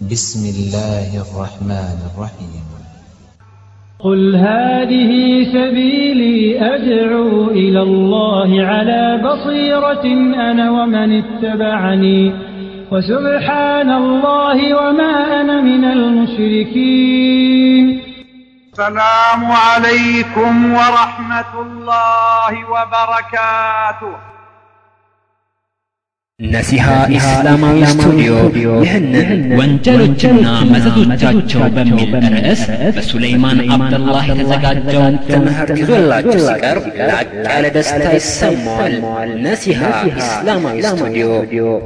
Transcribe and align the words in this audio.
بسم 0.00 0.40
الله 0.56 1.20
الرحمن 1.20 1.98
الرحيم. 2.08 2.64
قل 3.98 4.36
هذه 4.36 5.44
سبيلي 5.52 6.60
أدعو 6.74 7.50
إلى 7.50 7.82
الله 7.82 8.64
على 8.64 9.20
بصيرة 9.24 10.04
أنا 10.50 10.70
ومن 10.70 11.22
اتبعني 11.22 12.32
وسبحان 12.92 13.90
الله 13.90 14.74
وما 14.74 15.40
أنا 15.40 15.60
من 15.60 15.84
المشركين. 15.84 17.84
السلام 18.72 19.52
عليكم 19.52 20.72
ورحمة 20.72 21.52
الله 21.60 22.52
وبركاته. 22.72 24.29
ነሲሃ 26.39 26.85
ኢስላማዊ 27.17 27.77
ስቱዲዮ 27.91 28.31
ይህንን 28.83 29.29
ወንጀሎችና 29.59 30.41
መዘዞቻቸው 30.71 31.61
በሚል 31.75 32.01
ርዕስ 32.33 32.61
በሱለይማን 32.95 33.59
አብደላህ 33.75 34.25
የተዘጋጀውን 34.29 35.15
ትምህርት 35.27 35.71
ይዞላችሁ 35.81 36.33
ሲቀርብ 36.47 36.83
ላቅ 37.11 37.29
ያለ 37.45 37.63
ደስታ 37.77 38.09
ይሰማዋል። 38.17 38.95
ነሲሃ 39.45 39.79
ኢስላማዊ 40.11 40.75
ስቱዲዮ 40.89 41.29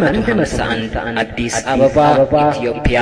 151 0.00 0.90
አዲስ 0.98 1.54
አበባ 1.72 1.96
ኢትዮጵያ 2.52 2.96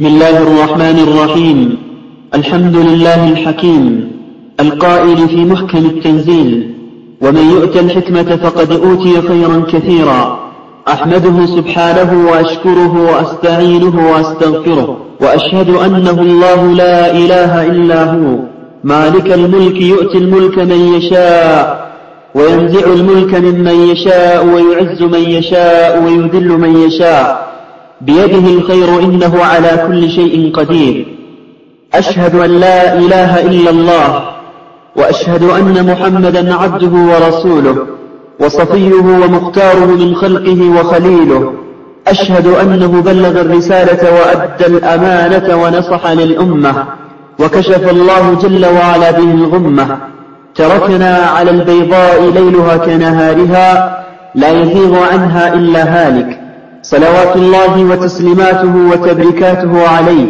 بسم 0.00 0.06
الله 0.12 0.36
الرحمن 0.46 0.98
الرحيم 1.06 1.58
الحمد 2.38 2.76
لله 2.88 3.20
الحكيم 3.32 3.84
القائل 4.60 5.18
في 5.28 5.40
محكم 5.52 5.84
التنزيل 5.92 6.50
ومن 7.24 7.44
يؤت 7.54 7.76
الحكمة 7.84 8.30
فقد 8.44 8.70
أوتي 8.86 9.14
خيرا 9.28 9.58
كثيرا 9.72 10.22
أحمده 10.88 11.36
سبحانه 11.56 12.10
وأشكره 12.30 12.92
وأستعينه 13.10 13.96
وأستغفره 14.10 14.88
وأشهد 15.22 15.68
أنه 15.86 16.18
الله 16.28 16.60
لا 16.82 16.98
إله 17.22 17.52
إلا 17.72 18.00
هو 18.12 18.28
مالك 18.84 19.28
الملك 19.32 19.78
يؤتي 19.94 20.18
الملك 20.18 20.56
من 20.58 20.80
يشاء 20.96 21.81
وينزع 22.35 22.85
الملك 22.93 23.35
ممن 23.35 23.79
يشاء 23.91 24.45
ويعز 24.45 25.01
من 25.01 25.29
يشاء 25.29 26.03
ويذل 26.03 26.47
من 26.47 26.77
يشاء. 26.77 27.53
بيده 28.01 28.53
الخير 28.53 28.99
إنه 28.99 29.43
على 29.43 29.85
كل 29.87 30.09
شيء 30.09 30.51
قدير. 30.53 31.15
أشهد 31.93 32.35
أن 32.35 32.49
لا 32.59 32.97
إله 32.97 33.45
إلا 33.45 33.69
الله 33.69 34.23
وأشهد 34.95 35.43
أن 35.43 35.85
محمدا 35.91 36.55
عبده 36.55 36.93
ورسوله 37.11 37.77
وصفيه 38.39 38.93
ومختاره 38.93 39.85
من 39.85 40.15
خلقه 40.15 40.79
وخليله. 40.79 41.53
أشهد 42.07 42.47
أنه 42.47 43.01
بلغ 43.01 43.41
الرسالة 43.41 44.13
وأدى 44.13 44.65
الأمانة 44.65 45.63
ونصح 45.63 46.07
للأمة 46.07 46.85
وكشف 47.39 47.89
الله 47.91 48.37
جل 48.41 48.65
وعلا 48.65 49.11
به 49.11 49.31
الغمة. 49.31 49.97
تركنا 50.55 51.15
على 51.15 51.51
البيضاء 51.51 52.21
ليلها 52.21 52.77
كنهارها 52.77 54.03
لا 54.35 54.49
يزيغ 54.49 55.03
عنها 55.11 55.53
إلا 55.53 55.83
هالك. 55.83 56.39
صلوات 56.81 57.35
الله 57.35 57.83
وتسليماته 57.83 58.75
وتبركاته 58.91 59.87
عليه. 59.87 60.27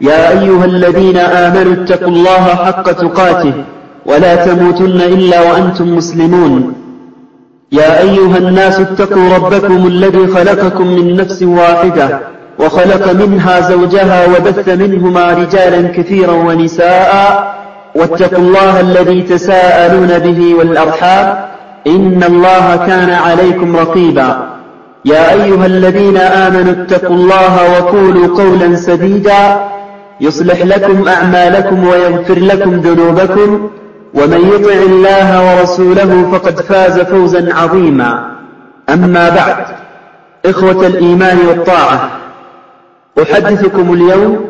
يا 0.00 0.30
أيها 0.30 0.64
الذين 0.64 1.16
آمنوا 1.16 1.72
اتقوا 1.72 2.08
الله 2.08 2.44
حق 2.64 2.92
تقاته 2.92 3.52
ولا 4.06 4.34
تموتن 4.46 5.00
إلا 5.00 5.40
وأنتم 5.40 5.96
مسلمون. 5.96 6.74
يا 7.72 8.00
أيها 8.00 8.38
الناس 8.38 8.80
اتقوا 8.80 9.34
ربكم 9.36 9.86
الذي 9.86 10.26
خلقكم 10.26 10.86
من 10.86 11.16
نفس 11.16 11.42
واحدة 11.42 12.20
وخلق 12.58 13.12
منها 13.12 13.60
زوجها 13.60 14.26
وبث 14.26 14.68
منهما 14.68 15.32
رجالا 15.32 15.88
كثيرا 15.88 16.32
ونساء 16.32 17.12
واتقوا 17.94 18.38
الله 18.38 18.80
الذي 18.80 19.22
تساءلون 19.22 20.18
به 20.18 20.54
والأرحام 20.54 21.44
إن 21.86 22.22
الله 22.22 22.76
كان 22.76 23.10
عليكم 23.10 23.76
رقيبا. 23.76 24.46
يا 25.04 25.32
أيها 25.32 25.66
الذين 25.66 26.16
آمنوا 26.16 26.72
اتقوا 26.72 27.16
الله 27.16 27.72
وقولوا 27.72 28.36
قولا 28.42 28.76
سديدا. 28.76 29.64
يصلح 30.20 30.62
لكم 30.62 31.08
أعمالكم 31.08 31.86
ويغفر 31.86 32.38
لكم 32.38 32.70
ذنوبكم. 32.70 33.70
ومن 34.14 34.40
يطع 34.54 34.74
الله 34.74 35.56
ورسوله 35.56 36.30
فقد 36.32 36.60
فاز 36.60 37.00
فوزا 37.00 37.54
عظيما. 37.54 38.24
أما 38.88 39.28
بعد 39.28 39.56
إخوة 40.46 40.86
الإيمان 40.86 41.38
والطاعة 41.48 42.10
أحدثكم 43.22 43.92
اليوم 43.92 44.44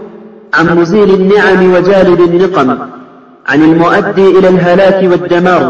عن 0.54 0.78
مزيل 0.78 1.10
النعم 1.14 1.72
وجالب 1.72 2.20
النقم. 2.20 2.76
عن 3.45 3.59
المؤدي 3.69 4.27
إلى 4.37 4.47
الهلاك 4.49 4.99
والدمار 5.11 5.63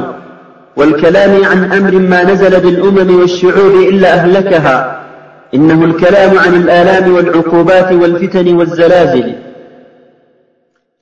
والكلام 0.78 1.34
عن 1.46 1.60
أمر 1.78 1.94
ما 2.12 2.20
نزل 2.24 2.54
بالأمم 2.64 3.10
والشعوب 3.20 3.74
إلا 3.92 4.10
أهلكها 4.14 4.78
إنه 5.56 5.80
الكلام 5.90 6.32
عن 6.44 6.54
الآلام 6.62 7.06
والعقوبات 7.16 7.90
والفتن 8.02 8.48
والزلازل 8.60 9.28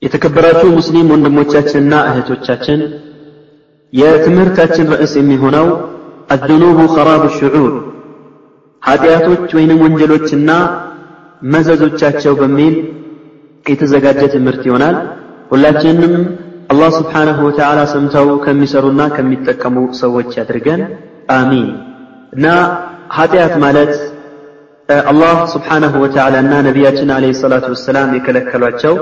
የተከበራችሁ 0.01 0.69
ሙስሊም 0.77 1.07
ወንድሞቻችንና 1.13 1.93
እህቶቻችን 2.09 2.79
የትምህርታችን 3.93 4.89
ርዕስ 4.93 5.13
የሚሆነው 5.19 5.67
አዝኑቡ 6.33 6.79
ኸራቡ 6.95 7.23
ሽዑር 7.37 7.73
ኃጢአቶች 8.83 9.49
ወይንም 9.57 9.79
ወንጀሎችና 9.85 10.49
መዘዞቻቸው 11.53 12.33
በሚል 12.41 12.75
የተዘጋጀ 13.65 14.21
ትምህርት 14.35 14.63
ይሆናል 14.69 14.97
ሁላችንም 15.51 16.13
አላህ 16.70 16.90
ስብሓንሁ 16.98 17.38
ወተዓላ 17.46 17.80
ሰምተው 17.92 18.28
ከሚሰሩና 18.44 19.02
ከሚጠቀሙ 19.14 19.76
ሰዎች 20.00 20.30
ያድርገን። 20.38 20.82
አሚን። 21.32 21.68
እና 22.32 22.46
ኃጢአት 23.16 23.54
ማለት 23.64 23.92
አላህ 25.06 25.34
ስብሓንሁ 25.52 25.92
ወተዓላ 26.04 26.34
እና 26.44 26.54
ነቢያችን 26.66 27.10
አለይሂ 27.16 27.32
ሰላቱ 27.40 27.66
ወሰላም 27.74 28.12
የከለከሏቸው 28.16 28.94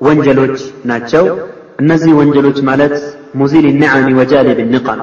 ወንጀሎች 0.00 0.56
ናቸው። 0.90 1.24
እነዚህ 1.78 2.12
ወንጀሎች 2.20 2.58
ማለት 2.68 2.94
ሙዚል 3.40 3.66
ኒዓሚ 3.80 4.08
ወጃሊብ 4.18 4.60
ንቃም 4.72 5.00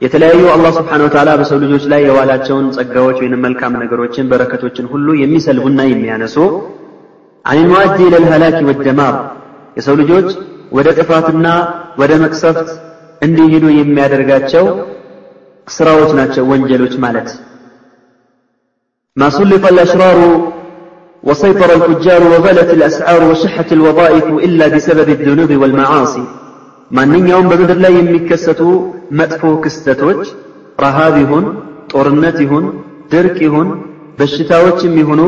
የተለያዩ 0.00 0.42
አላህ 0.52 0.70
ስብሓን 0.78 1.02
ወተዓላ 1.06 1.30
በሰው 1.40 1.58
ልጆች 1.64 1.84
ላይ 1.92 2.00
የዋላቸውን 2.04 2.66
ጸጋዎች 2.76 3.18
ወይም 3.22 3.34
መልካም 3.44 3.74
ነገሮችን 3.82 4.28
በረከቶችን 4.30 4.86
ሁሉ 4.92 5.08
የሚሰልቡና 5.20 5.80
የሚያነሱ 5.88 6.36
አን 7.44 7.58
ልሙአዲ 7.60 7.98
ለልሃላኪ 8.14 8.58
ወደማር 8.70 9.16
የሰው 9.76 9.94
ልጆች 10.00 10.28
ወደ 10.77 10.87
ጥፋትና 10.99 11.47
ወደ 12.01 12.11
መቅሰፍት 12.23 12.69
እንዲሄዱ 13.21 13.65
የሚያደርጋቸው 13.79 14.65
ስራዎች 15.67 16.11
ናቸው 16.19 16.43
ወንጀሎች 16.53 16.95
ማለት 17.05 17.29
ما 19.17 19.27
سلط 19.29 19.63
الأشرار 19.65 20.17
وسيطر 21.23 21.69
الفجار 21.77 22.21
وغلت 22.23 22.69
الأسعار 22.77 23.21
وشحت 23.29 23.69
الوظائف 23.73 24.25
إلا 24.45 24.65
بسبب 24.73 25.07
الذنوب 25.17 25.51
والمعاصي 25.61 26.23
ማንኛውም 26.91 27.47
በምድር 27.51 27.77
ላይ 27.83 27.93
የሚከሰቱ 27.97 28.61
መጥፎ 29.19 29.41
ክስተቶች 29.63 30.21
ረሃብ 30.83 31.13
ይሁን 31.23 31.45
ጦርነት 31.91 32.37
ይሁን 32.45 32.65
ድርቅ 33.11 33.37
ይሁን 33.47 33.69
በሽታዎችም 34.19 34.93
ይሁኑ 35.01 35.21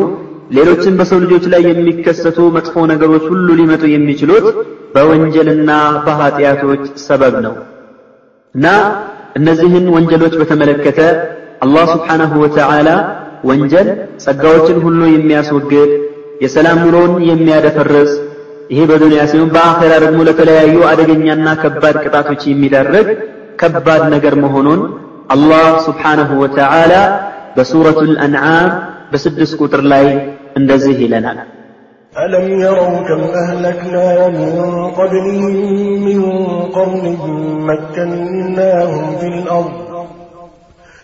ሌሎችም 0.53 0.95
በሰው 0.99 1.19
ልጆች 1.25 1.45
ላይ 1.53 1.63
የሚከሰቱ 1.69 2.39
መጥፎ 2.57 2.75
ነገሮች 2.91 3.25
ሁሉ 3.33 3.49
ሊመጡ 3.61 3.83
የሚችሉት 3.93 4.47
በወንጀልና 4.95 5.71
በኃጢአቶች 6.07 6.83
ሰበብ 7.05 7.35
ነው። 7.47 7.55
እና 8.55 8.67
እነዚህን 9.39 9.87
ወንጀሎች 9.95 10.35
በተመለከተ 10.41 10.99
አላህ 11.65 11.85
ስብሓናሁ 11.95 12.33
ወተዓላ 12.45 12.89
ወንጀል 13.51 13.89
ጸጋዎችን 14.25 14.79
ሁሉ 14.85 15.01
የሚያስወግድ 15.13 15.91
የሰላም 16.45 16.79
ኑሮን 16.85 17.13
የሚያደፈርስ 17.31 18.13
ይሄ 18.73 18.81
በዱንያ 18.91 19.23
ሲሆን 19.31 19.49
በአኼራ 19.55 19.93
ደግሞ 20.05 20.21
ለተለያዩ 20.29 20.77
አደገኛና 20.91 21.49
ከባድ 21.63 21.97
ቅጣቶች 22.05 22.43
የሚዳርግ 22.51 23.09
ከባድ 23.63 24.03
ነገር 24.15 24.35
መሆኑን 24.45 24.81
አላህ 25.35 25.67
ስብሓነሁ 25.87 26.31
ወተዓላ 26.43 26.93
በሱረቱል 27.57 28.13
አንዓም 28.27 28.71
በስድስት 29.13 29.55
ቁጥር 29.63 29.83
ላይ 29.93 30.07
እንደዚህ 30.60 30.98
ይለናል 31.06 31.40
ألم 32.26 32.48
يروا 32.66 32.96
كم 33.10 33.22
أهلكنا 33.44 34.28
من 34.28 34.54
قبلهم 35.00 35.56
من 36.08 36.22
قرن 36.76 37.06
مكناهم 37.70 39.06
في 39.20 39.28
الأرض 39.28 39.72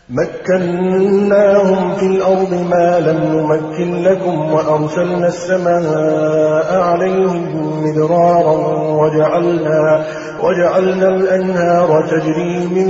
مكناهم 0.09 1.95
في 1.95 2.05
الأرض 2.05 2.53
ما 2.69 2.99
لم 2.99 3.19
نمكن 3.33 4.03
لكم 4.03 4.53
وأرسلنا 4.53 5.27
السماء 5.27 6.81
عليهم 6.81 7.43
مدرارا 7.83 8.57
وجعلنا, 9.01 10.05
وجعلنا 10.43 11.07
الأنهار 11.07 12.07
تجري 12.07 12.67
من 12.67 12.87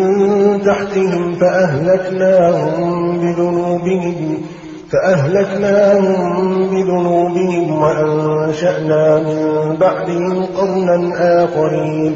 تحتهم 0.61 1.35
فأهلكناهم 1.35 3.17
بذنوبهم 3.19 4.41
فأهلكناهم 4.91 6.69
بذنوبهم 6.71 7.81
وأنشأنا 7.81 9.19
من 9.19 9.39
بعدهم 9.75 10.35
قرنا 10.57 10.97
آخرين 11.43 12.15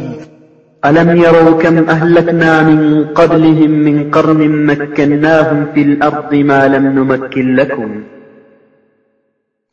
ألم 0.83 1.09
يروا 1.17 1.51
كم 1.61 1.89
أهلكنا 1.89 2.51
من 2.63 2.79
قبلهم 3.09 3.71
من 3.87 4.11
قرن 4.11 4.41
مكناهم 4.65 5.59
في 5.73 5.81
الأرض 5.81 6.31
ما 6.49 6.61
لم 6.67 6.85
نمكن 6.97 7.55
لكم 7.55 7.89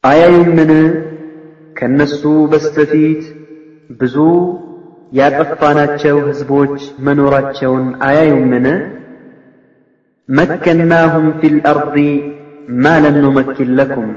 አያዩምን 0.05 0.71
ከነሱ 1.79 2.23
በስተፊት 2.53 3.23
ብዙ 4.01 4.17
ያጠፋናቸው 5.13 6.17
ሕዝቦች 6.29 6.77
መኖራቸውን 7.07 7.87
አያዩምን 8.07 8.67
መከናሁም 10.29 11.27
ፊል 11.41 11.57
አርዲ 11.73 11.97
ማ 12.78 12.96
ለም 13.04 13.16
ኑመኪን 13.24 13.70
ለኩም 13.78 14.10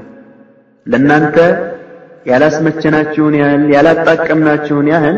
ለእናንተ 0.85 1.37
ያላስመቸናችሁን 2.25 3.35
ያህል 3.39 3.63
ያላጣቀምናችሁን 3.73 4.87
ያህል 4.91 5.17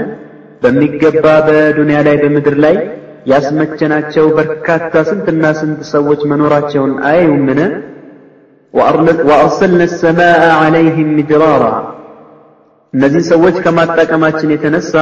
በሚገባ 0.62 1.26
በዱንያ 1.48 1.98
ላይ 2.08 2.16
በምድር 2.22 2.56
ላይ 2.66 2.76
ያስመቸናቸው 3.26 4.26
በርካታ 4.38 4.94
ስንትና 5.10 5.46
ስንት 5.60 5.82
ሰዎች 5.92 6.22
መኖራቸውን 6.32 6.94
አያዩምን? 7.08 7.60
ወአርሰልና 9.24 9.84
ሰማአ 9.96 10.42
ዐለይህም 10.58 11.10
ሚድራራ 11.18 11.64
እነዚህ 12.94 13.24
ሰዎች 13.32 13.56
ከማጣቀማችን 13.64 14.54
የተነሳ 14.54 14.94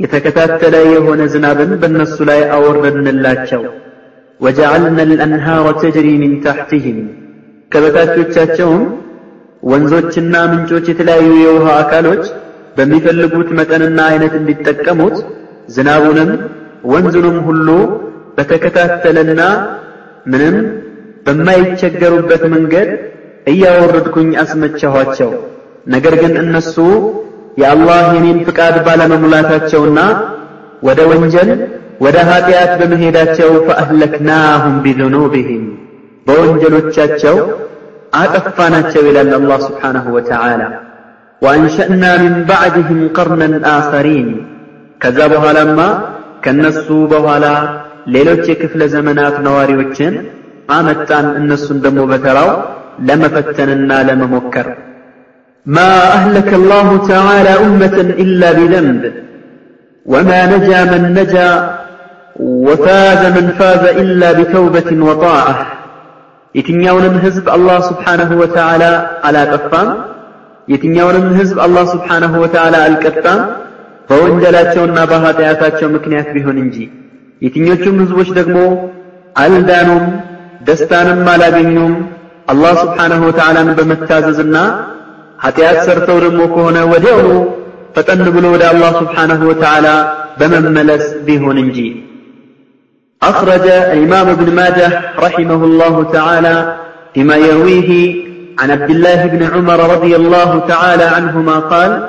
የተከታተለ 0.00 0.74
የሆነ 0.88 1.22
ዝናብን 1.32 1.72
በእነሱ 1.82 2.16
ላይ 2.30 2.40
አወረድንላቸው። 2.54 3.62
ወጀዐልና 4.40 4.98
አልአንሃረ 5.06 5.66
ተጅሪ 5.82 6.08
ሚን 6.22 6.32
ታሕቲህም 6.44 6.98
ከበታቾቻቸውም 7.74 8.82
ወንዞችና 9.62 10.34
ምንጮች 10.50 10.86
የተለያዩ 10.90 11.28
የውሃ 11.42 11.66
አካሎች 11.82 12.24
በሚፈልጉት 12.76 13.48
መጠንና 13.58 13.98
አይነት 14.10 14.34
እንዲጠቀሙት 14.40 15.16
ዝናቡንም 15.68 16.30
ወንዙንም 16.84 17.36
ሁሉ 17.46 17.68
በተከታተለና 18.38 19.42
ምንም 20.26 20.56
በማይቸገሩበት 21.26 22.42
መንገድ 22.54 22.88
እያወረድኩኝ 23.46 24.30
አስመቸኋቸው። 24.42 25.30
ነገር 25.86 26.14
ግን 26.22 26.34
እነሱ 26.42 26.76
የአላህ 27.58 28.04
የኔን 28.16 28.38
ፍቃድ 28.46 28.76
ባለመሙላታቸውና 28.86 29.98
ወደ 30.82 31.00
ወንጀል 31.10 31.50
ወደ 32.00 32.16
ኀጢአት 32.28 32.72
በመሄዳቸው 32.80 33.50
ፈአህለክናሁም 33.66 34.76
ቢዙኑብህም 34.84 35.64
በወንጀሎቻቸው 36.27 37.37
አጠፋናቸው 38.19 39.03
ይላል 39.07 39.31
አላህ 39.37 39.59
ስብሓንሁ 39.67 40.05
ወተዓላ። 40.15 40.61
ወአንሸእና 41.41 42.03
ሚን 42.21 42.35
ባዕድህም 42.49 43.01
ቀርነን 43.17 43.53
አኸሪን 43.73 44.29
ከዛ 45.01 45.19
በኋላማ 45.33 45.79
ከነሱ 46.45 46.87
በኋላ 47.11 47.45
ሌሎች 48.15 48.43
የክፍለ 48.51 48.81
ዘመናት 48.93 49.35
ነዋሪዎችን 49.45 50.13
አመጣን 50.75 51.27
እነሱን 51.39 51.77
ደግሞ 51.85 52.01
በተራው 52.11 52.49
ለመፈተንና 53.07 53.91
ለመሞከር 54.07 54.67
ማ 55.65 55.79
አህለከ 56.09 56.51
አላሁ 56.59 56.89
ተዓላ 57.09 57.47
ኡመተን 57.63 58.09
ኢላ 58.23 58.43
ቢዘንብ 58.57 59.03
ወማ 60.05 60.29
ነጃ 60.51 60.69
መን 60.91 61.05
ነጃ 61.17 61.35
ወፋዘ 62.65 63.21
መን 63.35 63.47
ፋዘ 63.57 63.83
ኢላ 64.03 64.23
ቢተውበትን 64.37 65.01
ወጣዓህ 65.09 65.59
የትኛውንም 66.54 67.14
ህዝብ 67.24 67.46
አላህ 67.54 67.78
ስብሓንሁ 67.88 68.30
ወተዓላ 68.42 68.82
አላጠፋም? 69.28 69.88
የትኛውንም 70.68 71.26
ህዝብ 71.38 71.56
አላህ 71.64 71.84
ስብሓንሁ 71.92 72.32
ወተዓላ 72.42 72.74
አልቀጣም? 72.86 73.40
በወንጀላቸውና 74.08 74.98
በኃጢአታቸው 75.10 75.88
ምክንያት 75.96 76.28
ቢሆን 76.34 76.56
እንጂ። 76.64 76.76
የትኞቹም 77.42 77.96
ህዝቦች 78.02 78.28
ደግሞ 78.38 78.56
አልዳኑም 79.36 80.04
ደስታንም 80.60 81.20
አላገኙም። 81.32 81.94
አላህ 82.48 82.72
ስብሓንሁ 82.82 83.20
ወተዓላን 83.28 83.68
በመታዘዝና 83.78 84.56
ኃጢአት 85.38 85.78
ሰርተው 85.86 86.18
ደግሞ 86.24 86.40
ከሆነ 86.54 86.78
ወዲያውኑ 86.92 87.28
ፈጠን 87.96 88.22
ብሎ 88.34 88.44
ወደ 88.54 88.64
አላህ 88.72 88.90
ስብሓንሁ 89.00 89.40
ወተዓላ 89.50 89.86
በመመለስ 90.40 91.04
ቢሆን 91.26 91.58
እንጂ 91.64 91.78
أخرج 93.30 93.66
الإمام 93.66 94.28
ابن 94.28 94.54
ماجه 94.54 95.00
رحمه 95.18 95.64
الله 95.64 96.04
تعالى 96.12 96.76
فيما 97.14 97.36
يرويه 97.36 98.24
عن 98.58 98.70
عبد 98.70 98.90
الله 98.90 99.26
بن 99.26 99.42
عمر 99.42 99.94
رضي 99.94 100.16
الله 100.16 100.58
تعالى 100.68 101.04
عنهما 101.04 101.58
قال 101.58 102.08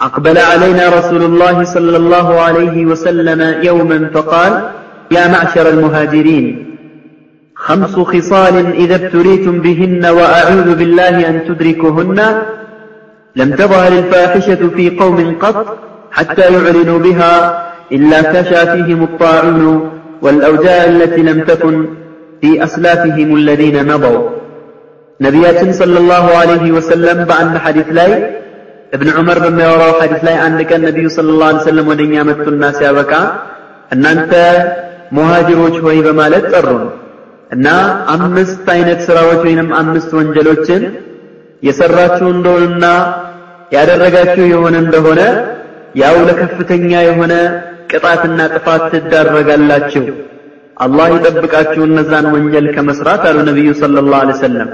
أقبل 0.00 0.38
علينا 0.38 0.88
رسول 0.88 1.22
الله 1.22 1.64
صلى 1.64 1.96
الله 1.96 2.40
عليه 2.40 2.86
وسلم 2.86 3.64
يوما 3.64 4.10
فقال 4.14 4.62
يا 5.10 5.28
معشر 5.28 5.68
المهاجرين 5.68 6.76
خمس 7.54 7.94
خصال 7.94 8.72
إذا 8.74 8.94
ابتليتم 8.94 9.60
بهن 9.60 10.06
وأعوذ 10.06 10.74
بالله 10.74 11.28
أن 11.28 11.44
تدركهن 11.48 12.42
لم 13.36 13.50
تظهر 13.54 13.92
الفاحشة 13.92 14.68
في 14.76 14.90
قوم 14.90 15.36
قط 15.40 15.78
حتى 16.12 16.42
يعلنوا 16.42 16.98
بها 16.98 17.62
إلا 17.92 18.22
فشى 18.22 18.72
فيهم 18.72 19.02
الطاعون 19.02 19.91
والأوجاع 20.21 20.81
التي 20.85 21.21
لم 21.21 21.39
تكن 21.43 21.75
في 22.41 22.49
أسلافهم 22.63 23.29
الذين 23.35 23.77
مضوا 23.91 24.21
ነቢያችን 25.19 25.69
ሰለላሁ 25.79 26.25
ዐለይሂ 26.39 26.63
ወሰለም 26.77 27.19
በአንድ 27.29 27.55
ሐዲስ 27.65 27.87
ላይ 27.97 28.11
እብን 28.95 29.09
ዑመር 29.19 29.37
በሚያወራው 29.43 29.93
ሐዲስ 30.01 30.21
ላይ 30.27 30.35
አንድ 30.45 30.59
ቀን 30.69 30.81
ነቢዩ 30.87 31.05
ሰለላሁ 31.15 31.45
ዐለይሂ 31.49 31.61
ወሰለም 31.63 31.87
ወደኛ 31.91 32.13
መጡና 32.29 32.63
ሲያበቃ 32.77 33.11
እናንተ 33.91 34.31
ሙሃጅሮች 35.17 35.75
ሆይ 35.85 35.97
በማለት 36.07 36.45
ጠሩን 36.53 36.83
እና 37.51 37.67
አምስት 38.15 38.65
አይነት 38.75 38.99
ስራዎች 39.07 39.41
ወይንም 39.47 39.69
አምስት 39.81 40.11
ወንጀሎችን 40.19 40.83
የሰራችሁ 41.67 42.27
እንደሆነና 42.35 42.85
ያደረጋችሁ 43.75 44.45
የሆነ 44.53 44.75
እንደሆነ 44.85 45.21
ያው 46.01 46.17
ለከፍተኛ 46.27 46.91
የሆነ 47.09 47.33
ቅጣትና 47.92 48.38
ቅጣት 48.54 48.82
ትዳረጋላችሁ። 48.92 50.04
አላህ 50.84 51.06
ይጠብቃችሁ 51.16 51.82
እነዛን 51.88 52.26
ወንጀል 52.34 52.66
ከመስራት 52.76 53.24
አሉ 53.30 53.38
ነቢዩ 53.50 53.70
ሰለላሁ 53.82 54.18
ዐለይሂ 54.22 54.36
ወሰለም። 54.38 54.70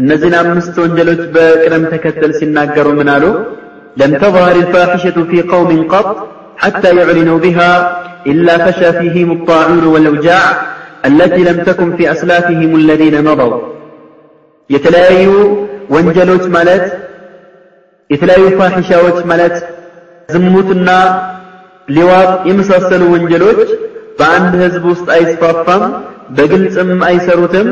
እነዚህን 0.00 0.34
አምስት 0.42 0.74
ወንጀሎች 0.84 1.22
በቅደም 1.34 1.84
ተከተል 1.92 2.32
ሲናገሩ 2.40 2.88
ምን 3.00 3.10
አሉ? 3.16 3.24
ለም 4.00 4.12
ተظهر 4.22 4.56
الفاحشة 4.56 5.16
في 5.30 5.38
قوم 5.52 5.70
قط 5.92 6.08
حتى 6.58 6.90
يعلنوا 6.98 7.38
بها 7.38 7.70
إلا 8.26 8.54
فشى 8.64 8.90
فيهم 8.92 9.28
الطاعون 9.32 9.84
والأوجاع 9.92 10.44
التي 11.04 11.42
لم 11.44 11.58
تكن 11.68 11.88
في 11.96 12.04
أسلافهم 12.14 12.70
الذين 12.76 13.16
مضوا 13.24 13.60
የተለያዩ 14.70 15.28
ወንጀሎች 15.94 16.44
ማለት 16.56 16.84
የተለያዩ 18.10 18.44
ፋሒሻዎች 18.60 19.18
ማለት 19.30 19.54
ዝሙትና 20.28 20.88
ሊዋጥ 21.88 22.30
የመሳሰሉ 22.48 23.02
ወንጀሎች 23.12 23.60
በአንድ 24.18 24.54
ህዝብ 24.62 24.84
ውስጥ 24.90 25.06
አይስፋፋም፣ 25.16 25.84
በግልጽም 26.36 26.90
አይሰሩትም። 27.08 27.68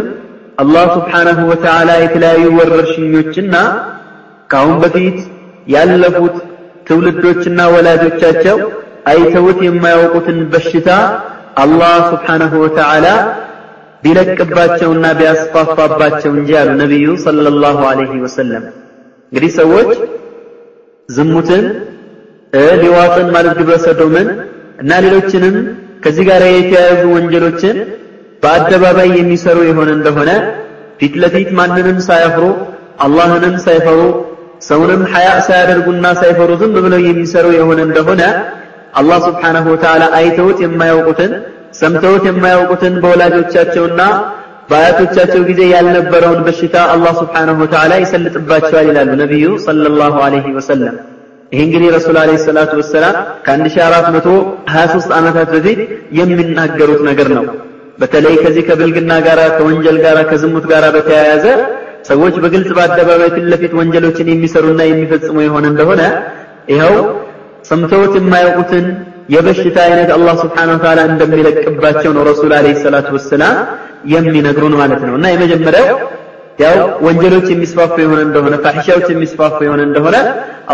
አላህ 0.59 0.85
ስብሓነሁ 0.97 1.39
ወተዓላ 1.51 1.91
የተለያዩ 1.99 2.45
ወረርሽኞችና 2.59 3.55
ከአሁን 4.51 4.77
በፊት 4.83 5.19
ያለፉት 5.67 6.37
ትውልዶችና 6.87 7.61
ወላጆቻቸው 7.75 8.59
አይተውት 9.07 9.59
የማያውቁትን 9.65 10.39
በሽታ 10.53 10.89
አላህ 11.57 11.95
ስብሓነሁ 12.11 12.53
ወተዓላ 12.65 13.07
ቢለቅባቸውና 14.03 15.07
ቢያስፋፋባቸው 15.19 16.33
እንጂ 16.39 16.51
አሉ 16.61 16.71
ነቢዩ 16.83 17.07
ሰለላሁ 17.25 17.79
ዐለይሂ 17.91 18.13
ወሰለም። 18.25 18.65
እንግዲህ 19.33 19.53
ሰዎች 19.59 19.91
ዝሙትን፣ 21.09 21.65
ሊዋጥን 22.83 23.29
ማለት 23.35 23.55
ግብረ 23.59 23.77
ሰዶምን 23.85 24.29
እና 24.83 24.93
ሌሎችንም 25.05 25.57
ከዚህ 26.05 26.25
ጋር 26.29 26.43
የተያያዙ 26.49 27.03
ወንጀሎችን 27.15 27.77
በአደባባይ 28.43 29.11
የሚሰሩ 29.19 29.59
የሆነ 29.69 29.91
እንደሆነ 29.97 30.31
ፊት 31.01 31.15
ለፊት 31.23 31.49
ማንንም 31.59 31.99
ሳያፍሩ 32.07 32.45
አላህንም 33.05 33.55
ሳይፈሩ 33.65 34.01
ሰውንም 34.69 35.03
ሐያ 35.13 35.29
ሳያደርጉና 35.47 36.07
ሳይፈሩ 36.21 36.51
ዝም 36.61 36.75
ብለው 36.77 37.01
የሚሰሩ 37.07 37.47
የሆነ 37.57 37.81
እንደሆነ 37.89 38.23
አላህ 38.95 39.19
ስብሓነሁ 39.27 39.65
ወተዓላ 39.73 40.05
አይተውት 40.19 40.59
የማያውቁትን 40.65 41.33
ሰምተውት 41.81 42.25
የማያውቁትን 42.29 42.95
በወላጆቻቸውና 43.03 44.01
በአያቶቻቸው 44.71 45.43
ጊዜ 45.51 45.61
ያልነበረውን 45.73 46.41
በሽታ 46.47 46.77
አላህ 46.95 47.13
ስብሓንሁ 47.21 47.57
ወተዓላ 47.65 47.93
ይሰልጥባቸዋል 48.03 48.89
ይላሉ 48.91 49.11
ነቢዩ 49.23 49.49
ሰለላሁ 49.67 50.15
ዐለይሂ 50.25 50.55
ወሰለም። 50.57 50.97
ይህ 51.53 51.61
እንግዲህ 51.65 51.89
ረሱል 51.97 52.17
ዐለይሂ 52.21 52.39
ሰላቱ 52.45 52.73
ወሰላም 52.81 53.15
ከ1423 53.47 55.13
ዓመታት 55.19 55.49
በፊት 55.55 55.81
የሚናገሩት 56.19 57.01
ነገር 57.09 57.29
ነው። 57.37 57.45
በተለይ 57.99 58.35
ከዚህ 58.43 58.65
ከብልግና 58.69 59.13
ጋር 59.27 59.39
ከወንጀል 59.57 59.99
ጋር 60.05 60.17
ከዝሙት 60.31 60.65
ጋር 60.73 60.85
በተያያዘ 60.97 61.45
ሰዎች 62.09 62.35
በግልጽ 62.43 62.71
በአደባባይ 62.77 63.31
ፊት 63.37 63.47
ለፊት 63.53 63.73
ወንጀሎችን 63.79 64.27
የሚሰሩና 64.33 64.81
የሚፈጽሙ 64.87 65.37
የሆነ 65.45 65.65
እንደሆነ 65.73 66.03
ይኸው 66.73 66.97
ሰምተውት 67.65 68.15
የማያውቁትን 68.19 68.85
የበሽታ 69.35 69.77
አይነት 69.87 70.11
አላህ 70.17 70.35
ስብሓነሁ 70.43 70.75
ወተዓላ 70.77 71.01
እንደሚለቅባቸው 71.11 72.11
ነው 72.17 72.23
ረሱል 72.31 72.53
ዐለይሂ 72.59 72.75
ሰላቱ 72.85 73.09
ወሰላም 73.17 73.57
የሚነግሩን 74.13 74.75
ማለት 74.81 75.03
ነው። 75.09 75.15
እና 75.19 75.27
የመጀመሪያው 75.33 75.97
ያው 76.59 76.77
ወንጀሎች 77.07 77.47
የሚስፋፉ 77.53 77.95
የሆነ 78.03 78.21
እንደሆነ 78.29 78.55
ፋሒሻዎች 78.65 79.09
የሚስፋፉ 79.13 79.57
የሆነ 79.67 79.81
እንደሆነ 79.89 80.17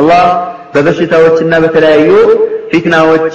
አላህ 0.00 0.20
በበሽታዎችና 0.73 1.53
በተለያዩ 1.63 2.09
ፊትናዎች 2.71 3.27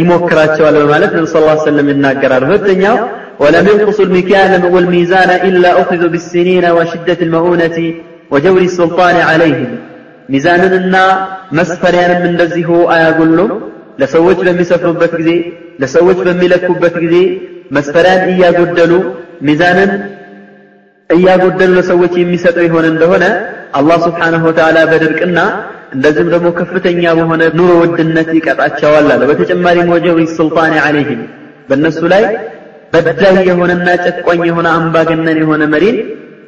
ይሞክራቸዋል 0.00 0.74
በማለት 0.82 1.10
ነብዩ 1.16 1.28
ሰለላሁ 1.32 1.52
ዐለይሂ 1.52 1.64
ወሰለም 1.64 1.88
ይናገራሉ። 1.92 2.44
ሁለተኛው 2.50 2.98
ولم 3.42 3.66
ينقصوا 3.72 4.06
المكيال 4.08 4.52
والميزان 4.74 5.30
إلا 5.48 5.70
أخذوا 5.82 6.12
بالسنين 6.14 6.64
وشدة 6.76 7.20
المؤونة 7.26 7.78
وجور 8.32 8.60
السلطان 8.70 9.16
عليهم 9.30 9.70
ሚዛንንና 10.28 10.94
መስፈሪያንም 11.58 12.22
እንደዚሁ 12.30 12.68
አያጎሉም። 12.94 13.52
ለሰዎች 14.00 14.38
በሚሰፍሩበት 14.46 15.12
ጊዜ 15.20 15.30
ለሰዎች 15.82 16.18
በሚለኩበት 16.26 16.94
ጊዜ 17.04 17.14
መስፈሪያን 17.76 18.22
እያጎደሉ 18.32 18.92
ሚዛንን 19.48 19.90
እያጎደሉ 21.10 21.70
ለሰዎች 21.78 22.12
የሚሰጡ 22.22 22.56
የሆነ 22.66 22.86
እንደሆነ 22.94 23.24
አላህ 23.78 23.96
ስብሓንሁ 24.06 24.42
ወተዓላ 24.50 24.78
በድርቅና 24.90 25.38
እንደዚሁም 25.93 26.29
ደግሞ 26.33 26.47
ከፍተኛ 26.59 27.03
በሆነ 27.17 27.43
ኑሮ 27.57 27.71
ውድነት 27.81 28.29
ይቀጣቸዋል 28.37 29.07
አለ። 29.07 29.21
በተጨማሪም 29.29 29.91
ወጀሪ 29.93 30.19
ሱልጣን 30.35 30.73
ዐለይሂም 30.83 31.21
በእነሱ 31.69 32.01
ላይ 32.13 32.23
በዳይ 32.95 33.37
የሆነና 33.49 33.87
ጨቋኝ 34.05 34.41
የሆነ 34.49 34.67
አምባገነን 34.77 35.37
የሆነ 35.41 35.63
መሪን 35.73 35.97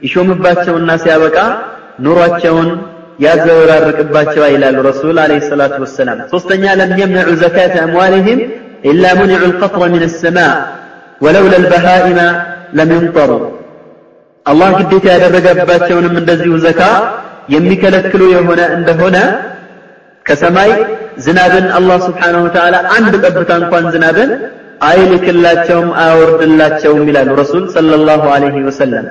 ይሾምባቸውና 0.05 0.91
ሲያበቃ 1.03 1.37
ኑሯቸውን 2.05 2.69
ያዘወራርቅባቸዋል 3.25 4.51
ይላሉ 4.55 4.77
ረሱል 4.87 5.17
አለይሂ 5.23 5.41
ሰላቱ 5.49 5.77
ወሰላም። 5.83 6.19
ሶስተኛ 6.33 6.63
ለም 6.79 6.91
የምነዑ 7.01 7.29
ዘካተ 7.43 7.75
አምዋሊሂም 7.85 8.39
ኢላ 8.89 9.13
ሙኒዑ 9.19 9.41
ልቀጥረ 9.45 9.83
ሚን 9.93 10.03
ሰማዕ 10.15 10.51
ወለውላ 11.21 11.53
ልበሃኢመ 11.63 12.19
ለም 12.73 12.91
አላህ 14.45 14.69
ግዴታ 14.79 15.05
ያደረገባቸውንም 15.15 16.15
እንደዚሁ 16.21 16.55
ዘካ 16.65 16.81
የሚከለክሉ 17.49 18.21
የሆነ 18.33 18.61
እንደሆነ 18.77 19.17
ከሰማይ 20.25 20.71
ዝናብን 21.25 21.65
አላህ 21.77 21.97
ስብሓነሁ 22.05 22.41
ወተዓላ 22.45 22.75
አንድ 22.95 23.13
ጠብታ 23.25 23.51
እንኳን 23.61 23.85
ዝናብን 23.93 24.31
አይልክላቸውም 24.89 25.89
አያወርድላቸውም 26.01 27.03
ይላሉ 27.09 27.29
ረሱል 27.41 27.63
ሰለላሁ 27.75 28.23
ዐለይሂ 28.33 28.63
ወሰለም። 28.67 29.05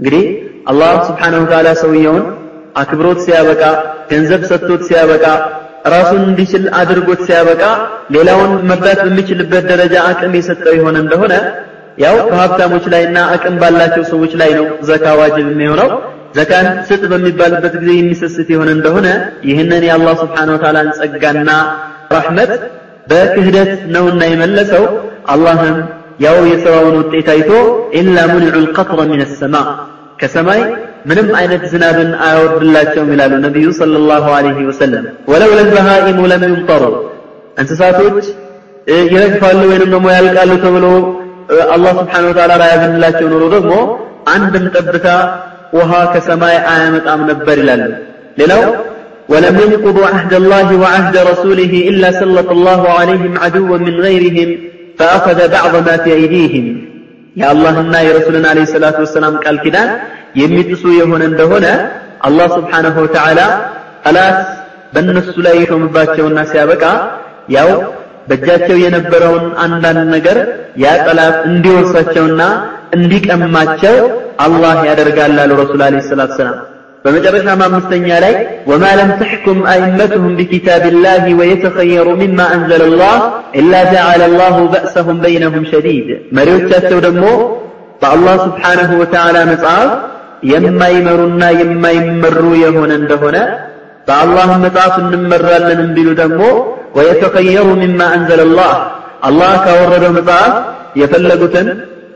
እንግዲህ 0.00 0.24
አላህ 0.70 0.90
ስብሓነሁ 1.08 1.40
ወተዓላ 1.44 1.68
ሰውየውን 1.82 2.24
አክብሮት 2.76 3.20
ሲያበቃ 3.26 3.62
ገንዘብ 4.10 4.42
ሰጥቶት 4.50 4.82
ሲያበቃ 4.88 5.24
ራሱን 5.94 6.22
እንዲችል 6.28 6.64
አድርጎት 6.80 7.20
ሲያበቃ 7.28 7.62
ሌላውን 8.14 8.52
መርዳት 8.70 9.00
በሚችልበት 9.04 9.64
ደረጃ 9.72 9.94
አቅም 10.10 10.32
የሰጠው 10.38 10.74
የሆነ 10.78 10.96
እንደሆነ 11.04 11.34
ያው 11.98 12.16
በሀብታሞች 12.28 12.84
ላይና 12.92 13.18
አቅም 13.34 13.54
ባላቸው 13.62 14.02
ሰዎች 14.10 14.32
ላይ 14.40 14.50
ነው 14.58 14.66
ዘካ 14.88 15.14
ዋጅብ 15.20 15.46
የሚሆነው። 15.52 15.90
ዘካን 16.37 16.67
ስጥ 16.89 17.01
በሚባልበት 17.11 17.73
ጊዜ 17.79 17.89
የሚሰስት 17.97 18.49
የሆነ 18.53 18.69
እንደሆነ 18.77 19.07
ይህንን 19.49 19.83
የአላህ 19.87 20.13
ስብሓነሁ 20.21 20.53
ወተዓላን 20.57 20.89
ጸጋና 20.99 21.49
ረሕመት 22.15 22.51
በክህደት 23.07 23.71
ነውና 23.95 24.21
የመለሰው 24.31 24.85
አላህም 25.33 25.77
ያው 26.25 26.37
የሥራውን 26.51 26.95
ውጤት 26.99 27.27
አይቶ 27.33 27.51
ኢላ 27.99 28.17
ሙኒዑ 28.31 28.55
ልቀጥረ 28.65 29.01
ሚን 29.11 29.21
ሰማ 29.35 29.55
ከሰማይ 30.21 30.61
ምንም 31.09 31.29
አይነት 31.37 31.61
ዝናብን 31.71 32.09
አያወርድላቸውም 32.25 33.09
ይላሉ 33.13 33.33
ነቢዩ 33.45 33.67
ሰለላሁ 33.79 34.25
ዐለይሂ 34.35 34.59
ወሰለም። 34.69 35.05
ወለውላ 35.31 35.59
ልበሃኢሙ 35.67 36.19
ለም 36.31 36.43
ዩምጠሩ 36.49 36.83
እንስሳቶች 37.57 38.27
ይረግፋሉ 39.07 39.61
ወይንም 39.71 39.89
ደግሞ 39.95 40.07
ያልቃሉ 40.15 40.51
ተብሎ 40.63 40.85
አላህ 41.75 41.93
ስብሓነሁ 41.99 42.29
ወተዓላ 42.31 42.53
ባያዝንላቸው 42.61 43.27
ኖሮ 43.33 43.43
ደግሞ 43.55 43.73
አንድም 44.33 44.65
ጠብታ 44.75 45.07
ውሃ 45.77 45.91
ከሰማይ 46.13 46.55
አያመጣም 46.71 47.21
ነበር 47.31 47.57
ይላሉ። 47.63 47.83
ሌላው 48.41 48.63
ولم 49.29 49.55
ينقضوا 49.63 50.07
عهد 50.13 50.33
الله 50.41 50.67
وعهد 50.83 51.15
رسوله 51.31 51.73
إلا 51.89 52.09
سلط 52.21 52.49
الله 52.57 52.81
عليهم 52.99 53.33
عدوا 53.43 53.77
من 53.85 53.95
غيرهم 54.05 54.49
فأخذ 54.99 55.39
بعض 55.57 55.73
ما 55.87 55.95
في 56.03 56.09
أيديهم 56.19 56.65
يا 57.41 57.47
الله 57.53 57.75
النا 57.83 57.99
يا 58.07 58.11
رسولنا 58.17 58.47
عليه 58.51 58.65
الصلاة 58.69 58.97
والسلام 59.03 59.33
قال 59.45 59.55
كده 59.65 59.81
يمتسو 60.41 60.89
يهون 60.99 61.21
እንደሆነ 61.29 61.65
አላህ 62.27 62.47
ስብሓነሁ 62.57 62.95
ወተዓላ 63.05 63.39
ጠላት 64.05 64.37
በእነሱ 64.93 65.35
ላይ 65.45 65.55
የሾምባቸውና 65.61 66.39
ሲያበቃ 66.51 66.83
ያው 67.55 67.69
በእጃቸው 68.26 68.76
የነበረውን 68.82 69.44
አንዳንድ 69.64 70.06
ነገር 70.14 70.38
ያ 70.82 70.94
ጠላት 71.06 71.36
እንዲወርሳቸውና 71.50 72.42
እንዲቀማቸው 72.96 73.96
አላህ 74.44 74.78
ያደርጋል 74.88 75.36
አሉ 75.42 75.52
ረሱል 75.60 75.82
አለይሂ 75.86 76.02
ሰላቱ 76.08 76.32
ሰላም። 76.38 76.56
በመጨረሻም 77.04 77.60
አምስተኛ 77.66 78.08
ላይ 78.24 78.34
ወማ 78.70 78.84
ለም 78.98 79.10
ተሕኩም 79.20 79.58
አኢመቱሁም 79.72 80.32
ቢኪታቢላሂ 80.38 81.24
ወየተኸየሩ 81.40 82.08
ሚማ 82.20 82.38
አንዘለላህ 82.54 83.14
ኢላ 83.60 83.74
ጀዐለ 83.92 84.22
ላሁ 84.34 84.56
በእሰሁም 84.72 85.18
በይነሁም 85.24 85.64
ሸዲድ። 85.72 86.08
መሪዎቻቸው 86.38 86.98
ደግሞ 87.06 87.24
በአላህ 88.02 88.34
ስብሓነሁ 88.46 88.90
ወተዓላ 89.02 89.36
መጽሐፍ 89.52 89.90
የማይመሩና 90.52 91.42
የማይመሩ 91.60 92.40
የሆነ 92.64 92.92
እንደሆነ 93.00 93.36
በአላህ 94.08 94.50
መጽሐፍ 94.64 94.94
እንመራለን 95.04 95.80
ቢሉ 95.94 96.10
ደግሞ 96.20 96.42
ወየተኸየሩ 96.96 97.68
ሚማ 97.80 98.00
አንዘለላህ 98.14 98.72
አላህ 99.28 99.52
ካወረደው 99.64 100.12
መጽሐፍ 100.18 100.52
የፈለጉትን 101.00 101.68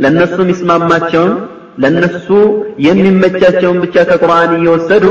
ለነሱ 0.05 0.37
የሚስማማቸውን 0.43 1.33
ለነሱ 1.83 2.29
የሚመቻቸውን 2.87 3.79
ብቻ 3.85 3.97
ከቁርአን 4.11 4.53
እየወሰዱ 4.59 5.05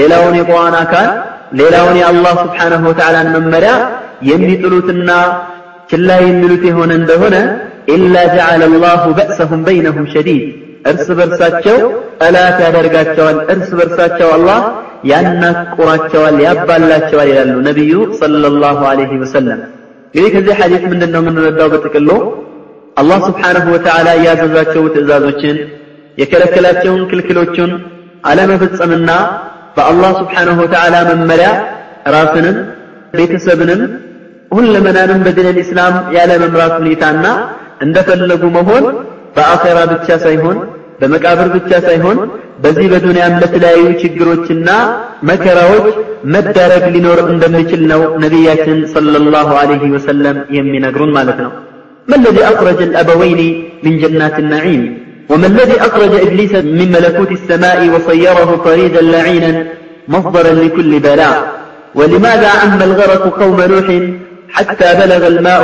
ሌላውን 0.00 0.34
የቁርአን 0.38 0.74
አካል 0.82 1.08
ሌላውን 1.60 1.96
የአላህ 2.00 2.34
ስብሓነሁ 2.44 2.82
ወተዓላን 2.90 3.28
መመሪያ 3.36 3.72
የሚጥሉትና 4.30 5.10
ችላ 5.90 6.10
የሚሉት 6.26 6.62
የሆነ 6.68 6.92
እንደሆነ 7.00 7.36
ኢላ 7.94 8.16
ጀዐለ 8.34 8.62
ላሁ 8.74 9.02
በእሰሁም 9.18 9.60
በይነሁም 9.66 10.06
ሸዲድ 10.14 10.44
እርስ 10.84 11.06
በርሳቸው 11.18 11.78
ጠላት 12.20 12.56
ያደርጋቸዋል፣ 12.64 13.38
እርስ 13.52 13.70
በርሳቸው 13.78 14.28
አላህ 14.36 14.58
ያናቁራቸዋል፣ 15.10 16.36
ያባላቸዋል 16.46 17.28
ይላሉ 17.32 17.54
ነቢዩ 17.68 17.92
ሰለላሁ 18.20 18.78
ዐለይሂ 18.90 19.12
ወሰለም። 19.22 19.60
እንግዲህ 20.14 20.30
ከዚህ 20.34 20.54
ሐዲስ 20.60 20.82
ምንድን 20.90 21.10
ነው 21.14 21.20
የምንረዳው? 21.22 21.68
በጥቅሉ 21.72 22.08
አላህ 22.96 23.18
ስብሓነሁ 23.28 23.66
ወተዓላ 23.74 24.08
ያዘዛቸው 24.26 24.82
ትእዛዞችን 24.94 25.56
የከለከላቸውን 26.18 27.02
ክልክሎቹን 27.10 27.70
አለመፈጸምና 28.24 29.10
በአላህ 29.76 30.10
ስብሓነሁ 30.20 30.56
ወተዓላ 30.64 30.96
መመሪያ 31.10 31.48
ራስንም 32.14 32.56
ቤተሰብንም 33.14 33.80
ሁለመናንም 34.50 35.20
በዲን 35.26 35.58
ኢስላም 35.62 35.94
ያለ 36.16 36.30
መምራት 36.42 36.74
ሁኔታና 36.80 37.26
እንደፈለጉ 37.84 38.42
መሆን 38.56 38.84
በአኼራ 39.36 39.78
ብቻ 39.92 40.08
ሳይሆን 40.24 40.58
በመቃብር 41.01 41.47
ብቻ 41.55 41.71
ሳይሆን 41.87 42.17
በዚህ 42.63 42.87
በዱንያም 42.93 43.35
ለተለያዩ 43.41 43.85
ችግሮችና 44.01 44.69
መከራዎች 45.29 45.87
መዳረግ 46.33 46.85
ሊኖር 46.95 47.19
እንደሚችል 47.33 47.81
ነው 47.91 48.01
ነቢያችን 48.23 48.79
ሰለላሁ 48.95 49.49
ዐለይሂ 49.61 49.91
ወሰለም 49.97 50.39
የሚነግሩን 50.57 51.13
ማለት 51.19 51.41
ነው። 51.47 51.53
ما 52.07 52.15
الذي 52.15 52.43
أخرج 52.45 52.79
الأبوين 52.81 53.39
من 53.83 53.93
جنات 53.97 54.35
النعيم 54.39 54.81
وما 55.29 55.47
الذي 55.47 55.81
أخرج 55.81 56.13
إبليس 56.25 56.53
من 56.77 56.87
ملكوت 56.91 57.31
السماء 57.31 57.89
وصيره 57.93 58.49
طريدا 58.67 59.01
لعينا 59.13 59.51
مصدرا 60.07 60.53
لكل 60.53 60.99
بلاء 60.99 61.37
ولماذا 61.95 62.49
عم 62.61 62.81
الغرق 62.81 63.23
قوم 63.41 63.61
نوح 63.73 63.87
حتى 64.49 64.89
بلغ 65.01 65.27
الماء 65.27 65.63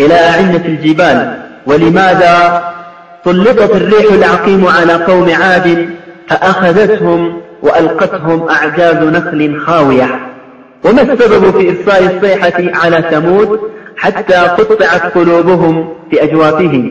إلى 0.00 0.14
أعنة 0.30 0.64
الجبال 0.64 1.18
ولماذا 1.66 2.34
طلقت 3.24 3.72
الريح 3.80 4.12
العقيم 4.12 4.66
على 4.66 4.92
قوم 4.92 5.28
عاد 5.42 5.88
فأخذتهم 6.28 7.20
وألقتهم 7.62 8.48
أعجاز 8.48 8.96
نخل 9.16 9.60
خاوية 9.66 10.08
وما 10.84 11.02
السبب 11.02 11.50
في 11.56 11.62
إرسال 11.70 12.02
الصيحة 12.10 12.58
على 12.80 12.98
ثمود 13.10 13.60
حتى 13.96 14.34
قطعت 14.58 15.04
قلوبهم 15.16 15.74
في 16.10 16.22
أجوافهم 16.22 16.84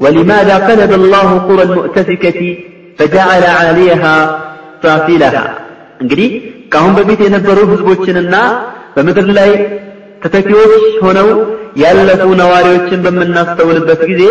ولماذا 0.00 0.56
قلب 0.68 0.92
الله 0.92 1.28
قرى 1.38 1.62
المؤتفكة 1.62 2.40
فجعل 2.98 3.42
عاليها 3.58 4.14
سافلها 4.82 5.44
እንግዲህ 6.02 6.30
ከአሁን 6.72 6.94
በፊት 6.96 7.20
የነበሩ 7.24 7.58
ህዝቦችንና 7.70 8.34
በምድር 8.94 9.28
ላይ 9.38 9.50
ተተኪዎች 10.21 10.73
ሆነው 11.05 11.29
ያለፉ 11.81 12.25
ነዋሪዎችን 12.41 12.99
በምናስተውልበት 13.05 14.01
ጊዜ 14.11 14.23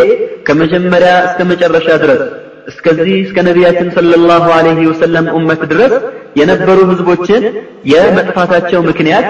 ከመጀመሪያ 0.47 1.11
እስከ 1.27 1.39
መጨረሻ 1.51 1.87
ድረስ 2.03 2.21
እስከዚህ 2.67 3.13
እስከ 3.23 3.37
ነቢያችን 3.47 3.87
ሰለላሁ 3.95 4.43
ዐለይሂ 4.57 4.83
ወሰለም 4.91 5.27
ኡመት 5.37 5.61
ድረስ 5.71 5.93
የነበሩ 6.39 6.77
ህዝቦችን 6.91 7.43
የመጥፋታቸው 7.91 8.81
ምክንያት 8.89 9.27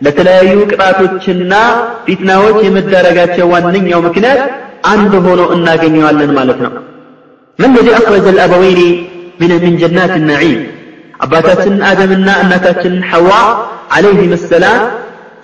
ለተለያዩ 0.00 0.54
ቅጣቶችና 0.70 1.54
ፊትናዎች 2.04 2.58
የመዳረጋቸው 2.66 3.46
ዋነኛው 3.54 4.00
ምክንያት 4.06 4.40
አንድ 4.92 5.12
ሆኖ 5.24 5.42
እናገኘዋለን 5.56 6.30
ማለት 6.38 6.58
ነው። 6.64 6.72
ምን 7.58 7.72
ለዚ 7.76 7.88
አኽረጀ 7.98 8.26
አልአበወይኒ 8.32 8.80
ምን 9.40 9.50
ጀናት 9.82 10.14
ናዒም 10.28 10.60
አባታችን 11.20 11.74
አደምና 11.88 12.28
እናታችን 12.42 12.94
ሐዋ 13.10 13.30
ዐለይሂም 13.96 14.32
ሰላም 14.44 14.80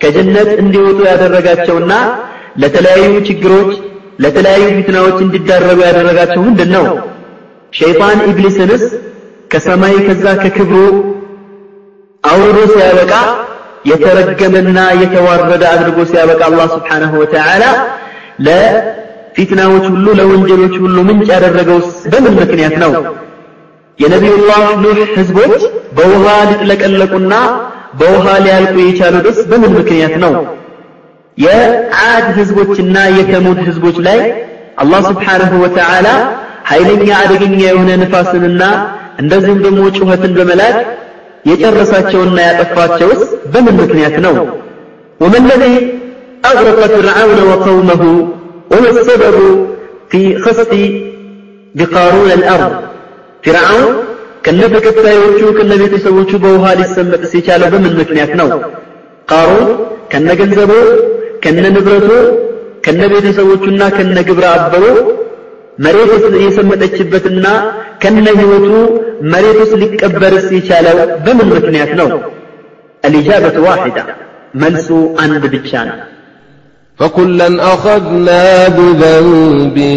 ከጀነት 0.01 0.49
እንዲወጡ 0.61 0.99
ያደረጋቸውና 1.09 1.93
ለተለያዩ 2.61 3.13
ችግሮች 3.27 3.71
ለተለያዩ 4.19 4.65
ፊትናዎች 4.77 5.17
እንዲዳረጉ 5.23 5.79
ያደረጋቸው 5.87 6.41
ምንድን 6.47 6.69
ነው? 6.75 6.85
ሸይጣን 7.73 8.19
ኢብሊስንስ 8.29 8.83
ከሰማይ 9.51 9.95
ከዛ 10.07 10.25
ከክብሩ 10.43 10.77
አውርዶ 12.23 12.59
ሲያበቃ 12.73 13.13
የተረገመና 13.89 14.79
የተዋረደ 15.01 15.63
አድርጎ 15.73 15.97
ሲያበቃ 16.11 16.41
አላህ 16.49 16.67
ስብሓንሁ 16.75 17.11
ወተዓላ 17.21 17.63
ለፊትናዎች 18.47 19.85
ሁሉ 19.93 20.07
ለወንጀሎች 20.19 20.75
ሁሉ 20.83 20.97
ምንጭ 21.09 21.27
ያደረገውስ 21.35 21.89
በምን 22.13 22.33
ምክንያት 22.41 22.75
ነው? 22.83 22.91
የነቢዩላህ 23.99 24.63
ኑህ 24.83 24.97
ህዝቦች 25.17 25.61
በውሃ 25.97 26.25
ሊጥለቀለቁና 26.49 27.33
በውሃ 28.00 28.26
ሊያልቁ 28.44 28.76
የቻሉትስ 28.84 29.38
በምን 29.50 29.72
ምክንያት 29.78 30.14
ነው? 30.24 30.32
የዓድ 31.38 32.26
ህዝቦችና 32.38 32.96
የተሙድ 33.18 33.60
ህዝቦች 33.68 33.96
ላይ 34.06 34.20
አላህ 34.82 35.00
ስብሓንሁ 35.10 35.52
ወተዓላ 35.64 36.08
ኃይለኛ 36.70 37.08
አደገኛ 37.22 37.60
የሆነ 37.66 37.90
ንፋስንና 38.02 38.62
እንደዚሁም 39.22 39.60
ደግሞ 39.66 39.80
ጩኸትን 39.98 40.32
በመላክ 40.38 40.76
የጨረሳቸውና 41.50 42.38
ያጠፋቸውስ 42.48 43.22
በምን 43.52 43.76
ምክንያት 43.82 44.16
ነው? 44.26 44.34
وما 45.20 45.38
الذي 45.38 45.74
أغرق 46.44 46.80
فرعون 46.86 47.38
وقومه 47.50 48.02
وما 48.72 48.88
السبب 48.90 49.36
في 50.10 50.20
خسف 50.38 50.70
بقارون 51.74 52.30
الأرض 52.30 52.72
فرعون 53.44 53.84
ከነ 54.44 54.60
ተከታዮቹ 54.74 55.40
ከነ 55.58 55.72
ቤተሰቦቹ 55.82 56.30
በውሃ 56.44 56.66
ሊሰመጥ 56.80 57.22
ሲቻለው 57.32 57.68
በምን 57.74 57.94
ምክንያት 58.00 58.32
ነው? 58.40 58.48
ቃሩን 59.30 59.66
ከነ 60.12 60.28
ገንዘቡ 60.40 60.72
ከነ 61.44 61.64
ንብረቱ 61.74 62.08
ከነ 62.84 63.00
ቤተሰቦቹና 63.12 63.82
ከነ 63.96 64.16
ግብረ 64.28 64.44
አበሩ 64.56 64.84
መሬት 65.84 66.10
የሰመጠችበትና 66.46 67.46
ከነ 68.02 68.26
ህይወቱ 68.40 68.68
መሬት 69.32 69.56
ውስጥ 69.62 69.74
ሊቀበርስ 69.82 70.46
የቻለው 70.58 70.96
በምን 71.26 71.48
ምክንያት 71.56 71.92
ነው? 72.00 72.08
الإجابة 73.04 73.56
واحدة 73.68 74.02
መልሱ 74.62 74.88
አንድ 75.22 75.42
ብቻ 75.54 75.70
ነው። 75.88 75.98
فكلا 76.98 77.48
أخذنا 77.72 78.42
بذنبه 78.76 79.96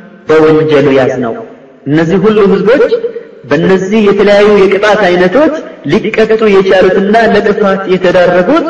በወንጀሉ 0.27 0.87
ያዝነው። 0.97 1.33
እነዚህ 1.87 2.17
ሁሉ 2.25 2.37
ህዝቦች 2.51 2.91
በእነዚህ 3.49 4.01
የተለያዩ 4.09 4.49
የቅጣት 4.61 5.01
አይነቶች 5.07 5.53
ሊቀጡ 5.93 6.41
የቻሉትና 6.55 7.15
ለጥፋት 7.33 7.81
የተዳረጉት 7.93 8.65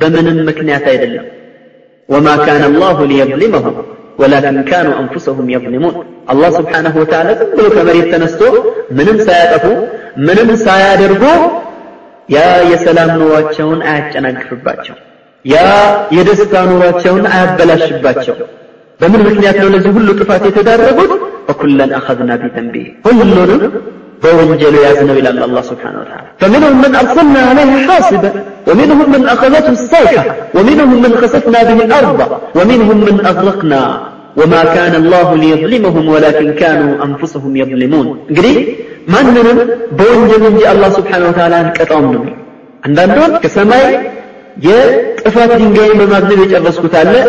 በምንም 0.00 0.38
ምክንያት 0.48 0.86
አይደለም። 0.92 1.26
ወማ 2.08 2.28
ካነ 2.42 2.62
አላሁ 2.70 2.98
ሊየظሊመሁም 3.10 3.76
ወላኪን 4.20 4.58
ካኑ 4.68 4.88
አንፉሰሁም 4.98 5.46
የظሊሙን 5.54 5.94
አላህ 6.32 6.50
ስብሓንሁ 6.58 6.94
ወተዓላ 7.02 7.30
ዝም 7.40 7.50
ብሎ 7.56 7.66
ከመሬት 7.74 8.06
ተነስቶ 8.12 8.42
ምንም 8.98 9.18
ሳያጠፉ 9.26 9.64
ምንም 10.26 10.50
ሳያደርጉ 10.62 11.24
ያ 12.28 12.38
የሰላም 12.70 13.10
ኑሯቸውን 13.20 13.80
አያጨናግፍባቸው 13.90 14.96
ያ 15.44 15.56
የደስታ 16.16 16.54
ኑሯቸውን 16.70 17.26
አያበላሽባቸው 17.32 18.36
በምን 19.00 19.20
ምክንያት 19.28 19.56
ነው 19.62 19.68
ለዚህ 19.74 19.90
ሁሉ 19.96 20.08
ጥፋት 20.20 20.42
የተዳረጉት? 20.48 21.12
ወኩለን 21.50 21.90
አኸዝና 21.98 22.30
ቢዘንቢ 22.42 22.74
ሁሉንም 23.06 23.62
በወንጀሉ 24.22 24.74
ያዝ 24.84 24.98
ነው 25.08 25.14
ይላል 25.20 25.38
አላህ 25.46 25.62
Subhanahu 25.70 26.02
Wa 26.02 26.08
Ta'ala 26.10 26.24
فمنهم 26.42 26.74
من 26.84 26.92
أرسلنا 27.02 27.40
عليه 27.50 27.72
حاسبا 27.88 28.30
ومنهم 28.68 29.06
من 29.14 29.22
أخذته 29.34 29.72
الصيحة 29.78 30.22
ومنهم 30.56 30.90
من 31.04 31.12
خسفنا 31.20 31.60
به 31.68 31.78
الأرض 31.88 32.20
ومنهم 32.58 32.96
من 33.08 33.16
أغرقنا 33.30 33.82
وما 34.40 34.62
كان 34.76 34.94
الله 35.02 35.28
ليظلمهم 35.42 36.04
ولكن 36.14 36.46
كانوا 36.62 36.92
أنفسهم 37.06 37.52
يظلمون 37.62 38.06
قري 38.36 38.54
من 39.14 39.26
من 39.46 39.56
بوجه 39.98 40.42
من 40.54 40.62
الله 40.72 40.90
سبحانه 40.98 41.26
وتعالى 41.30 41.58
كتام 41.78 42.04
نبي 42.14 42.32
عندنا 42.86 43.24
كسماء 43.44 43.86
يتفاتين 44.68 45.68
جاي 45.76 45.90
ما 45.98 46.04
مدني 46.12 46.34
بيجرس 46.40 46.76
كتالة 46.84 47.20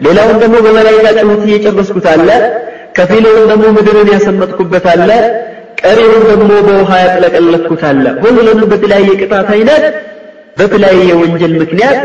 ሌላውን 0.00 0.36
ደግሞ 0.42 0.56
በመላይካ 0.66 1.06
ጩኸት 1.18 1.42
እየጨረስኩት 1.48 2.06
አለ። 2.12 2.28
ከፊሉን 2.96 3.42
ደግሞ 3.50 3.64
ምድርን 3.76 4.08
ያሰመጥኩበት 4.14 4.86
አለ። 4.92 5.10
ቀሪውን 5.82 6.22
ደግሞ 6.30 6.50
በውሃ 6.66 6.90
ያጥለቀለቅኩት 7.02 7.82
አለ። 7.90 8.04
ሁሉንም 8.22 8.60
በተለያየ 8.72 9.10
ቅጣት 9.20 9.48
አይነት 9.56 9.84
በተለያየ 10.58 11.10
ወንጀል 11.20 11.52
ምክንያት 11.62 11.98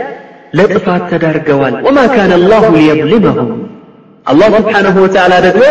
ለጥፋት 0.58 1.04
ተዳርገዋል። 1.12 1.76
ወማ 1.88 2.00
ካነ 2.14 2.32
አላሁ 2.40 2.64
ሊየظሊመሁም 2.76 3.50
አላህ 4.26 4.48
ስብሓንሁ 4.58 4.96
ወተዓላ 5.06 5.34
ደግሞ 5.48 5.64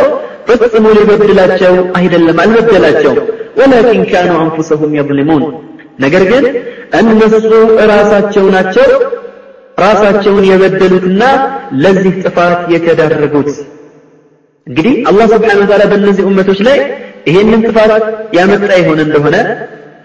ፈጽሞ 0.48 0.87
ሊበድላቸው 0.98 1.74
አይደለም 1.98 2.38
አልበደላቸው 2.42 3.14
ወላኪን 3.58 4.02
ካኑ 4.10 4.32
አንፉሰሁም 4.42 4.92
የظሊሙን 4.98 5.42
ነገር 6.04 6.22
ግን 6.30 6.44
እነሱ 7.00 7.50
ራሳቸው 7.90 8.46
ናቸው 8.54 8.88
ራሳቸውን 9.78 10.44
የበደሉትና 10.48 11.22
ለዚህ 11.82 12.12
ጥፋት 12.22 12.60
የተዳረጉት። 12.74 13.48
እንግዲህ 14.66 14.94
አላህ 15.08 15.26
ስብሓን 15.32 15.58
ወተዓላ 15.62 15.84
በእነዚህ 15.90 16.24
ኡመቶች 16.28 16.60
ላይ 16.68 16.78
ይሄንን 17.26 17.62
ጥፋት 17.66 17.92
ያመጣ 18.37 18.70
ይሆን 18.80 19.00
እንደሆነ 19.04 19.37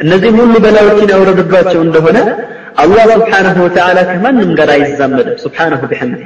እነዚህም 0.03 0.37
ሁሉ 0.41 0.55
በላዮችን 0.65 1.11
ያወረድባቸው 1.13 1.81
እንደሆነ 1.85 2.17
አላህ 2.77 3.05
ስብሓንሁ 3.13 3.57
ወተዓላ 3.65 3.99
ከማንም 4.11 4.51
ጋር 4.59 4.69
አይዛመድም። 4.75 5.37
ስብሓንሁ 5.43 5.81
ቢሐምድ 5.91 6.21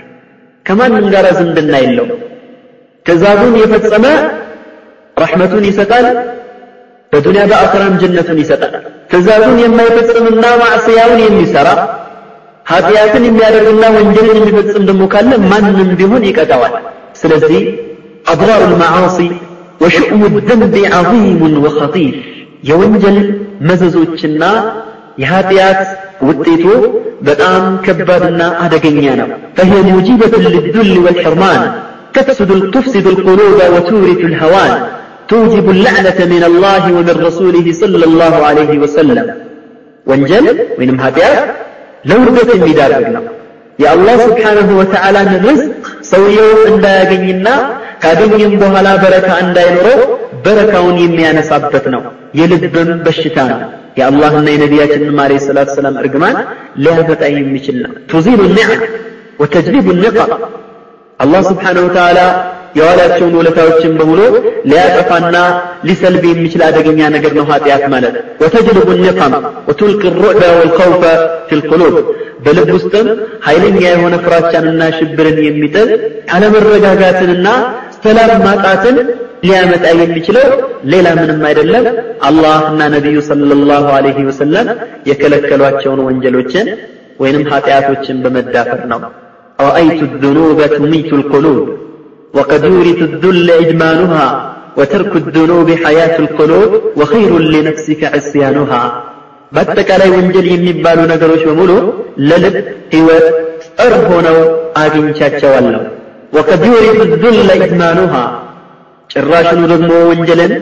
ከማንም 0.65 1.05
ጋር 1.13 1.25
ዝምድና 1.37 1.73
የለው 1.83 2.07
ትእዛዙን 3.05 3.55
የፈጸመ 3.61 4.05
ረሕመቱን 5.17 5.65
ይሰጣል 5.69 6.05
በዱንያ 7.13 7.41
በአኽራም 7.49 7.95
ጀነቱን 8.01 8.37
ይሰጣል። 8.43 8.73
ትእዛዙን 9.11 9.57
የማይፈጽምና 9.63 10.45
ማዕስያውን 10.61 11.19
የሚሰራ 11.23 11.67
ኃጢአትን 12.65 13.23
የሚያደርግና 13.27 13.85
ወንጀልን 13.95 14.37
የሚፈጽም 14.39 14.83
ደግሞ 14.89 15.03
ካለ 15.13 15.31
ማንም 15.51 15.89
ቢሆን 15.99 16.23
ይቀጣዋል። 16.29 16.75
ስለዚህ 17.21 17.63
አድራሩ 18.33 18.61
ልማዓሲ 18.73 19.17
ወሽዑሙ 19.83 20.21
ደንብ 20.49 20.75
ዓظሙን 20.97 21.55
ወኸጢር 21.65 22.15
የወንጀል 22.69 23.17
መዘዞችና 23.69 24.43
የኃጢአት 25.21 25.81
ውጤቱ 26.27 26.65
በጣም 27.27 27.63
ከባድና 27.85 28.41
አደገኛ 28.63 29.05
ነው። 29.21 29.27
فهي 29.57 29.75
موجبة 29.89 30.33
للذل 30.45 30.91
والحرمان 31.03 31.61
تفسد 32.15 32.49
تفسد 32.75 33.05
القلوب 33.07 33.59
وتورث 33.73 34.21
الهوان 34.31 34.73
توجب 35.31 35.65
اللعنة 35.75 36.19
من 36.33 36.43
الله 36.49 36.83
ومن 36.97 37.15
رسوله 37.27 37.67
صلى 37.81 38.05
الله 38.09 38.33
عليه 38.47 38.71
وسلم 38.83 39.27
وانجل 40.09 40.45
وينم 40.77 40.97
هاتيات 40.99 41.39
ለውርደት 42.05 42.49
የሚዳርግ 42.55 43.05
ነው 43.15 43.23
የአላህ 43.79 44.17
ስብሓንሁ 44.25 44.69
ወተዓላን 44.79 45.29
ርዝቅ 45.45 45.69
ሰውየው 46.09 46.49
እንዳያገኝና 46.71 47.47
ካገኘም 48.03 48.53
በኋላ 48.61 48.87
በረካ 49.03 49.29
እንዳይኖረው 49.45 50.01
በረካውን 50.45 50.97
የሚያነሳበት 51.03 51.85
ነው። 51.93 52.01
የልብም 52.39 52.89
በሽታ 53.05 53.37
ነው። 53.51 53.59
የአላህና 53.99 54.47
የነቢያችንን 54.53 55.19
ዓለይሂ 55.23 55.39
ሰላቱ 55.45 55.69
ሰላም 55.77 55.97
እርግማን 56.01 56.37
ሊያመጣ 56.83 57.21
የሚችል 57.33 57.77
ነው። 57.83 57.91
ቱዚሉ 58.11 58.39
ኒዕም 58.55 58.81
ወተጅሊቡ 59.41 59.87
ኒቀም 60.01 60.31
አላህ 61.23 61.41
ስብሓነሁ 61.49 61.83
ወተዓላ 61.87 62.19
የዋላቸውን 62.77 63.33
ውለታዎችን 63.39 63.91
በሙሉ 63.99 64.19
ሊያጠፋና 64.69 65.37
ሊሰልብ 65.87 66.23
የሚችል 66.29 66.61
አደገኛ 66.67 67.09
ነገር 67.15 67.31
ነው 67.37 67.45
ኃጢአት 67.51 67.83
ማለት። 67.93 68.15
ወተጅልቡ 68.41 68.87
ኒቀም 69.01 69.33
ወቱልቅ 69.69 70.01
ሩዕበ 70.17 70.41
ወልኸውፈ 70.59 71.03
ቁሉብ። 71.71 71.95
በልብ 72.45 72.69
ውስጥም 72.75 73.07
ኃይለኛ 73.45 73.81
የሆነ 73.87 74.15
ፍራቻንና 74.23 74.83
ሽብርን 74.97 75.37
የሚጥል 75.45 75.89
አለመረጋጋትንና 76.37 77.47
ሰላም 77.97 78.41
ማጣትን 78.47 78.97
ሊያመጣ 79.45 79.85
የሚችለው 80.01 80.47
ሌላ 80.91 81.07
ምንም 81.19 81.41
አይደለም። 81.49 81.85
አላህ 82.29 82.59
እና 82.71 82.81
ነቢዩ 82.95 83.17
ሰለላሁ 83.29 83.85
ዐለይሂ 83.95 84.17
ወሰለም 84.29 84.67
የከለከሏቸውን 85.09 86.01
ወንጀሎችን 86.07 86.67
ወይንም 87.19 87.45
ኃጢአቶችን 87.51 88.17
በመዳፈር 88.25 88.81
ነው 88.93 89.01
رأيت 89.58 90.00
الذنوب 90.02 90.58
تميت 90.76 91.10
القلوب 91.12 91.66
وقد 92.34 92.62
يورث 92.64 93.00
الذل 93.10 93.48
إدمانها 93.62 94.26
وترك 94.78 95.12
الذنوب 95.16 95.68
حياة 95.84 96.16
القلوب 96.18 96.70
وخير 96.98 97.30
لنفسك 97.54 98.00
عصيانها 98.14 98.82
በአጠቃላይ 99.54 100.08
ወንጀል 100.16 100.46
የሚባሉ 100.52 100.98
ነገሮች 101.12 101.42
በሙሉ 101.48 101.70
ለልብ 102.28 102.56
ህይወት 102.94 103.26
ጸር 103.66 103.94
ሆነው 104.10 104.36
አግኝቻቸዋለሁ 104.82 105.80
ወቀድ 106.36 106.62
ዩሪቱ 106.70 107.00
ዙለ 107.22 107.48
ኢድማኑሃ 107.60 108.14
ጭራሽኑ 109.12 109.60
ደግሞ 109.72 109.90
ወንጀልን 110.10 110.52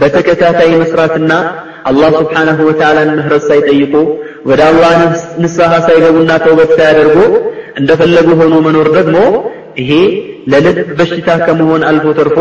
በተከታታይ 0.00 0.70
መስራትና 0.82 1.32
አላህ 1.90 2.10
ስብሓንሁ 2.20 2.58
ወተዓላን 2.68 3.10
ምህረት 3.16 3.42
ሳይጠይቁ 3.48 3.94
ወደ 4.45 4.61
አላህ 4.69 4.91
ንስሐ 5.43 5.71
ሳይገቡና 5.85 6.31
ተውበት 6.43 6.71
ሳያደርጉ 6.77 7.17
እንደፈለጉ 7.79 8.27
ሆኖ 8.39 8.53
መኖር 8.65 8.87
ደግሞ 8.97 9.17
ይሄ 9.81 9.91
ለልብ 10.51 10.77
በሽታ 10.97 11.29
ከመሆን 11.45 11.81
አልፎ 11.89 12.05
ተርፎ 12.17 12.37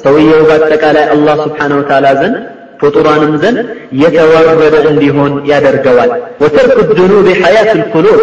ሰውየው 0.00 0.42
በአጠቃላይ 0.48 1.04
አላህ 1.14 1.36
ስብሓንሁ 1.44 1.78
ወተዓላ 1.80 2.06
ዘንድ 2.20 2.36
ፍጡራንም 2.82 3.32
ዘንድ 3.42 3.58
የተዋረደ 4.02 4.76
እንዲሆን 4.92 5.32
ያደርገዋል። 5.50 6.12
ወተርኩ 6.42 6.78
ድኑብ 6.98 7.26
ሐያት 7.42 7.70
ልኩሉብ 7.80 8.20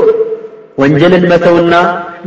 ወንጀልን 0.77 1.23
መተውና 1.31 1.73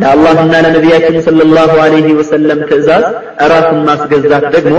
ለአላህና 0.03 0.55
ለነቢያችን 0.65 1.17
ሰለላሁ 1.27 1.71
ዐለይሂ 1.83 2.09
ወሰለም 2.21 2.61
ትእዛዝ 2.71 3.05
ራስን 3.53 3.81
ማስገዛት 3.89 4.47
ደግሞ 4.57 4.77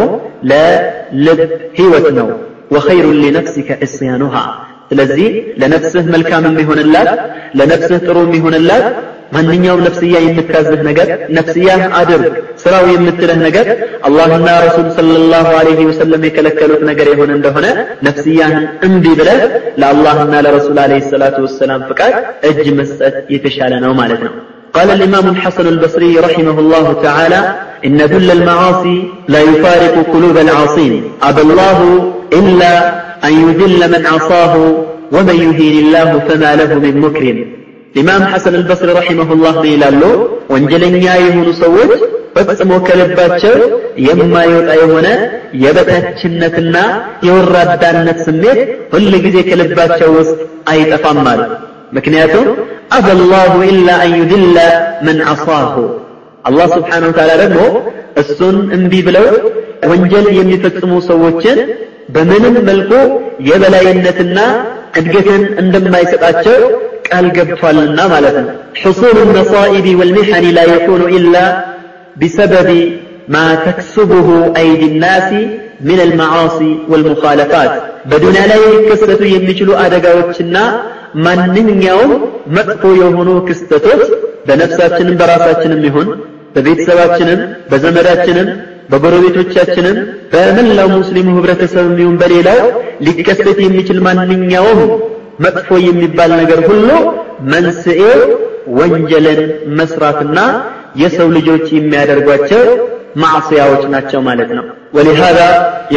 ለልብ 0.51 1.41
ህይወት 1.77 2.07
ነው። 2.19 2.29
ወኸይሩን 2.75 3.17
ሊነፍሲከ 3.23 3.69
ዕስያኑሃ 3.85 4.35
ስለዚህ 4.90 5.28
ለነፍስህ 5.60 6.06
መልካም 6.14 6.44
የሚሆንላት 6.48 7.08
ለነፍስህ 7.58 8.00
ጥሩ 8.06 8.16
የሚሆንላት 8.26 8.84
ማንኛውም 9.34 9.80
ነፍስያ 9.86 10.16
የምታዝህ 10.24 10.80
ነገር 10.88 11.08
ነፍስያህ 11.38 11.80
አድርግ 12.00 12.34
ስራው 12.62 12.84
የምትልህ 12.92 13.38
ነገር 13.46 13.66
አላህና 14.08 14.48
ረሱል 14.66 14.86
ሰለላሁ 14.98 15.46
ዐለይሂ 15.60 15.86
ወሰለም 15.90 16.24
የከለከሉት 16.28 16.82
ነገር 16.90 17.08
የሆነ 17.12 17.32
እንደሆነ 17.38 17.66
ነፍስያህን 18.08 18.66
እምቢ 18.88 19.14
ብለህ 19.20 19.40
ለአላህና 19.82 20.34
ለረሱል 20.46 20.78
ዐለይሂ 20.84 21.02
ሰላቱ 21.14 21.38
ወሰላም 21.46 21.82
ፍቃድ 21.90 22.14
እጅ 22.50 22.68
መስጠት 22.80 23.16
የተሻለ 23.36 23.74
ነው 23.86 23.94
ማለት 24.02 24.22
ነው 24.28 24.34
قال 24.76 24.90
الإمام 24.96 25.26
الحسن 25.34 25.66
البصري 25.74 26.12
رحمه 26.26 26.56
الله 26.62 26.86
تعالى 27.06 27.40
إن 27.86 27.98
ذل 28.12 28.28
المعاصي 28.30 28.98
لا 29.34 29.40
يفارق 29.50 29.94
قلوب 30.14 30.36
العاصين 30.46 30.92
أبى 31.22 31.42
الله 31.46 31.78
إلا 32.40 32.72
أن 33.24 33.32
يذل 33.42 33.80
من 33.94 34.02
عصاه 34.06 34.54
ومن 35.12 35.36
يهين 35.36 35.74
الله 35.84 36.08
فما 36.28 36.50
له 36.60 36.70
من 36.84 36.94
مكرم 37.00 37.38
ኢማም 37.94 38.22
ሐሰን 38.32 38.54
አልበስሪ 38.58 38.88
ረሒመሁላህ 38.96 39.54
ምን 39.58 39.68
ይላሉ? 39.74 40.02
ወንጀለኛ 40.52 41.04
የሆኑ 41.20 41.48
ሰዎች 41.62 41.92
ፈጽሞ 42.36 42.70
ከልባቸው 42.86 43.54
የማይወጣ 44.06 44.70
የሆነ 44.80 45.06
የበታችነትና 45.62 46.76
የወራዳነት 47.26 48.18
ስሜት 48.26 48.58
ሁል 48.92 49.12
ጊዜ 49.24 49.36
ከልባቸው 49.48 50.10
ውስጥ 50.18 50.36
አይጠፋም 50.72 51.18
ማለት 51.28 51.52
ምክንያቱም 51.96 52.46
አበላሁ 52.96 53.54
ኢላ 53.70 53.88
አን 54.04 54.12
ዩድለ 54.20 54.56
መን 55.06 55.18
ዐሳሁ 55.32 55.74
አላህ 56.48 56.66
ስብሓነሁ 56.76 57.08
ወተዓላ 57.12 57.32
ደግሞ 57.44 57.60
እሱን 58.22 58.58
እምቢ 58.76 58.92
ብለው 59.08 59.26
ወንጀል 59.92 60.26
የሚፈጽሙ 60.40 60.92
ሰዎችን 61.10 61.58
በምንም 62.11 62.55
መልኩ 62.69 62.91
የበላይነትና 63.49 64.37
እድገትን 64.99 65.43
እንደማይሰጣቸው 65.61 66.57
ቃል 67.07 67.25
ገብቷልና 67.37 67.99
ማለት 68.13 68.35
ነው። 68.41 68.49
ሕሱሉ 68.81 69.17
መሳኢቢ 69.31 69.87
ወልሚሐኒ 70.01 70.45
ላ 70.57 70.63
የኩኑ 70.71 71.03
ኢላ 71.17 71.35
ቢሰበቢ 72.21 72.69
ማ 73.33 73.37
ተክስቡሁ 73.65 74.27
አይዲ 74.59 74.83
ናሲ 75.03 75.29
ምን 75.87 75.99
አልመዓሲ 76.05 76.57
ወልሙኻለፋት 76.91 77.71
በዱንያ 78.09 78.41
ላይ 78.51 78.61
ሊከሰቱ 78.73 79.21
የሚችሉ 79.33 79.69
አደጋዎችና 79.83 80.57
ማንኛውም 81.25 82.11
መጥፎ 82.57 82.83
የሆኑ 82.99 83.29
ክስተቶች 83.47 84.03
በነፍሳችንም 84.47 85.17
በራሳችንም 85.21 85.81
ይሁን 85.87 86.07
በቤተሰባችንም 86.54 87.40
በዘመዳችንም 87.70 88.48
በጎረቤቶቻችንም 88.90 89.96
በመላው 90.32 90.88
ሙስሊሙ 90.98 91.28
ህብረተሰብም 91.38 91.96
ይሁን 92.02 92.16
በሌላው 92.22 92.60
ሊከሰት 93.06 93.58
የሚችል 93.64 93.98
ማንኛውም 94.06 94.80
መጥፎ 95.44 95.70
የሚባል 95.86 96.30
ነገር 96.40 96.60
ሁሉ 96.68 96.88
መንስኤው 97.52 98.20
ወንጀልን 98.78 99.40
መስራትና 99.80 100.38
የሰው 101.02 101.28
ልጆች 101.36 101.66
የሚያደርጓቸው 101.76 102.64
ማዕስያዎች 103.22 103.84
ናቸው 103.94 104.20
ማለት 104.30 104.50
ነው 104.58 104.64
ولهذا 104.96 105.48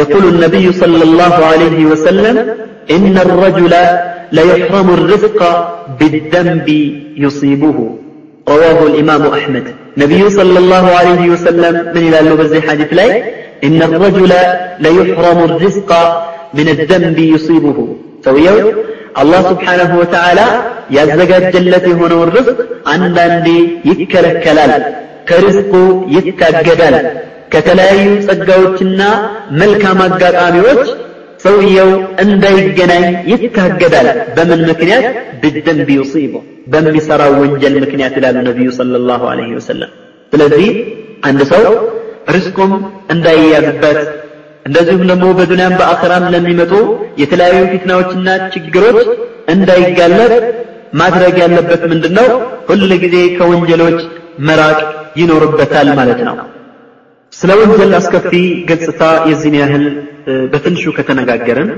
يقول 0.02 0.24
النبي 0.32 0.66
صلى 0.82 1.02
الله 1.08 1.34
عليه 1.50 1.80
وسلم 1.90 2.36
إن 2.96 3.14
الرجل 3.26 3.74
ليحرم 4.38 4.88
الرزق 4.98 5.40
بالذنب 5.98 6.68
يصيبه 7.24 7.76
رواه 8.48 8.78
الإمام 8.90 9.22
أحمد 9.38 9.66
نبي 10.02 10.22
صلى 10.30 10.58
الله 10.62 10.84
عليه 10.98 11.22
وسلم 11.34 11.74
من 11.94 12.02
إلى 12.08 12.18
اللبزي 12.22 12.58
حديث 12.68 12.90
لاي 12.98 13.10
إن 13.66 13.78
الرجل 13.88 14.32
ليحرم 14.84 15.38
الرزق 15.48 15.90
من 16.58 16.66
الذنب 16.74 17.18
يصيبه 17.34 17.78
سويو 18.26 18.56
الله 19.22 19.40
سبحانه 19.52 19.90
وتعالى 20.00 20.46
ያዘጋጀለት 20.96 21.84
የሆነውን 21.90 22.30
ርዝቅ 22.36 22.58
አንዳንዴ 22.92 23.48
ይከለከላል 23.88 24.72
ከርዝቁ 25.28 25.72
ይታገዳል 26.14 26.96
ከተለያዩ 27.52 28.06
ጸጋዎችና 28.28 29.00
መልካም 29.60 29.98
አጋጣሚዎች 30.06 30.88
ሰውየው 31.45 31.89
እንዳይገናኝ 32.23 33.03
ይታገዳል። 33.33 34.07
በምን 34.37 34.61
ምክንያት? 34.69 35.05
ብደንብ 35.43 35.89
ዩሲቡ 35.97 36.33
በሚሰራው 36.73 37.33
ወንጀል 37.41 37.75
ምክንያት 37.83 38.13
ይላሉ 38.19 38.37
ነቢዩ 38.49 38.69
ሰለላሁ 38.79 39.21
ዐለይሂ 39.31 39.51
ወሰለም። 39.59 39.91
ስለዚህ 40.33 40.67
አንድ 41.23 41.41
ሰው 41.51 41.65
ርዝቁም 42.35 42.71
እንዳይያዝበት 43.13 43.99
እንደዚሁም 44.65 45.03
ደግሞ 45.11 45.25
በዱንያም 45.39 45.73
በአኸራም 45.79 46.23
ለሚመጡ 46.33 46.71
የተለያዩ 47.21 47.59
ፊትናዎችና 47.73 48.27
ችግሮች 48.53 49.09
እንዳይጋለጥ 49.53 50.33
ማድረግ 50.93 51.35
ያለበት 51.43 51.81
ምንድነው? 51.91 52.29
ሁል 52.69 52.91
ጊዜ 53.03 53.15
ከወንጀሎች 53.37 53.99
መራቅ 54.47 54.79
ይኖርበታል 55.17 55.89
ማለት 55.99 56.19
ነው 56.27 56.35
ስለ 57.34 57.50
ወንጀል 57.60 57.92
አስከፊ 57.98 58.32
ገጽታ 58.68 59.02
የዚህን 59.30 59.56
ያህል 59.60 59.84
በትንሹ 60.52 60.92
ከተነጋገርን 60.96 61.70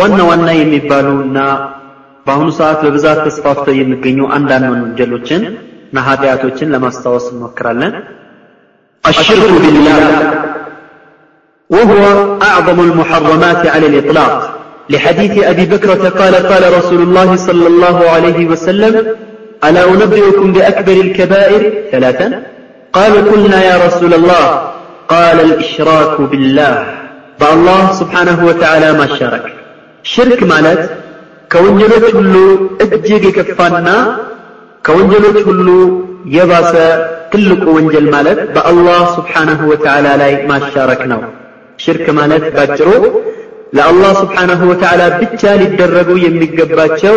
ዋና 0.00 0.18
ዋና 0.30 0.48
የሚባሉ 0.60 1.08
እና 1.26 1.38
በአሁኑ 2.26 2.48
ሰዓት 2.58 2.78
በብዛት 2.84 3.18
ተስፋፍተው 3.26 3.74
የሚገኙ 3.78 4.18
አንዳንድ 4.36 4.66
ወንጀሎችን 4.74 5.42
እና 5.88 6.04
ኃጢአቶችን 6.08 6.72
ለማስታወስ 6.76 7.26
እንሞክራለን 7.34 7.94
الشرك 9.04 9.52
بالله 9.64 9.98
وهو 11.70 12.02
أعظم 12.42 12.78
المحرمات 12.80 13.62
على 13.74 13.86
الإطلاق 13.86 14.32
لحديث 14.90 15.34
أبي 15.44 15.64
بكرة 15.66 16.08
قال 16.20 16.34
قال 16.50 16.78
رسول 16.78 17.00
الله 17.02 17.36
صلى 17.48 17.66
الله 17.66 17.96
عليه 18.10 18.46
وسلم 18.46 18.94
ألا 19.64 19.82
أنبئكم 19.90 20.52
بأكبر 20.52 20.92
الكبائر 21.06 21.60
ثلاثا 21.92 22.28
قالوا 22.94 23.22
قلنا 23.30 23.58
يا 23.70 23.76
رسول 23.86 24.12
الله 24.14 24.44
قال 25.08 25.36
الإشراك 25.40 26.14
بالله 26.30 26.74
بالله 27.40 27.82
سبحانه 28.00 28.38
وتعالى 28.48 28.88
ما 28.98 29.06
شارك 29.18 29.44
شرك 30.04 30.40
مالت 30.52 30.82
ከወንጀሎች 31.52 32.06
ሁሉ 32.18 32.34
እጅግ 32.84 33.22
የከፋና 33.28 33.88
ከወንጀሎች 34.84 35.38
ሁሉ 35.48 35.68
የባሰ 36.36 36.72
ትልቁ 37.32 37.64
ወንጀል 37.76 38.06
ማለት 38.14 38.38
በአላህ 38.54 39.00
ስብሓነሁ 39.16 39.60
ወተዓላ 39.72 40.06
ላይ 40.22 40.32
ማሻረክ 40.50 41.02
ነው። 41.12 41.20
ሽርክ 41.84 42.06
ማለት 42.18 42.44
ባጭሩ 42.56 42.88
ለአላህ 43.76 44.12
ስብሓነሁ 44.22 44.60
ወተዓላ 44.70 45.02
ብቻ 45.20 45.42
ሊደረጉ 45.60 46.10
የሚገባቸው 46.24 47.16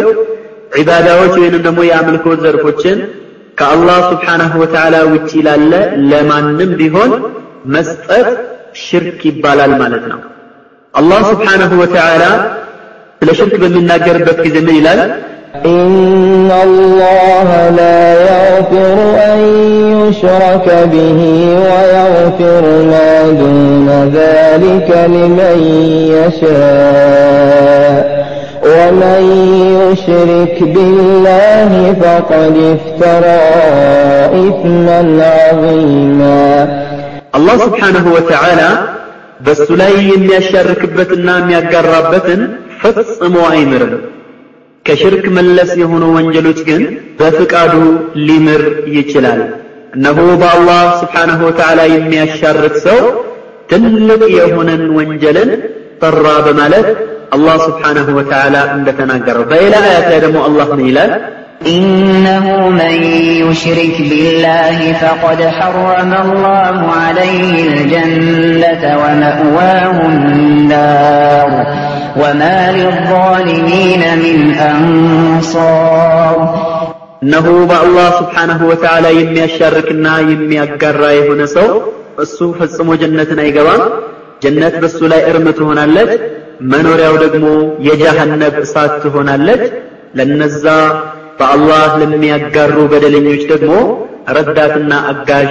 ዒባዳዎች 0.79 1.33
ወይንም 1.41 1.61
ደግሞ 1.67 1.79
የአምልኮት 1.89 2.39
ዘርፎችን 2.45 2.97
ከአላህ 3.57 3.97
ስብሓነሁ 4.11 4.51
ወተዓላ 4.63 4.95
ውጪ 5.13 5.31
ላለ 5.47 5.71
ለማንም 6.11 6.71
ቢሆን 6.79 7.11
መስጠት 7.75 8.27
ሽርክ 8.83 9.21
ይባላል 9.29 9.71
ማለት 9.81 10.03
ነው። 10.11 10.19
አላህ 10.93 11.19
ስብሓነሁ 11.31 11.71
ወተዓላ 11.83 12.23
ስለ 13.21 13.29
ሽርክ 13.39 13.55
በሚናገርበት 13.63 14.37
ጊዜ 14.45 14.57
ምን 14.67 14.77
ይላል? 14.79 15.01
إن 15.65 16.49
الله 16.67 17.49
لا 17.79 18.01
يغفر 18.29 18.97
أن 19.29 19.39
يشرك 20.03 20.67
به 20.93 21.19
ويغفر 21.65 22.63
ما 22.91 23.11
دون 23.41 23.87
ذلك 24.13 24.89
لمن 25.07 25.57
يشاء 26.13 28.20
ومن 28.67 29.21
يشرك 29.77 30.57
بالله 30.73 31.71
فقد 32.01 32.55
افترى 32.73 33.43
إثما 34.43 34.99
عظيما 35.35 36.45
አላህ 37.37 37.55
ስብሓነሁ 37.65 38.05
ወተዓላ 38.15 38.61
በእሱ 39.45 39.67
ላይ 39.81 39.93
የሚያሻርክበትና 40.11 41.27
የሚያጋራበትን 41.39 42.41
ፈጽሞ 42.81 43.35
አይምርም። 43.51 43.93
ከሽርክ 44.85 45.25
መለስ 45.37 45.71
የሆኑ 45.81 46.03
ወንጀሎች 46.17 46.59
ግን 46.69 46.83
በፍቃዱ 47.19 47.73
ሊምር 48.27 48.63
ይችላል። 48.97 49.41
እነሆ 49.97 50.19
በአላህ 50.41 50.81
ስብሓነሁ 51.01 51.39
ወተዓላ 51.49 51.79
የሚያሻርክ 51.93 52.75
ሰው 52.87 53.01
ትልቅ 53.71 54.21
የሆነን 54.37 54.83
ወንጀልን 54.97 55.51
ሰራ 56.01 56.25
በማለት 56.47 56.87
አላህ 57.33 57.55
ስብሓነሁ 57.67 58.07
ወተዓላ 58.19 58.55
እንደተናገረው 58.77 59.43
በሌላ 59.51 59.75
አያት 59.85 60.05
ላይ 60.11 60.19
ደግሞ 60.25 60.37
አላህ 60.47 60.67
ምን 60.73 60.87
ይላል? 60.89 61.11
إنه 61.67 62.45
من 62.71 62.95
يشرك 63.43 63.95
بالله 64.01 64.79
فقد 64.93 65.39
حرم 65.57 66.11
الله 66.25 66.77
عليه 66.97 67.53
الجنة 67.69 68.83
ومأواه 69.01 69.97
النار 70.11 71.49
وما 72.21 72.59
للظالمين 72.77 74.01
من 74.23 74.37
أنصار 74.63 76.35
እነሆ 77.23 77.47
በአላህ 77.69 78.07
ስብሓነሁ 78.19 78.59
ወተዓላ 78.71 79.05
የሚያሻርክና 79.19 80.07
የሚያጋራ 80.31 81.01
የሆነ 81.17 81.41
ሰው 81.55 81.69
እሱ 82.23 82.37
ፈጽሞ 82.59 82.89
ጀነትን 83.01 83.39
አይገባም። 83.43 83.81
ጀነት 84.43 84.75
በሱ 84.83 84.99
ላይ 85.11 85.21
እርም 85.29 85.47
ትሆናለች፣ 85.59 86.11
መኖሪያው 86.70 87.14
ደግሞ 87.22 87.46
የጀሃነብ 87.86 88.54
እሳት 88.62 88.92
ትሆናለች። 89.04 89.62
ለነዛ 90.18 90.64
በአላህ 91.38 91.90
ለሚያጋሩ 92.02 92.76
በደለኞች 92.92 93.42
ደግሞ 93.52 93.72
ረዳትና 94.36 94.92
አጋዥ 95.10 95.50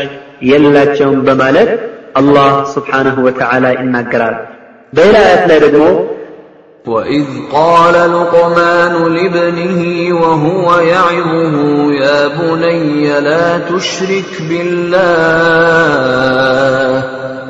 የላቸውም 0.50 1.20
በማለት 1.28 1.72
አላህ 2.16 2.52
ስብሓነሁ 2.74 3.18
ወተዓላ 3.28 3.66
ይናገራል። 3.76 4.38
በሌላ 4.94 5.18
አያት 5.26 5.44
ላይ 5.52 5.60
ደግሞ 5.66 5.84
وإذ 6.88 7.26
قال 7.52 7.94
لقمان 7.94 9.14
لابنه 9.14 9.82
وهو 10.22 10.80
يعظه 10.80 11.56
يا 11.94 12.28
بني 12.28 13.20
لا 13.20 13.58
تشرك 13.58 14.42
بالله 14.50 15.02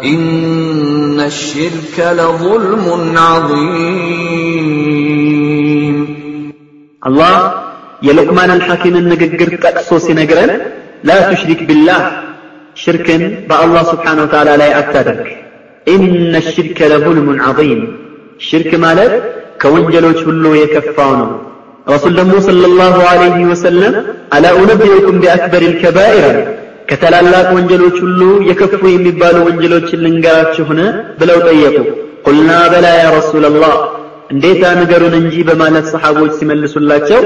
إن 0.03 1.19
الشرك 1.19 1.95
لظلم 1.99 3.17
عظيم. 3.17 4.01
الله 7.07 7.53
يا 8.03 8.13
لقمان 8.13 8.51
الحكيم 8.51 8.95
النقر 8.95 9.55
تأسوس 9.63 10.11
نقرا 10.11 10.45
لا 11.03 11.33
تشرك 11.33 11.63
بالله 11.63 12.11
شركا 12.75 13.17
بالله 13.49 13.83
سبحانه 13.83 14.21
وتعالى 14.23 14.57
لا 14.57 14.65
يأتدك 14.65 15.37
إن 15.87 16.35
الشرك 16.35 16.81
لظلم 16.81 17.41
عظيم. 17.41 18.00
ሽርክ 18.41 18.71
ማለት 18.83 19.13
ከወንጀሎች 19.61 20.19
ሁሉ 20.27 20.43
የከፋው 20.59 21.11
ነው። 21.21 21.29
ረሱል 21.87 22.13
ደግሞ 22.19 22.33
ሰለላሁ 22.47 22.95
ዐለይሂ 23.11 23.37
ወሰለም 23.51 23.95
አላ 24.35 24.45
ኡነቢኡኩም 24.57 25.17
ቢአክበር 25.21 25.63
ልከባኢር 25.67 26.35
ከታላላቅ 26.89 27.47
ወንጀሎች 27.57 27.97
ሁሉ 28.05 28.19
የከፉ 28.49 28.81
የሚባሉ 28.89 29.35
ወንጀሎችን 29.47 30.01
ልንገራችሁን? 30.05 30.79
ብለው 31.19 31.37
ጠየቁ። 31.47 31.75
ቁልና 32.25 32.51
በላ 32.71 32.87
ያ 32.97 33.05
ረሱላላህ 33.17 33.73
እንዴታ 34.33 34.63
ንገሩን 34.79 35.15
እንጂ? 35.21 35.35
በማለት 35.49 35.85
ሰሓቦች 35.93 36.31
ሲመልሱላቸው 36.39 37.23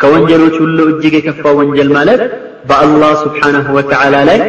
ከወንጀሎች 0.00 0.56
ሁሉ 0.62 0.78
እጅግ 0.92 1.14
የከፋ 1.18 1.44
ወንጀል 1.58 1.88
ማለት 1.96 2.22
በአላህ 2.68 3.12
ስብሓነሁ 3.22 3.66
ወተዓላ 3.78 4.14
ላይ 4.28 4.40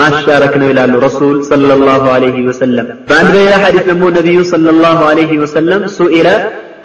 ማሻረክ 0.00 0.54
ነው 0.60 0.68
ይላሉ 0.72 0.94
ረሱል 1.06 1.36
ሰለላሁ 1.50 2.02
ዐለይሂ 2.14 2.36
ወሰለም 2.50 2.86
በአንድ 3.08 3.30
በሌላ 3.34 3.54
ሐዲስ 3.64 3.84
ደግሞ 3.90 4.04
ነቢዩ 4.18 4.40
ሰለላሁ 4.52 4.98
ዐለይሂ 5.10 5.32
ወሰለም 5.44 5.82
ሱኢለ 5.98 6.28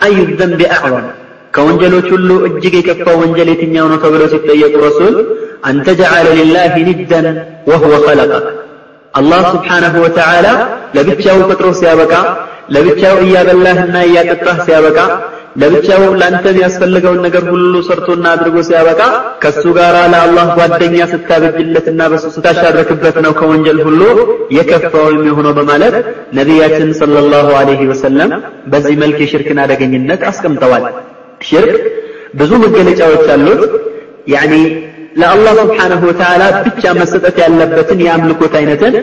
አዩ 0.07 0.17
ዘንቢ 0.41 0.61
አዕظም 0.75 1.07
ከወንጀሎች 1.55 2.07
ሁሉ 2.15 2.29
እጅግ 2.47 2.73
የከፋው 2.79 3.17
ወንጀል 3.23 3.49
የትኛው 3.53 3.85
ነው 3.91 3.99
ተብለው 4.05 4.29
ሲጠየቁ 4.35 4.73
ረሱል 4.87 5.15
أن 5.69 5.83
تجعل 5.83 6.27
لله 6.39 6.73
ندا 6.87 7.21
وهو 7.67 7.93
خلقك 8.07 8.45
الله 9.19 9.43
سبحانه 9.53 9.93
وتعالى 10.05 10.53
لبتشاو 10.95 11.49
فترو 11.49 11.71
سيابكا 11.73 12.21
ለብቻው 12.69 13.17
እያበላህና 13.23 13.97
እያጠጣህ 14.07 14.57
ሲያበቃ 14.65 14.99
ለብቻው 15.61 16.01
ለአንተ 16.19 16.45
የሚያስፈልገውን 16.51 17.21
ነገር 17.25 17.43
ሁሉ 17.51 17.73
ሰርቶና 17.87 18.25
አድርጎ 18.33 18.57
ሲያበቃ 18.67 18.99
ከሱ 19.43 19.63
ጋር 19.77 19.95
ለአላህ 20.13 20.47
ጓደኛ 20.59 20.97
ስታበጅለትና 21.11 22.01
በሱ 22.11 22.25
ስታሻረክበት 22.35 23.17
ነው 23.25 23.33
ከወንጀል 23.39 23.79
ሁሉ 23.87 24.01
የከፋው 24.57 25.07
የሚሆነው 25.15 25.53
በማለት 25.59 25.95
ነቢያችን 26.39 26.91
ሰለላሁ 27.01 27.47
ዐለይሂ 27.59 27.87
ወሰለም 27.91 28.33
በዚህ 28.73 28.97
መልክ 29.03 29.17
የሽርክን 29.23 29.61
አደገኝነት 29.65 30.23
አስቀምጠዋል። 30.31 30.85
ሽርክ 31.43 31.73
ብዙ 32.35 32.51
መገለጫዎች 32.63 33.27
አሉት። 33.35 33.63
ያኒ 34.31 34.53
ለአላህ 35.17 35.53
ስብሓነሁ 35.61 36.01
ወተዓላ 36.09 36.43
ብቻ 36.65 36.83
መሰጠት 36.99 37.37
ያለበትን 37.43 37.99
የአምልኮት 38.05 38.53
አይነትን 38.59 38.95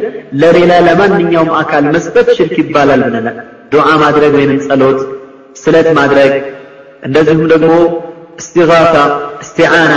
ለሌላ 0.42 0.72
ለማንኛውም 0.86 1.50
አካል 1.60 1.84
መስጠት 1.94 2.28
ሽርክ 2.36 2.56
ይባላል 2.62 3.02
ብለናል። 3.06 3.38
ዱዓ 3.72 3.86
ማድረግ 4.02 4.32
ወይንም 4.38 4.58
ጸሎት፣ 4.66 5.00
ስለት 5.56 5.88
ማድረግ፣ 5.98 6.32
እንደዚሁም 7.02 7.46
ደግሞ 7.52 7.72
እስቲጋሳ፣ 8.38 8.94
እስቲዓና፣ 9.44 9.92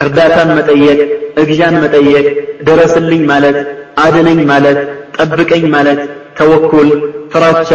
እርዳታን 0.00 0.50
መጠየቅ፣ 0.58 0.98
እግዣን 1.42 1.76
መጠየቅ፣ 1.84 2.26
ድረስልኝ 2.68 3.22
ማለት፣ 3.32 3.56
አድነኝ 4.04 4.40
ማለት፣ 4.52 4.78
ጠብቀኝ 5.16 5.64
ማለት፣ 5.74 6.00
ተወኩል፣ 6.38 6.90
ፍራቻ 7.32 7.70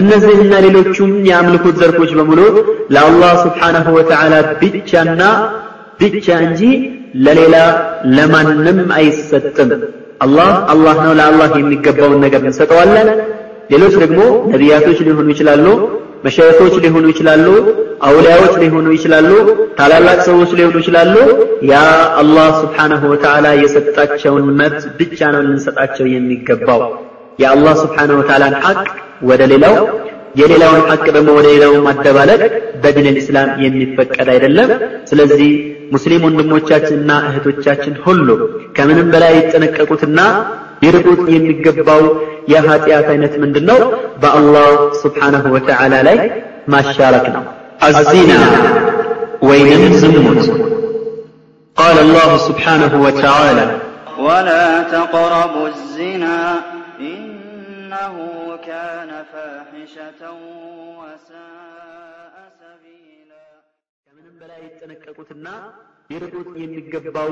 እነዚህና 0.00 0.54
ሌሎቹም 0.64 1.12
የአምልኮት 1.28 1.76
ዘርፎች 1.80 2.10
በሙሉ 2.18 2.40
ለአላህ 2.94 3.32
ስብሓነሁ 3.44 3.86
ወተዓላ 3.98 4.32
ብቻና 4.60 5.20
ብቻ 6.00 6.26
እንጂ 6.46 6.62
ለሌላ 7.24 7.56
ለማንም 8.16 8.64
አይሰጥም። 8.98 9.70
አላህ 10.20 10.50
አላህ 10.72 10.96
ነው፣ 11.04 11.12
ለአላህ 11.18 11.50
የሚገባውን 11.58 12.20
ነገር 12.24 12.40
እንሰጠዋለን። 12.44 13.08
ሌሎች 13.70 13.94
ደግሞ 14.02 14.20
ነቢያቶች 14.52 14.98
ሊሆኑ 15.06 15.28
ይችላሉ፣ 15.34 15.66
መሻይኾች 16.24 16.74
ሊሆኑ 16.84 17.04
ይችላሉ፣ 17.12 17.46
አውሊያዎች 18.02 18.54
ሊሆኑ 18.62 18.86
ይችላሉ፣ 18.96 19.30
ታላላቅ 19.78 20.18
ሰዎች 20.28 20.50
ሊሆኑ 20.58 20.76
ይችላሉ። 20.82 21.14
ያ 21.70 21.74
አላህ 22.22 22.48
ስብሓነሁ 22.62 23.02
ወተዓላ 23.12 23.46
የሰጣቸውን 23.62 24.46
መብት 24.60 24.84
ብቻ 25.00 25.20
ነው 25.34 25.42
ልንሰጣቸው 25.46 26.06
የሚገባው። 26.14 26.82
የአላህ 27.38 27.74
ስብሓነሁ 27.82 28.16
ወተዓላን 28.20 28.56
ሐቅ 28.64 28.80
ወደ 29.22 29.42
ሌላው 29.52 29.76
የሌላውን 30.34 30.82
ሐቅ 30.88 31.04
ደግሞ 31.16 31.28
ወደ 31.36 31.46
ሌላው 31.52 31.72
ማደባለቅ 31.86 32.40
በዲን 32.82 33.16
እስላም 33.22 33.50
የሚፈቀድ 33.64 34.28
አይደለም። 34.34 34.70
ስለዚህ 35.10 35.50
ሙስሊም 35.94 36.24
ወንድሞቻችንና 36.26 37.10
እህቶቻችን 37.28 37.94
ሁሉ 38.04 38.28
ከምንም 38.76 39.08
በላይ 39.14 39.34
ይጠነቀቁትና 39.38 40.18
ቢርቁት 40.82 41.22
የሚገባው 41.34 42.02
የኃጢአት 42.52 43.06
አይነት 43.12 43.34
ምንድነው 43.42 43.80
በአላህ 44.22 44.68
ስብሓነሁ 45.02 45.44
ወተዓላ 45.56 45.94
ላይ 46.08 46.18
ማሻረክ 46.68 47.26
ነው። 47.36 47.44
አዚና 47.88 48.32
ወይንም 49.42 49.92
ዝሙት 50.00 50.44
ቃለ 51.76 51.98
አላሁ 52.04 52.30
ስብሓነሁ 52.46 52.94
ወተዓላ 53.04 53.58
ወላ 54.24 54.48
ተቅረቡ 54.92 55.54
አዚና 55.68 56.24
ኢነሁ 57.10 58.16
إنه 58.47 58.57
كان 58.67 59.09
فاحشة 59.33 60.21
وساء 60.99 62.33
سبيلا 62.61 63.43
ከምንም 64.07 64.35
በላይ 64.41 64.59
ሊጠነቀቁትና 64.65 65.47
ሊርቁት 66.11 66.49
የሚገባው 66.61 67.29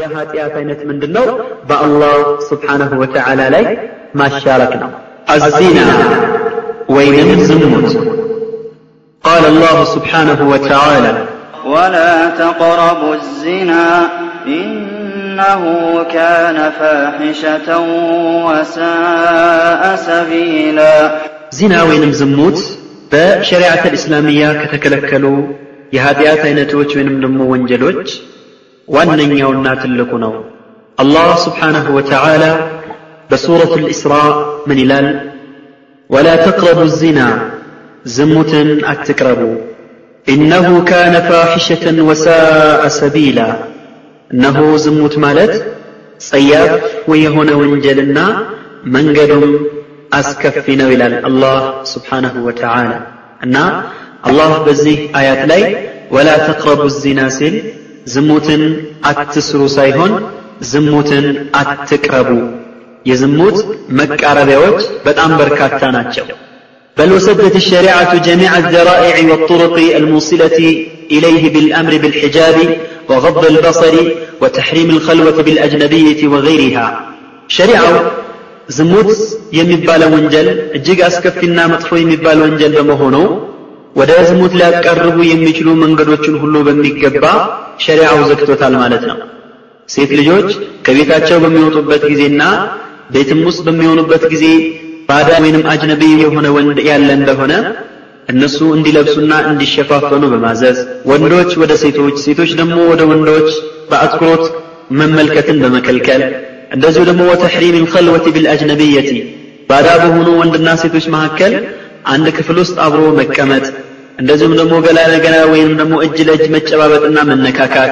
የኃጢአት 0.00 0.54
አይነት 0.60 0.80
ምንድን 0.90 1.12
ነው? 1.18 1.26
በአላህ 1.68 2.14
ስብሓነሁ 2.50 2.92
ወተዓላ 3.02 3.40
ላይ 3.54 3.64
ማሻረክ 4.20 4.72
ነው። 4.82 4.90
አዚና 5.34 5.78
ወይንም 6.96 7.30
ዝሙት 7.48 7.90
قال 9.24 9.44
الله 9.52 9.78
سبحانه 9.96 10.40
وتعالى 10.52 11.12
ولا 11.74 12.12
تقربوا 12.42 13.14
الزنا 13.20 13.84
إنه 15.36 15.62
كان 16.12 16.58
فاحشة 16.72 17.68
وساء 18.46 19.82
سبيلا 20.08 20.94
ዚና 21.58 21.74
ወይንም 21.88 22.12
ዝሙት 22.20 22.58
በሸሪዓት 23.12 23.82
ልእስላሚያ 23.92 24.42
ከተከለከሉ 24.60 25.24
የኃጢአት 25.96 26.42
አይነቶች 26.48 26.90
ወይንም 26.96 27.16
ደግሞ 27.24 27.40
ወንጀሎች 27.52 28.08
ዋነኛውና 28.88 29.66
ትልቁ 29.82 30.10
ነው። 30.24 30.34
አላህ 30.98 31.28
ስብሓነሁ 31.44 31.86
ወተዓላ 31.98 32.44
በሱረት 33.30 33.72
ልእስራ 33.82 34.12
ምን 34.68 34.78
ይላል? 34.82 35.06
ወላ 36.10 36.28
ተቅረቡ 36.46 36.80
ዚና 37.00 37.20
ዝሙትን 38.14 38.70
አትቅረቡ 38.92 39.42
ኢነሁ 40.26 40.68
ካነ 40.88 41.14
ፋሒሸተን 41.28 41.98
ወሳአ 42.08 42.42
ሰቢላ 43.00 43.38
እነሆ 44.29 44.59
ዝሙት 44.83 45.15
ማለት 45.25 45.53
ጸያፍ 46.21 46.71
የሆነ 47.23 47.49
ወንጀልና 47.61 48.19
መንገዱም 48.95 49.45
አስከፊ 50.17 50.65
ነው 50.81 50.89
ይላል 50.93 51.13
አላህ 51.29 51.57
ስብሓነሁ 51.91 52.35
ወተዓላ። 52.47 52.91
እና 53.41 53.55
አላህ 54.23 54.51
በዚህ 54.65 54.99
አያት 55.19 55.41
ላይ 55.51 55.63
ወላ 56.11 56.29
ተቅረቡ 56.47 56.81
ዚና 56.97 57.21
ሲል 57.37 57.55
ዝሙትን 58.07 58.63
አትስሩ 59.09 59.61
ሳይሆን 59.75 60.13
ዝሙትን 60.69 61.25
አትቅረቡ። 61.61 62.29
የዝሙት 63.05 63.57
መቃረቢያዎች 63.99 64.79
በጣም 65.05 65.31
በርካታ 65.41 65.81
ናቸው 65.95 66.25
بل 66.96 67.12
وسدت 67.12 67.56
الشريعة 67.56 68.12
جميع 68.18 68.50
الذرائع 68.58 69.16
والطرق 69.30 69.76
الموصلة 70.00 70.58
إليه 71.10 71.52
بالأمر 71.54 71.92
بالحجاب 71.98 72.56
وغض 73.10 73.44
البصر 73.46 73.94
وتحريم 74.42 74.88
الخلوة 74.90 75.38
بالأجنبية 75.42 76.20
وغيرها 76.28 76.86
شريعة 77.48 77.92
ዝሙት 78.68 79.10
የሚባለው 79.58 80.10
ወንጀል 80.16 80.46
እጅግ 80.76 80.98
አስከፊና 81.06 81.58
መጥፎ 81.72 81.90
የሚባል 82.00 82.38
ወንጀል 82.44 82.72
በመሆኑ 82.78 83.16
ወደ 83.96 84.10
ዝሙት 84.28 84.52
ሊያቀርቡ 84.58 85.16
የሚችሉ 85.30 85.68
መንገዶችን 85.82 86.34
ሁሉ 86.42 86.54
በሚገባ 86.66 87.24
ሸሪዓው 87.84 88.20
ዘግቶታል 88.30 88.74
ማለት 88.82 89.02
ነው። 89.10 89.18
ሴት 89.88 90.10
ልጆች 90.20 90.48
ከቤታቸው 90.86 91.38
በሚወጡበት 91.44 92.02
ጊዜና 92.12 92.42
ቤትም 93.14 93.40
ውስጥ 93.48 93.60
በሚሆኑበት 93.66 94.24
ጊዜ 94.32 94.44
ባዳ 95.09 95.29
ወይንም 95.43 95.63
አጅነቢ 95.71 96.01
የሆነ 96.23 96.47
ወንድ 96.55 96.77
ያለ 96.89 97.09
እንደሆነ 97.19 97.53
እነሱ 98.31 98.57
እንዲለብሱና 98.77 99.33
እንዲሸፋፈኑ 99.49 100.23
በማዘዝ 100.31 100.77
ወንዶች 101.09 101.51
ወደ 101.61 101.73
ሴቶች፣ 101.83 102.15
ሴቶች 102.25 102.51
ደግሞ 102.59 102.77
ወደ 102.91 103.01
ወንዶች 103.11 103.49
በአትኩሮት 103.91 104.45
መመልከትን 104.99 105.57
በመከልከል 105.63 106.21
እንደዚሁ 106.75 107.03
ደግሞ 107.09 107.21
ወተሕሪም 107.31 107.75
ልኸልወት 107.77 108.25
ቢልአጅነቢየቲ 108.35 109.11
ባዳ 109.69 109.87
በሆኑ 110.01 110.27
ወንድና 110.41 110.69
ሴቶች 110.81 111.05
መካከል 111.15 111.53
አንድ 112.13 112.27
ክፍል 112.37 112.57
ውስጥ 112.63 112.75
አብሮ 112.85 113.05
መቀመጥ 113.19 113.65
እንደዚሁም 114.21 114.53
ደግሞ 114.59 114.75
ገላ 114.85 114.99
ለገላ 115.11 115.37
ወይም 115.53 115.71
ደግሞ 115.79 115.95
እጅ 116.05 116.19
ለእጅ 116.27 116.45
መጨባበጥና 116.55 117.17
መነካካት 117.29 117.91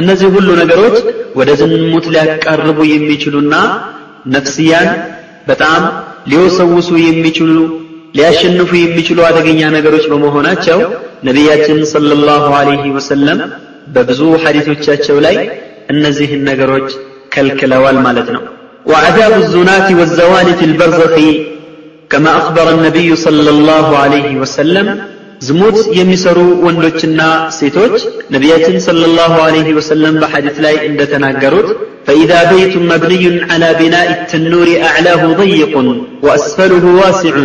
እነዚህ 0.00 0.28
ሁሉ 0.36 0.48
ነገሮች 0.60 0.96
ወደ 1.38 1.50
ዝሙት 1.60 2.06
ሊያቃርቡ 2.14 2.78
የሚችሉና 2.92 3.54
ነፍስያን 4.34 4.88
በጣም 5.48 5.82
ሊወሰውሱ 6.31 6.89
የሚችሉ 7.07 7.51
ሊያሸንፉ 8.17 8.69
የሚችሉ 8.83 9.19
አደገኛ 9.29 9.61
ነገሮች 9.77 10.05
በመሆናቸው 10.11 10.79
ነቢያችን 11.27 11.79
ሰለላሁ 11.93 12.45
ዐለይሂ 12.59 12.85
ወሰለም 12.97 13.39
በብዙ 13.95 14.21
ሐዲሶቻቸው 14.45 15.17
ላይ 15.25 15.35
እነዚህን 15.93 16.41
ነገሮች 16.51 16.89
ከልክለዋል 17.35 17.99
ማለት 18.07 18.29
ነው 18.37 18.43
وعذاب 18.91 19.33
الزناة 19.43 19.87
والزوان 19.99 20.47
في 20.59 20.65
البرزخ 20.69 21.15
كما 22.11 22.31
أخبر 22.41 22.67
النبي 22.75 23.09
صلى 23.25 23.49
الله 23.55 23.87
عليه 24.03 24.29
وسلم 24.41 24.87
ዝሙት 25.47 25.77
የሚሰሩ 25.99 26.39
ወንዶችና 26.65 27.21
ሴቶች 27.57 27.93
ነቢያችን 28.35 28.75
ሰለላሁ 28.87 29.33
ዐለይሂ 29.45 29.69
ወሰለም 29.79 30.17
በሐዲስ 30.23 30.57
ላይ 30.67 30.75
እንደተናገሩት 30.89 31.69
فإذا 32.07 32.39
بيت 32.53 32.73
مبني 32.91 33.25
على 33.51 33.69
بناء 33.81 34.07
التنور 34.17 34.67
أعلاه 34.89 35.21
ضيق 35.33 35.73
وأسفله 36.25 36.85
واسع 37.01 37.35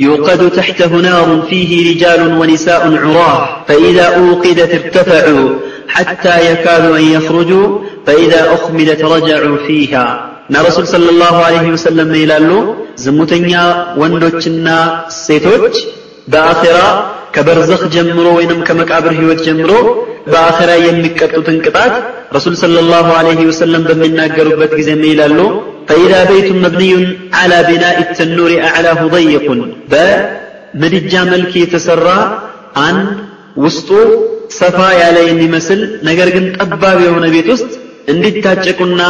يوقد 0.00 0.40
تحته 0.50 0.92
نار 1.08 1.28
فيه 1.48 1.70
رجال 1.90 2.20
ونساء 2.40 2.82
عراه 3.02 3.40
فإذا 3.68 4.06
أوقدت 4.18 4.70
ارتفعوا 4.78 5.48
حتى 5.88 6.34
يكاد 6.50 6.84
أن 6.98 7.04
يخرجوا 7.16 7.66
فإذا 8.06 8.40
أخمدت 8.54 9.00
رجعوا 9.14 9.56
فيها 9.66 10.06
እና 10.48 10.60
ረሱል 10.66 10.86
ሰለላሁ 10.92 11.34
ዐለይሂ 11.46 11.66
ወሰለም 11.74 12.08
ይላሉ 12.20 12.50
ዝሙተኛ 13.02 13.50
ወንዶችና 14.00 14.68
ሴቶች 15.24 15.76
በአኼራ 16.27 16.79
ከበርዘኽ 17.35 17.81
ጀምሮ 17.95 18.27
ወይንም 18.37 18.59
ከመቃብር 18.67 19.13
ህይወት 19.19 19.39
ጀምሮ 19.47 19.71
በአኼራ 20.31 20.71
የሚቀጡትን 20.85 21.57
ቅጣት 21.65 21.93
ረሱል 22.35 22.55
ሰለላሁ 22.61 23.07
ዐለይሂ 23.17 23.41
ወሰለም 23.49 23.83
በሚናገሩበት 23.89 24.71
ጊዜ 24.79 24.89
ምን 24.95 25.07
ይላሉ? 25.11 25.39
ፈኢዛ 25.89 26.13
በይቱን 26.29 26.59
መብኒዩን 26.63 27.03
ዐላ 27.39 27.53
ቢናኢ 27.67 27.99
ተኑሪ 28.19 28.53
አዕላሁ 28.69 29.01
ደይቁን 29.15 29.59
በምድጃ 29.91 31.13
መልክ 31.31 31.51
የተሰራ 31.61 32.07
አንድ 32.85 33.09
ውስጡ 33.63 33.89
ሰፋ 34.57 34.77
ያለ 35.01 35.17
የሚመስል 35.27 35.79
ነገር 36.07 36.29
ግን 36.35 36.45
ጠባብ 36.57 36.97
የሆነ 37.05 37.25
ቤት 37.35 37.47
ውስጥ 37.53 37.69
እንዲታጨቁና 38.07 39.01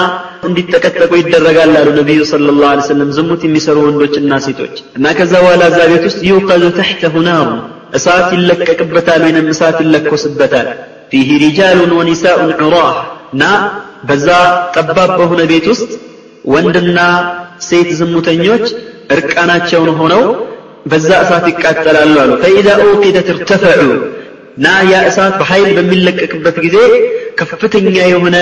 እንዲጠቀጠቁ 0.47 1.11
ይደረጋል 1.19 1.71
አሉ 1.79 1.87
ነቢዩ 1.99 2.19
ሰለላሁ 2.31 2.65
ዐለይሂ 2.67 2.83
ወሰለም 2.85 3.09
ዝሙት 3.17 3.41
የሚሰሩ 3.45 3.77
ወንዶችና 3.85 4.33
ሴቶች። 4.45 4.75
እና 4.97 5.05
ከዛ 5.17 5.33
በኋላ 5.43 5.63
እዛ 5.71 5.79
ቤት 5.91 6.03
ውስጥ 6.09 6.19
ዩቀዱ 6.29 6.63
ተሕተሁ 6.77 7.15
ናሩ 7.27 7.49
እሳት 7.97 8.29
ይለቀቅበታል 8.37 9.21
ወይንም 9.25 9.47
እሳት 9.53 9.77
ይለኮስበታል። 9.83 10.67
ፊህ 11.11 11.29
ሪጃሉን 11.43 11.91
ወኒሳኡን 11.99 12.51
ዑራህ 12.61 12.95
እና 13.33 13.43
በዛ 14.09 14.27
ጠባብ 14.75 15.11
በሆነ 15.19 15.41
ቤት 15.51 15.67
ውስጥ 15.73 15.91
ወንድና 16.45 16.99
ሴት 17.67 17.89
ዝሙተኞች 17.99 18.65
እርቃናቸውን 19.15 19.91
ሆነው 19.99 20.23
በዛ 20.85 21.09
እሳት 21.23 21.45
ይቃጠላሉ 21.51 22.15
አሉ። 22.23 22.31
ፈኢዛ 22.43 22.67
ኡቂደት 22.87 23.27
እርተፈዑ 23.33 23.79
እና 24.57 24.67
ያ 24.89 24.99
እሳት 25.07 25.33
በኃይል 25.39 25.69
በሚለቀቅበት 25.77 26.57
ጊዜ 26.65 26.77
ከፍተኛ 27.39 27.87
የሆነ 28.05 28.37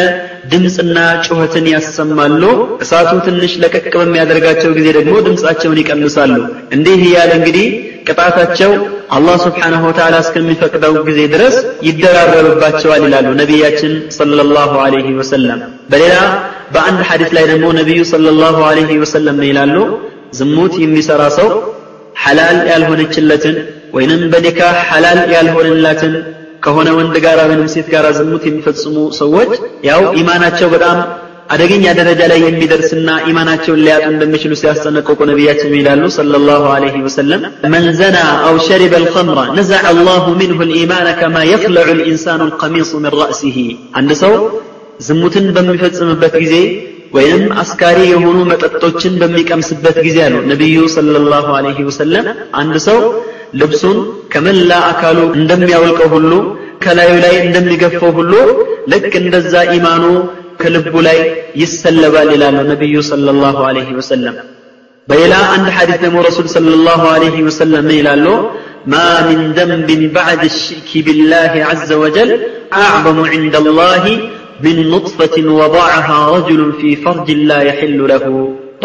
ድምፅና 0.52 0.98
ጩኸትን 1.26 1.66
ያሰማሉ። 1.72 2.42
እሳቱ 2.84 3.12
ትንሽ 3.28 3.54
ለቀቅ 3.64 3.94
በሚያደርጋቸው 3.96 4.72
ጊዜ 4.78 4.88
ደግሞ 4.98 5.14
ድምፃቸውን 5.28 5.80
ይቀንሳሉ። 5.82 6.34
እንዲህ 6.76 7.02
እያለ 7.08 7.32
እንግዲህ 7.40 7.68
ቅጣታቸው 8.08 8.72
አላህ 9.16 9.36
ስብሓንሁ 9.44 9.82
ወተዓላ 9.90 10.16
እስከሚፈቅደው 10.24 10.94
ጊዜ 11.08 11.20
ድረስ 11.34 11.56
ይደራረብባቸዋል 11.88 13.02
ይላሉ 13.08 13.28
ነቢያችን 13.42 13.94
ሰለላሁ 14.18 14.72
ዐለይሂ 14.86 15.08
ወሰለም። 15.20 15.60
በሌላ 15.92 16.16
በአንድ 16.76 17.02
ሐዲስ 17.10 17.32
ላይ 17.38 17.46
ደግሞ 17.52 17.68
ነቢዩ 17.80 18.02
ሰለላሁ 18.14 18.58
ዐለይሂ 18.70 18.92
ወሰለም 19.04 19.40
ይላሉ? 19.50 19.76
ዝሙት 20.38 20.74
የሚሰራ 20.84 21.24
ሰው 21.36 21.50
ሐላል 22.23 22.59
ያልሆነችለትን 22.73 23.57
ወይንም 23.97 24.23
በኒካህ 24.33 24.77
ሐላል 24.91 25.21
ያልሆነላትን 25.35 26.15
ከሆነ 26.65 26.89
ወንድ 26.99 27.17
ጋር 27.25 27.39
ወይንም 27.45 27.69
ሴት 27.75 27.89
ጋር 27.93 28.07
ዝሙት 28.19 28.45
የሚፈጽሙ 28.49 28.97
ሰዎች 29.21 29.51
ያው 29.89 30.03
ኢማናቸው 30.21 30.69
በጣም 30.75 30.99
አደገኛ 31.55 31.85
ደረጃ 31.99 32.21
ላይ 32.31 32.41
የሚደርስና 32.45 33.11
ኢማናቸውን 33.31 33.81
ሊያጡ 33.85 34.05
እንደሚችሉ 34.11 34.53
ሲያስጠነቅቁ 34.61 35.19
ነቢያችን 35.31 35.77
ይላሉ 35.79 36.03
ሰለላሁ 36.17 36.65
ዐለይሂ 36.73 36.97
ወሰለም 37.07 37.43
መን 37.75 37.87
ዘና 38.01 38.17
አው 38.49 38.57
ሸሪበ 38.67 38.95
አልኸምረ 39.01 39.39
ነዘዐ 39.59 39.81
አላሁ 39.93 40.25
ሚንሁ 40.41 40.59
ልኢማን 40.71 41.09
ከማ 41.21 41.45
የኽለዑ 41.53 41.89
ልኢንሳኑ 42.01 42.41
ልቀሚሱ 42.51 42.93
ምን 43.05 43.15
ረእሲህ 43.21 43.57
አንድ 44.01 44.13
ሰው 44.23 44.35
ዝሙትን 45.07 45.47
በሚፈጽምበት 45.57 46.37
ጊዜ 46.45 46.55
ወይም 47.14 47.44
አስካሪ 47.62 47.98
የሆኑ 48.12 48.38
መጠጦችን 48.52 49.14
በሚቀምስበት 49.22 49.98
ጊዜ 50.06 50.20
ነው 50.34 50.42
ነቢዩ 50.52 50.78
ሰለላሁ 50.96 51.48
ዐለይሂ 51.58 51.80
ወሰለም 51.90 52.28
አንድ 52.62 52.76
ሰው 52.88 53.00
ልብሱን 53.62 53.98
ከመላ 54.34 54.72
አካሉ 54.92 55.20
እንደሚያወልቀው 55.40 56.10
ሁሉ 56.16 56.32
ከላዩ 56.86 57.12
ላይ 57.26 57.36
እንደሚገፈው 57.44 58.12
ሁሉ 58.18 58.34
ልክ 58.94 59.14
እንደዛ 59.22 59.54
ኢማኑ 59.76 60.06
ከልቡ 60.62 60.96
ላይ 61.08 61.20
ይሰለባል 61.62 62.30
ይላሉ 62.36 62.58
ነቢዩ 62.72 62.96
ሰለላሁ 63.12 63.58
ዐለይሂ 63.70 63.90
ወሰለም። 64.00 64.36
በሌላ 65.08 65.34
አንድ 65.54 65.68
ሐዲስ 65.78 65.98
ደግሞ 66.04 66.18
ረሱል 66.28 66.48
ሰለላሁ 66.56 67.02
ዐለይሂ 67.14 67.38
ወሰለም 67.48 67.88
ይላሉ 67.98 68.26
ማ 68.92 68.96
ሚን 69.28 69.42
ደንብን 69.58 70.02
በዕደ 70.16 70.44
ሽርኪ 70.58 71.02
ቢላሂ 71.08 71.54
ዐዘ 71.70 71.90
ወጀል 72.04 72.32
አዕዘሙ 72.80 73.20
ዐንደ 73.30 73.56
አላሂ 73.64 74.06
من 74.67 74.77
نطفة 74.95 75.37
وضعها 75.61 76.19
رجل 76.37 76.61
في 76.81 76.91
فرج 77.05 77.29
لا 77.51 77.61
يحل 77.69 77.99
له 78.13 78.25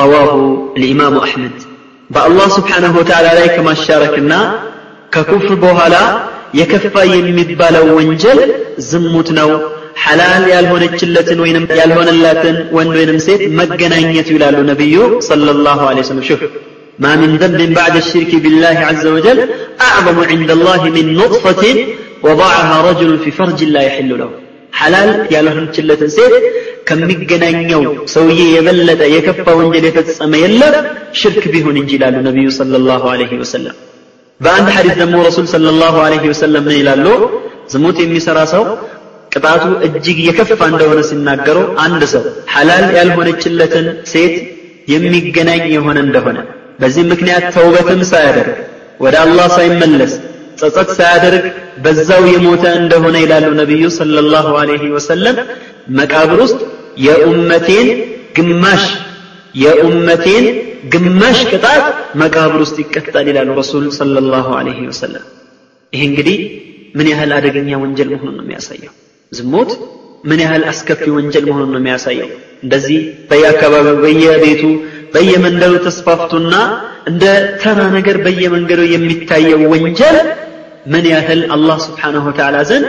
رواه 0.04 0.32
الإمام 0.78 1.16
أحمد 1.26 1.56
በአላህ 2.10 2.48
ስብሓንሁ 2.58 2.94
ወተዓላ 3.02 3.28
ላይ 3.38 3.48
ከማሻረክና 3.56 4.34
ከኩፍር 5.14 5.54
በኋላ 5.64 5.96
የከፋ 6.60 6.96
የሚባለው 7.14 7.86
ወንጀል 7.98 8.40
ዝሙት 8.90 9.30
ነው 9.40 9.50
ሐላል 10.04 10.44
ያልሆነችለትን 10.56 11.40
ወይንም 11.44 11.66
ያልሆነላትን 11.80 12.56
ወንድ 12.78 12.94
ወይንም 13.00 13.18
ሴት 13.28 13.42
መገናኘቱ 13.60 14.30
ይላሉ 14.38 14.58
ነቢዩ 14.72 14.96
ሰለላሁ 15.30 15.80
ዐለይሂ 15.90 16.06
ወሰለም 16.06 16.26
ሹፍ 16.30 16.44
ما 17.04 17.14
من 17.22 17.32
ذنب 17.42 17.62
بعد 17.80 17.96
الشرك 18.04 18.32
بالله 18.44 18.78
عز 18.90 19.06
وجل 19.16 19.40
أعظم 19.90 20.18
عند 20.32 20.50
الله 20.58 20.82
من 20.98 21.06
نطفة 21.22 21.64
وضعها 22.28 22.76
رجل 22.90 23.12
في 23.24 23.30
فرج 23.38 23.60
لا 23.76 23.82
يحل 23.90 24.12
له 24.22 24.30
ሐላል 24.73 25.11
ያልሆነችለትን 25.35 26.11
ሴት 26.17 26.35
ከሚገናኘው 26.89 27.83
ሰውዬ 28.13 28.41
የበለጠ 28.55 29.03
የከፋ 29.15 29.47
ወንጀል 29.59 29.85
የፈጸመ 29.89 30.33
የለም 30.43 30.75
ሽርክ 31.21 31.45
ቢሆን 31.55 31.77
እንጂ 31.81 31.91
ይላሉ 31.97 32.17
ነቢዩ 32.29 32.49
ሰለላሁ 32.59 33.03
ዐለይሂ 33.13 33.33
ወሰለም። 33.43 33.77
በአንድ 34.41 34.69
ሐዲስ 34.77 34.95
ደግሞ 35.01 35.17
ረሱል 35.29 35.47
ሰለላሁ 35.53 35.95
ዐለይሂ 36.05 36.25
ወሰለም 36.33 36.65
ምን 36.67 36.77
ይላሉ? 36.81 37.07
ዝሙት 37.73 37.99
የሚሰራ 38.03 38.39
ሰው 38.53 38.65
ቅጣቱ 39.33 39.65
እጅግ 39.87 40.19
የከፋ 40.27 40.61
እንደሆነ 40.71 41.01
ሲናገሩ 41.09 41.59
አንድ 41.85 42.03
ሰው 42.13 42.23
ሐላል 42.55 42.85
ያልሆነችለትን 42.99 43.87
ሴት 44.13 44.37
የሚገናኝ 44.93 45.65
የሆነ 45.75 45.99
እንደሆነ 46.07 46.39
በዚህ 46.81 47.05
ምክንያት 47.11 47.45
ተውበትም 47.57 48.01
ሳያደርግ 48.11 48.57
ወደ 49.01 49.15
አላህ 49.25 49.47
ሳይመለስ 49.57 50.13
ጸጸት 50.61 50.89
ሳያደርግ 50.99 51.45
በዛው 51.79 52.23
የሞተ 52.33 52.65
እንደሆነ 52.81 53.17
ይላሉ 53.25 53.49
ነቢዩ 53.61 53.85
ሰለላሁ 53.99 54.47
ዐለይሂ 54.61 54.85
ወሰለም። 54.97 55.37
መቃብር 55.99 56.41
ውስጥ 56.45 56.61
የኡመቴን 57.07 57.89
ግማሽ 58.39 58.85
የኡመቴን 59.63 60.47
ግማሽ 60.93 61.39
ቅጣት 61.51 61.85
መቃብር 62.21 62.61
ውስጥ 62.65 62.77
ይቀጣል 62.85 63.27
ይላሉ 63.31 63.49
ረሱል 63.61 63.85
ሰለላሁ 63.99 64.47
ዐለይሂ 64.59 64.81
ወሰለም። 64.91 65.25
ይህ 65.93 66.03
እንግዲህ 66.09 66.39
ምን 66.95 67.07
ያህል 67.13 67.31
አደገኛ 67.37 67.71
ወንጀል 67.83 68.09
መሆኑን 68.15 68.37
ነው 68.39 68.45
የሚያሳየው? 68.47 68.93
ዝሙት 69.33 69.71
ምን 70.25 70.41
ያህል 70.45 70.63
አስከፊ 70.71 71.03
ወንጀል 71.17 71.45
መሆኑን 71.51 71.71
ነው 71.75 71.81
የሚያሳየው? 71.83 72.29
እንደዚህ 72.65 72.99
በየአካባቢው 73.29 73.97
በየቤቱ 74.05 74.63
በየመንደሩ 75.15 75.73
ተስፋፍቶና 75.87 76.55
እንደ 77.11 77.25
ተራ 77.63 77.81
ነገር 77.97 78.17
በየመንገዱ 78.25 78.81
የሚታየው 78.95 79.61
ወንጀል 79.73 80.17
ምን 80.94 81.06
ያህል 81.14 81.42
አላህ 81.56 81.78
ስብሓንሁ 81.88 82.24
ወተዓላ 82.30 82.58
ዘንድ 82.70 82.88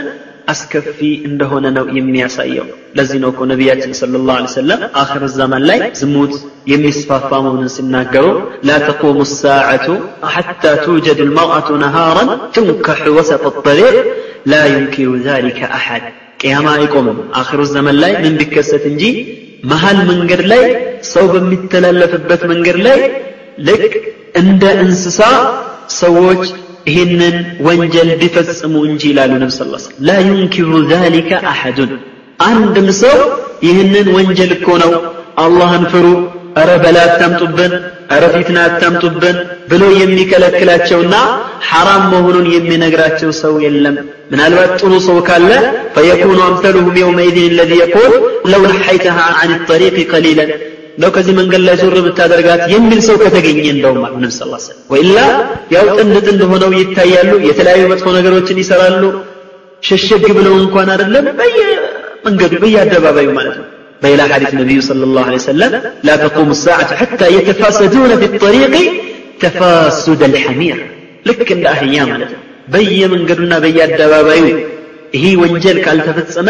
አስከፊ 0.51 0.97
እንደሆነ 1.27 1.65
ነው 1.77 1.85
የሚያሳየው 1.97 2.65
ለዚህ 2.97 3.17
ነው 3.23 3.29
እኮ 3.33 3.45
ነቢያችን 3.51 3.93
ሰለላሁ 3.99 4.33
ዐለይሂ 4.37 4.51
ወሰለም 4.51 4.81
አኽር 5.01 5.23
ዘመን 5.37 5.63
ላይ 5.69 5.79
ዝሙት 6.01 6.33
የሚስፋፋ 6.71 7.29
መሆኑን 7.45 7.71
ሲናገሩ 7.75 8.25
ላ 8.67 8.77
ተቁሙ 8.85 9.17
ሳዓቱ 9.31 9.87
ሐታ 10.33 10.73
ቱጀድ 10.83 11.21
ልመርአቱ 11.27 11.77
ነሃራን 11.83 12.29
ትንከሑ 12.57 13.15
ወሰጥ 13.17 13.43
ጠሪቅ 13.65 13.95
ላ 14.51 14.61
ዩንኪሩ 14.73 15.09
ዛሊከ 15.27 15.61
አሐድ 15.77 16.05
ቅያማ 16.41 16.67
አይቆምም 16.77 17.19
አኽሩ 17.41 17.61
ዘመን 17.73 17.97
ላይ 18.03 18.13
ምን 18.23 18.35
ቢከሰት 18.41 18.85
እንጂ 18.91 19.03
መሃል 19.71 19.99
መንገድ 20.11 20.41
ላይ 20.51 20.63
ሰው 21.13 21.25
በሚተላለፍበት 21.33 22.41
መንገድ 22.51 22.77
ላይ 22.87 22.99
ልክ 23.67 23.93
እንደ 24.41 24.63
እንስሳ 24.83 25.19
ሰዎች 26.01 26.43
ይህንን 26.89 27.35
ወንጀል 27.67 28.09
ቢፈጽሙ 28.21 28.73
እንጂ 28.89 29.03
ይላሉ 29.11 29.31
ነብ 29.43 29.51
ስ 29.55 29.61
ላ 30.07 30.17
ዩንኪሩ 30.27 30.71
ዛሊከ 30.91 31.31
አሐዱን 31.51 31.91
አንድም 32.47 32.87
ሰው 33.01 33.17
ይህንን 33.67 34.07
ወንጀል 34.15 34.51
እኮ 34.57 34.69
ነው 34.83 34.91
አላህን 35.43 35.85
ፍሩ 35.93 36.05
እረ 36.61 36.71
በላ 36.83 36.97
አታምጡብን 37.07 37.73
እረ 38.15 38.23
ፊትና 38.33 38.57
አታምጡብን 38.67 39.37
ብሎ 39.71 39.83
የሚከለክላቸውና 40.01 41.15
ሐራም 41.69 42.03
መሆኑን 42.13 42.45
የሚነግራቸው 42.53 43.31
ሰው 43.41 43.53
የለም 43.63 43.95
ምናልባት 44.31 44.71
ጥሩ 44.81 44.93
ሰው 45.07 45.17
ካለ 45.27 45.49
ፈየኩኑ 45.95 46.39
አምሰሉሁም 46.47 46.95
የውመኢዝን 47.01 47.55
ለዚ 47.59 47.73
የቁል 47.81 48.13
ለው 48.51 48.63
ነሐይተሃ 48.71 49.17
አን 49.41 49.51
ጠሪቅ 49.69 49.97
ቀሊለን 50.13 50.51
ለው 51.01 51.09
ከዚህ 51.15 51.33
መንገድ 51.39 51.61
ላይ 51.67 51.75
ዞር 51.81 51.95
ብታደርጋት 52.05 52.61
የሚል 52.73 52.99
ሰው 53.07 53.15
ከተገኘ 53.23 53.65
እንደውም 53.75 54.03
አሉ 54.07 54.15
ነብ 54.25 54.33
ስ 54.37 54.67
ወኢላ 54.93 55.17
ያው 55.75 55.87
ጥንድ 55.99 56.17
ጥንድ 56.27 56.41
ሆነው 56.51 56.71
ይታያሉ 56.81 57.31
የተለያዩ 57.49 57.83
መጥፎ 57.93 58.07
ነገሮችን 58.17 58.59
ይሰራሉ 58.63 59.03
ሸሸግ 59.89 60.25
ብለው 60.37 60.53
እንኳን 60.63 60.89
አይደለም 60.95 61.25
በየመንገዱ 61.39 62.53
በየአደባባዩ 62.65 63.29
ማለት 63.39 63.57
ነው 63.61 63.67
بيلا 64.03 64.25
حديث 64.35 64.51
النبي 64.55 64.77
صلى 64.89 65.03
الله 65.07 65.23
عليه 65.29 65.41
وسلم 65.43 65.71
لا 66.07 66.15
تقوم 66.25 66.49
الساعة 66.57 66.89
حتى 67.01 67.27
يتفاسدون 67.37 68.11
في 68.19 68.25
الطريق 68.31 68.73
تفاسد 69.43 70.21
الحمير 70.31 70.77
لك 71.27 71.39
عند 71.51 71.65
أهيام 71.75 72.09
بي 72.73 72.97
من 73.13 73.21
قدنا 73.29 73.57
بي 73.65 73.77
الدبابيو 73.89 74.57
هي 75.21 75.31
وانجل 75.41 75.77
كالتفتصم 75.85 76.47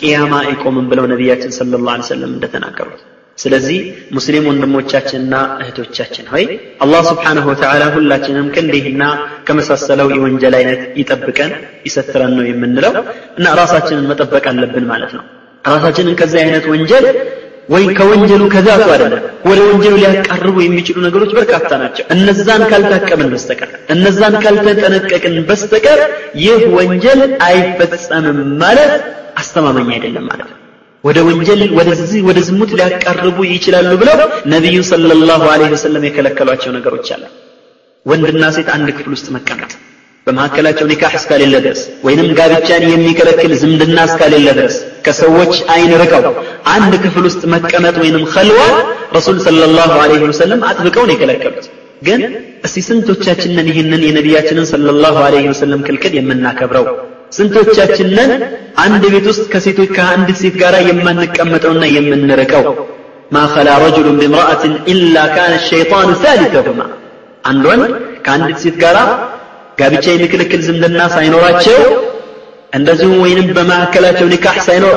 قياما 0.00 0.40
يقوم 0.52 0.76
بلو 0.90 1.04
نبياتنا 1.12 1.56
صلى 1.60 1.74
الله 1.78 1.92
عليه 1.94 2.08
وسلم 2.08 2.30
እንደተናገሩት 2.36 3.00
ስለዚህ 3.39 3.77
ሙስሊም 4.15 4.47
ወንድሞቻችንና 4.49 5.33
እህቶቻችን 5.61 6.25
ሆይ 6.31 6.45
አላህ 6.81 7.01
ስብሓንሁ 7.09 7.45
ወተዓላ 7.51 7.83
ሁላችንም 7.95 8.47
ከእንዲህና 8.55 9.03
ከመሳሰለው 9.47 10.07
የወንጀል 10.15 10.55
አይነት 10.59 10.81
ይጠብቀን 11.01 11.51
ይሰትረን 11.87 12.33
ነው 12.37 12.45
የምንለው 12.49 12.93
እና 13.39 13.53
ራሳችንን 13.61 14.07
መጠበቅ 14.11 14.45
አለብን 14.51 14.87
ማለት 14.91 15.13
ነው። 15.17 15.25
ራሳችንን 15.65 16.17
ከዚህ 16.19 16.39
አይነት 16.43 16.65
ወንጀል 16.71 17.05
ወይ 17.69 17.83
ከወንጀሉ 17.97 18.43
ከዛቱ 18.53 18.85
አይደለም 18.93 19.23
ወደ 19.45 19.59
ወንጀሉ 19.67 19.95
ሊያቀርቡ 20.03 20.55
የሚችሉ 20.63 20.97
ነገሮች 21.07 21.31
በርካታ 21.37 21.71
ናቸው። 21.81 22.05
እነዛን 22.15 22.63
ካልታቀምን 22.71 23.29
በስተቀር 23.33 23.71
እነዛን 23.95 24.35
ካልተጠነቀቅን 24.43 25.35
በስተቀር 25.49 25.99
ይህ 26.43 26.63
ወንጀል 26.77 27.21
አይፈጸምም 27.49 28.39
ማለት 28.63 28.93
አስተማመኝ 29.35 29.89
አይደለም 29.97 30.25
ማለት 30.31 30.49
ነው 30.49 30.57
ወደ 31.03 31.17
ወንጀል 31.27 31.61
ወደዚህ 31.77 32.21
ወደ 32.29 32.39
ዝሙት 32.47 32.71
ሊያቀርቡ 32.77 33.37
ይችላሉ 33.51 33.91
ብለው 34.01 34.17
ነቢዩ 34.53 34.77
ሰለላሁ 34.89 35.43
ዐለይሂ 35.51 35.69
ወሰለም 35.75 36.03
የከለከሏቸው 36.07 36.71
ነገሮች 36.77 37.07
አሉ። 37.15 37.23
ወንድና 38.05 38.43
ሴት 38.55 38.67
አንድ 38.75 38.89
ክፍል 38.97 39.13
ውስጥ 39.15 39.27
መቀመጥ 39.35 39.71
በመካከላቸው 40.27 40.85
ኒካህ 40.91 41.13
እስካሌለ 41.19 41.55
ድረስ 41.65 41.81
ወይንም 42.05 42.27
ጋብቻን 42.39 42.83
የሚከለክል 42.91 43.51
ዝምድና 43.61 43.99
እስካሌለ 44.09 44.47
ድረስ 44.59 44.75
ከሰዎች 45.05 45.53
አይን 45.73 45.91
ርቀው 46.01 46.25
አንድ 46.73 46.93
ክፍል 47.05 47.25
ውስጥ 47.29 47.41
መቀመጥ 47.53 47.95
ወይንም 48.03 48.25
ኸልዋ 48.33 48.59
ረሱል 49.17 49.37
ሰለላሁ 49.47 49.91
ዐለይሂ 50.03 50.21
ወሰለም 50.27 50.63
አጥብቀው 50.69 51.05
ነው 51.09 51.15
የከለከሉት። 51.15 51.67
ግን 52.07 52.21
እስቲ 52.65 52.83
ስንቶቻችንን 52.87 53.69
ይህንን 53.71 54.03
የነቢያችንን 54.07 54.67
ሰለላሁ 54.73 55.15
ዐለይሂ 55.25 55.47
ወሰለም 55.53 55.81
ክልክል 55.87 56.13
የምናከብረው 56.17 56.85
ስንቶቻችን 57.31 58.07
ነን 58.17 58.31
አንድ 58.83 59.03
ቤት 59.13 59.25
ውስጥ 59.31 59.43
ከሴቶች 59.53 59.89
ከአንድ 59.97 60.29
ሴት 60.41 60.55
ጋር 60.61 60.75
የማንቀመጠውና 60.87 61.83
የምንርቀው? 61.95 62.63
ማኸላ 63.31 63.69
ረጅሉን 63.83 64.15
ቢምራአትን 64.21 64.73
ኢላ 64.91 65.15
ካነ 65.35 65.53
ሸይጣኑ 65.67 66.09
ሳሊሰሁማ 66.23 66.81
አንድ 67.43 67.63
ወንድ 67.69 67.91
ከአንዲት 68.25 68.59
ሴት 68.63 68.77
ጋር 68.83 68.97
ጋብቻ 69.79 70.05
የሚክልክል 70.13 70.61
ዝምድና 70.67 71.01
ሳይኖራቸው 71.15 71.77
እንደዚሁም 72.73 73.19
ወይንም 73.23 73.47
በመካከላቸው 73.57 74.27
ኒካህ 74.33 74.57
ሳይኖር 74.65 74.95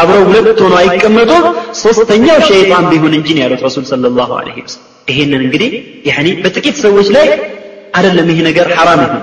አብረው 0.00 0.22
ሁለት 0.28 0.58
ሆኖ 0.64 0.74
አይቀመጡ 0.80 1.30
ሶስተኛው 1.82 2.38
ሸይጣን 2.48 2.86
ቢሆን 2.90 3.14
እንጂ 3.18 3.36
ያሉት 3.42 3.62
ረሱል 3.66 3.84
ሰለላሁ 3.92 4.30
ዐለይሂ 4.40 4.56
ወሰለም። 4.64 4.84
ይሄንን 5.08 5.42
እንግዲህ 5.46 5.70
በጥቂት 6.44 6.76
ሰዎች 6.84 7.08
ላይ 7.16 7.28
አይደለም 7.98 8.26
ይሄ 8.32 8.40
ነገር 8.48 8.66
ሐራም 8.78 9.00
ይሁን። 9.06 9.22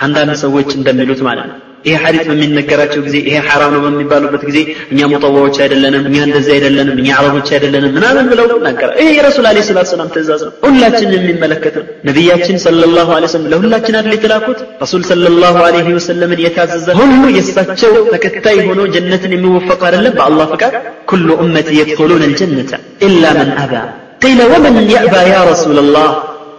አንዳንድ 0.00 0.36
ሰዎች 0.44 0.68
እንደሚሉት 0.78 1.22
ማለት 1.28 1.48
ነው። 1.52 1.58
ይሄ 1.87 1.95
ሐዲስ 2.03 2.23
በሚነገራቸው 2.29 3.01
ጊዜ 3.05 3.15
ይሄ 3.27 3.35
ሐራም 3.47 3.69
ነው 3.75 3.81
በሚባሉበት 3.83 4.41
ጊዜ 4.47 4.57
እኛ 4.93 4.99
ሙጠዋዎች 5.11 5.57
አይደለንም 5.63 6.03
እኛ 6.09 6.17
እንደዚህ 6.27 6.51
አይደለንም 6.55 6.95
እኛ 7.01 7.09
አረቦች 7.19 7.49
አይደለንም 7.55 7.91
ምናምን 7.97 8.25
ብለው 8.31 8.47
ናገራ 8.65 8.89
ይሄ 9.01 9.07
የረሱል 9.17 9.45
አለይሂ 9.51 9.63
ሰላቱ 9.69 9.87
ሰላም 9.93 10.09
ትእዛዝ 10.15 10.41
ነው 10.47 10.51
ሁላችን 10.65 11.13
የሚመለከት 11.17 11.75
ነው 11.79 11.85
ነቢያችን 12.09 12.57
ሰለላሁ 12.65 13.07
ዐለይሂ 13.17 13.29
ወሰለም 13.29 13.47
ለሁላችን 13.53 13.97
አይደል 13.99 14.15
የተላኩት 14.17 14.59
ረሱል 14.83 15.03
ሰለላሁ 15.11 15.55
ዐለይሂ 15.67 15.93
ወሰለምን 15.99 16.41
የታዘዘ 16.45 16.87
ሁሉ 17.01 17.21
የእሳቸው 17.37 17.93
ተከታይ 18.15 18.59
ሆኖ 18.69 18.81
ጀነትን 18.95 19.33
የሚወፈቅ 19.37 19.79
አይደለም 19.89 20.15
በአላህ 20.19 20.49
ፍቃድ 20.55 20.75
ኩሉ 21.11 21.29
ኡመቲ 21.43 21.69
የድኹሉን 21.79 22.23
الجنة 22.29 22.71
إلا 23.07 23.29
من 23.39 23.49
أبى 23.63 23.81
قيل 24.23 24.39
ومن 24.51 24.75
يأبى 24.95 25.21
يا 25.33 25.41
رسول 25.51 25.77
الله 25.83 26.09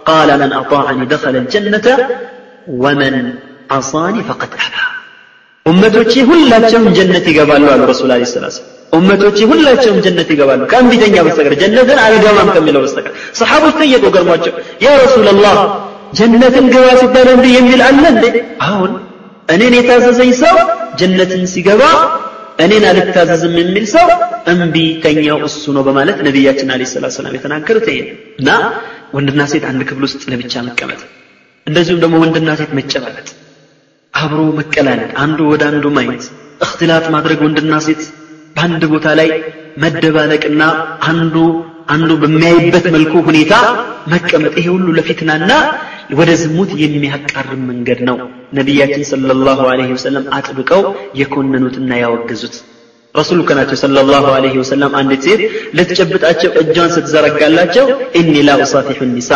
قال 0.05 0.29
من 0.41 0.49
أطاعني 0.53 1.03
دخل 1.13 1.33
الجنة 1.35 1.87
ومن 2.83 3.13
عصاني 3.69 4.21
فقد 4.23 4.51
أبى 4.57 4.83
ኡመቶቼ 5.66 6.12
ሁላቸውም 6.28 6.86
ጀነት 6.98 7.24
ይገባሉ 7.30 7.64
አሉ 7.72 7.82
ረሱል 7.90 8.10
አለ 8.14 8.24
ሰላት 8.32 8.56
ኡመቶቼ 8.92 9.38
ሁላቸውም 9.50 9.98
ጀነት 10.04 10.28
ይገባሉ። 10.34 10.60
ከእንቢተኛ 10.72 11.16
በስተቀር 11.26 11.54
ጀነትን 11.62 11.98
አልገባም 12.04 12.50
ከሚለው 12.56 12.82
በስተቀር። 12.84 13.12
ሰሓቦች 13.40 13.74
ጠየቁ 13.80 14.04
ገርሟቸው 14.16 14.52
ያ 14.84 14.92
ረሱላላህ 15.04 15.56
ጀነትን 16.18 16.66
ግባ 16.74 16.86
ሲባል 17.00 17.28
እንዲህ 17.32 17.52
የሚል 17.56 17.80
አለ 17.86 18.02
እንዴ? 18.12 18.24
አሁን 18.66 18.92
እኔን 19.54 19.74
የታዘዘኝ 19.78 20.30
ሰው 20.42 20.56
ጀነትን 21.00 21.42
ሲገባ 21.52 21.82
እኔን 22.64 22.84
አልታዘዝም 22.90 23.54
የሚል 23.60 23.86
ሰው 23.94 24.06
እምቢ 24.52 24.76
ተኛው 25.04 25.38
እሱ 25.48 25.64
ነው 25.76 25.82
በማለት 25.88 26.18
ነቢያችን 26.26 26.70
አለ 26.74 26.82
ሰላት 26.92 27.14
ሰላም 27.16 27.34
የተናገሩት 27.36 27.86
ይሄ 27.92 27.98
እና 28.40 28.48
ወንድና 29.16 29.42
ሴት 29.52 29.64
አንድ 29.70 29.82
ክፍል 29.88 30.04
ውስጥ 30.08 30.22
ለብቻ 30.32 30.54
መቀመጥ 30.68 31.00
እንደዚሁም 31.66 32.00
ደግሞ 32.04 32.16
ወንድና 32.24 32.50
ሴት 32.60 32.72
መጨባበጥ 32.78 33.28
አብሮ 34.16 34.40
መቀላለድ 34.58 35.10
አንዱ 35.22 35.38
ወደ 35.52 35.62
አንዱ 35.70 35.86
ማየት 35.96 36.24
እክትላጥ 36.60 37.04
ማድረግ 37.14 37.40
ወንድና 37.46 37.74
ሴት 37.86 38.02
በአንድ 38.56 38.82
ቦታ 38.92 39.06
ላይ 39.18 39.30
መደባለቅና 39.76 40.62
አንዱ 41.10 41.34
አንዱ 41.88 42.10
በሚያይበት 42.22 42.86
መልኩ 42.94 43.12
ሁኔታ 43.26 43.54
መቀመጥ 44.12 44.54
ይሄ 44.60 44.66
ሁሉ 44.74 44.86
ለፊትናና 44.98 45.50
ወደ 46.18 46.30
ዝሙት 46.40 46.70
የሚያቃርም 46.82 47.62
መንገድ 47.70 48.00
ነው። 48.08 48.16
ነቢያችን 48.52 49.04
ሰለላሁ 49.10 49.60
ዐለይሂ 49.70 49.90
ወሰለም 49.96 50.24
አጥብቀው 50.36 50.82
የኮነኑትና 51.20 51.90
ያወገዙት 52.02 52.56
ረሱሉ 53.16 53.40
ከናቸው 53.48 53.76
ሰለላሁ 53.82 54.24
ዐለይሂ 54.34 54.54
ወሰለም 54.62 54.92
አንዲት 55.00 55.22
ሴት 55.26 55.40
ልትጨብጣቸው 55.78 56.50
እጇን 56.62 56.90
ስትዘረጋላቸው 56.96 57.86
ኢኒ 58.20 58.34
ላ 58.48 58.56
ኡሳፊሑ 58.64 58.98
ኒሳ 59.12 59.30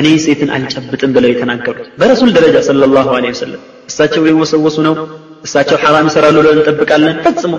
እኔ 0.00 0.06
ሴትን 0.24 0.50
አልጨብጥም 0.56 1.12
ብለው 1.16 1.30
የተናገሩት 1.32 1.88
በረሱል 2.00 2.30
ደረጃ 2.38 2.56
ሰለላሁ 2.68 3.08
ዐለይሂ 3.18 3.32
ወሰለም። 3.36 3.60
እሳቸው 3.90 4.24
ሊወሰወሱ 4.28 4.76
ነው? 4.86 4.94
እሳቸው 5.44 5.78
ሐራም 5.84 6.08
ይሰራሉ 6.10 6.36
ብለን 6.42 6.58
እንጠብቃለን? 6.58 7.14
ፈጽሞ 7.26 7.52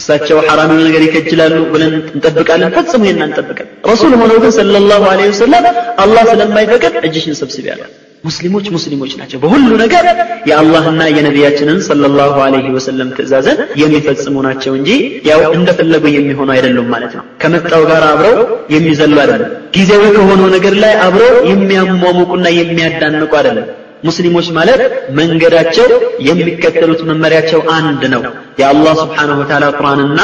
እሳቸው 0.00 0.38
ሐራም 0.48 0.72
ነገር 0.80 1.02
ይከጅላሉ 1.06 1.56
ብለን 1.72 1.94
እንጠብቃለን 2.10 2.74
ፈጽሞ 2.76 3.02
ይሄን 3.06 3.22
አንጠብቅም 3.26 3.68
ረሱል 3.90 4.12
ሆነው 4.20 4.38
ግን 4.44 4.52
ሰለላሁ 4.58 5.02
ዐለይሂ 5.10 5.30
ወሰለም 5.34 5.66
አላህ 6.04 6.22
ስለማይፈቅድ 6.30 6.94
እጅሽን 7.08 7.36
ሰብስቢ 7.40 7.66
ያለ 7.70 7.82
ሙስሊሞች 8.24 8.66
ሙስሊሞች 8.74 9.12
ናቸው። 9.18 9.38
በሁሉ 9.42 9.68
ነገር 9.82 10.04
የአላህና 10.48 11.02
የነቢያችንን 11.14 11.78
ሰለላሁ 11.86 12.34
ዐለይሂ 12.46 12.66
ወሰለም 12.74 13.08
ትእዛዝን 13.16 13.60
የሚፈጽሙ 13.82 14.34
ናቸው 14.46 14.72
እንጂ 14.78 14.90
ያው 15.28 15.42
እንደፈለጉ 15.58 16.04
የሚሆኑ 16.16 16.48
አይደሉም 16.56 16.88
ማለት 16.94 17.12
ነው። 17.18 17.24
ከመጣው 17.42 17.84
ጋር 17.90 18.04
አብረው 18.10 18.36
የሚዘሉ 18.74 19.16
አይደለም 19.24 19.52
ጊዜያዊ 19.76 20.04
ከሆነው 20.16 20.48
ነገር 20.56 20.76
ላይ 20.84 20.94
አብረው 21.06 21.34
የሚያሟሙቁና 21.50 22.46
የሚያዳንቁ 22.58 23.32
አይደለም 23.40 23.68
ሙስሊሞች 24.04 24.48
ማለት 24.56 24.80
መንገዳቸው 25.18 25.88
የሚከተሉት 26.28 27.00
መመሪያቸው 27.10 27.62
አንድ 27.76 28.02
ነው። 28.14 28.22
የአላህ 28.60 28.94
ስብሓንሁ 29.02 29.38
ወተዓላ 29.42 29.66
ቁርአንና 29.78 30.20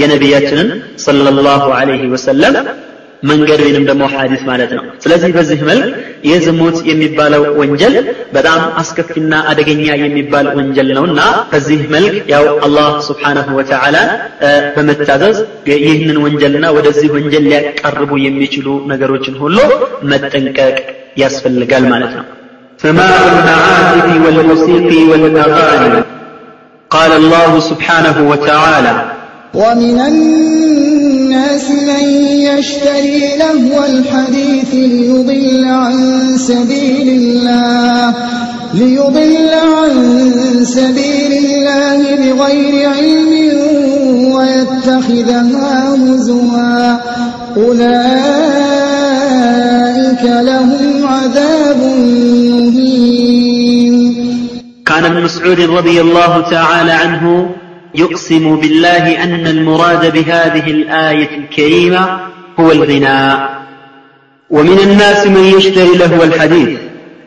የነቢያችንን 0.00 0.70
ሰለላሁ 1.04 1.66
ዐለይሂ 1.78 2.04
ወሰለም 2.14 2.56
መንገድ 3.22 3.60
ወይንም 3.64 3.82
ደግሞ 3.88 4.04
ሐዲስ 4.12 4.42
ማለት 4.48 4.70
ነው። 4.76 4.84
ስለዚህ 5.02 5.30
በዚህ 5.36 5.58
መልክ 5.68 5.88
የዝሙት 6.28 6.76
የሚባለው 6.90 7.42
ወንጀል 7.58 7.94
በጣም 8.32 8.60
አስከፊና 8.80 9.32
አደገኛ 9.50 9.86
የሚባል 10.02 10.46
ወንጀል 10.58 10.88
ነውና 10.98 11.20
በዚህ 11.52 11.82
መልክ 11.94 12.14
ያው 12.32 12.46
አላህ 12.66 12.88
ስብሓንሁ 13.08 13.46
ወተዓላ 13.58 13.96
በመታዘዝ 14.76 15.38
ይህንን 15.74 16.18
ወንጀልና 16.24 16.66
ወደዚህ 16.78 17.10
ወንጀል 17.16 17.46
ሊያቀርቡ 17.48 18.12
የሚችሉ 18.26 18.66
ነገሮችን 18.92 19.36
ሁሉ 19.44 19.58
መጠንቀቅ 20.12 20.76
ያስፈልጋል 21.22 21.86
ማለት 21.92 22.14
ነው 22.18 22.26
سماع 22.82 23.04
المعازف 23.04 24.26
والموسيقى 24.26 25.04
والأغاني؟ 25.04 26.02
قال 26.90 27.12
الله 27.12 27.60
سبحانه 27.60 28.30
وتعالى 28.30 29.04
ومن 29.54 30.00
الناس 30.00 31.70
من 31.70 32.04
يشتري 32.24 33.36
لهو 33.38 33.84
الحديث 33.84 34.74
ليضل 34.74 35.64
عن 35.64 36.36
سبيل 36.38 37.08
الله 37.08 38.14
ليضل 38.74 39.50
عن 39.54 39.92
سبيل 40.64 41.32
الله 41.44 42.16
بغير 42.16 42.90
علم 42.90 43.32
ويتخذها 44.32 45.94
هزوا. 45.94 46.96
أولئك 47.56 48.20
لهم 50.24 51.06
عذاب 51.06 51.80
عن 55.10 55.22
مسعود 55.22 55.60
رضي 55.60 56.00
الله 56.00 56.40
تعالى 56.50 56.92
عنه 56.92 57.50
يقسم 57.94 58.56
بالله 58.56 59.24
أن 59.24 59.46
المراد 59.46 60.12
بهذه 60.12 60.70
الآية 60.70 61.30
الكريمة 61.38 62.20
هو 62.60 62.72
الغناء. 62.72 63.60
ومن 64.50 64.78
الناس 64.78 65.26
من 65.26 65.44
يشتري 65.44 65.94
له 66.02 66.24
الحديث. 66.24 66.78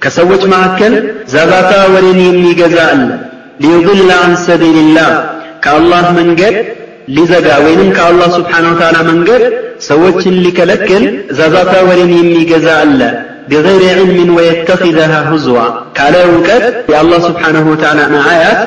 كسوت 0.02 0.46
معكل 0.46 1.12
زغاتا 1.28 1.88
ورني 1.88 2.54
جزاء 2.54 3.20
ليضل 3.60 4.12
عن 4.12 4.36
سبيل 4.36 4.78
الله. 4.86 5.30
كالله 5.64 6.12
من 6.12 6.36
قد 6.36 6.66
لزغا 7.08 7.58
وينم 7.58 7.90
كالله 8.00 8.30
سبحانه 8.30 8.72
وتعالى 8.72 9.02
من 9.12 9.24
قد 9.28 9.54
سوت 9.80 10.28
لكلكل 10.28 11.04
زغاتا 11.32 11.82
ورني 11.82 12.44
جزاء. 12.44 13.33
ቢገይሪ 13.50 13.84
ዕልምን 13.96 14.30
ወየተኪዘሃ 14.38 15.14
ሁዝዋ 15.30 15.58
ካለ 15.98 16.16
እውቀት 16.30 16.64
የአላህ 16.92 17.20
ስብሓንሁ 17.28 17.66
ወተዓላን 17.74 18.16
አያት 18.26 18.62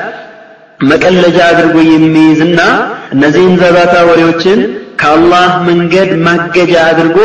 መቀለጃ 0.83 1.37
አድርጎ 1.51 1.75
የሚይዝና 1.91 2.59
እነዚህን 3.13 3.53
ዘባታ 3.61 3.93
ወሬዎችን 4.09 4.59
ከአላህ 5.01 5.49
መንገድ 5.67 6.09
ማገጃ 6.25 6.73
አድርጎ 6.89 7.17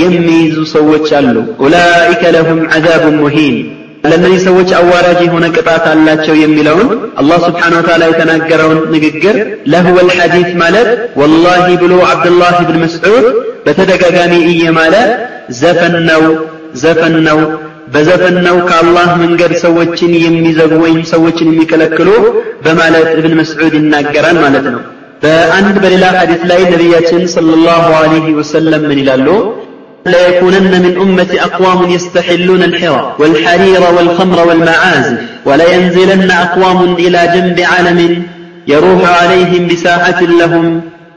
የሚይዙ 0.00 0.56
ሰዎች 0.74 1.06
አሉ። 1.18 1.34
ኡላኢከ 1.64 2.22
ለሁም 2.36 2.60
ዐዛቡን 2.74 3.16
ሙሂን 3.22 3.56
ለእነዚህ 4.04 4.40
ሰዎች 4.46 4.70
አዋራጅ 4.78 5.18
የሆነ 5.24 5.44
ቅጣት 5.56 5.84
አላቸው 5.90 6.34
የሚለውን 6.40 6.88
አላህ 7.20 7.38
ስብሓነ 7.44 7.74
ወተዓላ 7.80 8.04
የተናገረውን 8.10 8.80
ንግግር 8.94 9.36
ለህወል 9.72 10.08
ሐዲስ 10.16 10.48
ማለት 10.62 10.88
ወላሂ 11.20 11.66
ብሎ 11.82 11.92
ዓብድላህ 12.08 12.56
ብን 12.68 12.78
መስዑድ 12.84 13.26
በተደጋጋሚ 13.66 14.32
እየማለ 14.52 14.94
ዘፈን 15.60 15.94
ነው 16.08 16.24
ዘፈን 16.83 17.15
ነው 17.29 17.39
በዘፈን 17.93 18.37
ነው 18.47 18.57
ከአላህ 18.69 19.09
መንገድ 19.23 19.51
ሰዎችን 19.65 20.11
የሚዘጉ 20.25 20.73
ወይም 20.85 20.99
ሰዎችን 21.13 21.49
የሚከለክሉ 21.51 22.09
በማለት 22.65 23.07
እብን 23.19 23.35
መስዑድ 23.39 23.73
ይናገራል 23.79 24.37
ማለት 24.45 24.65
ነው 24.73 24.81
በአንድ 25.23 25.75
በሌላ 25.83 26.05
ሐዲስ 26.19 26.41
ላይ 26.51 26.61
ነቢያችን 26.73 27.23
ሰለላሁ 27.35 27.85
ዐለይሂ 28.01 28.27
ወሰለም 28.41 28.83
ምን 28.91 28.99
ይላሉ 29.03 29.29
ليكونن 30.15 30.73
من 30.85 30.93
أمة 30.97 31.31
أقوام 31.47 31.79
يستحلون 31.95 32.61
الحرى 32.63 33.15
والحرير 33.19 33.81
والخمر 33.95 34.37
والمعازف 34.47 35.17
ولينزلن 35.45 36.31
أقوام 36.45 36.79
إلى 36.95 37.19
جنب 37.33 37.57
علم 37.73 37.99
يروح 38.67 39.01
عليهم 39.21 39.61
بساحة 39.67 40.21
لهم 40.41 40.65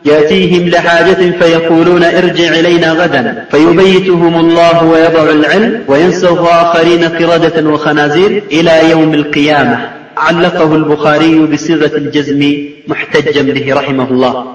يأتيهم 0.06 0.70
لحاجة 0.70 1.32
فيقولون 1.40 2.04
ارجع 2.04 2.60
إلينا 2.60 2.92
غدا. 2.92 3.46
فيبيتهم 3.52 4.40
الله 4.40 4.84
ويضع 4.84 5.24
العلم 5.30 5.84
وينسوا 5.88 6.62
اخرين 6.62 7.04
قردة 7.04 7.70
وخنازير 7.70 8.44
إلى 8.52 8.90
يوم 8.90 9.14
القيامة. 9.14 9.90
علقه 10.18 10.76
البخاري 10.76 11.40
بصيغة 11.40 11.98
الجزم 11.98 12.42
محتجا 12.88 13.42
به 13.42 13.74
رحمه 13.74 14.08
الله. 14.12 14.46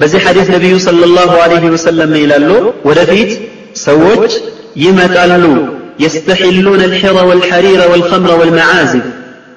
بزي 0.00 0.18
حديث 0.18 0.50
النبي 0.50 0.78
صلى 0.78 1.04
الله 1.04 1.32
عليه 1.42 1.70
وسلم 1.70 2.12
إلى 2.12 2.36
اللو 2.36 2.72
ودفيت 2.84 3.38
سوج 3.74 4.30
يما 4.76 5.20
قالوا 5.20 5.66
يستحلون 6.00 6.80
الحر 6.80 7.26
والحرير 7.26 7.90
والخمر 7.90 8.38
والمعازف 8.40 9.02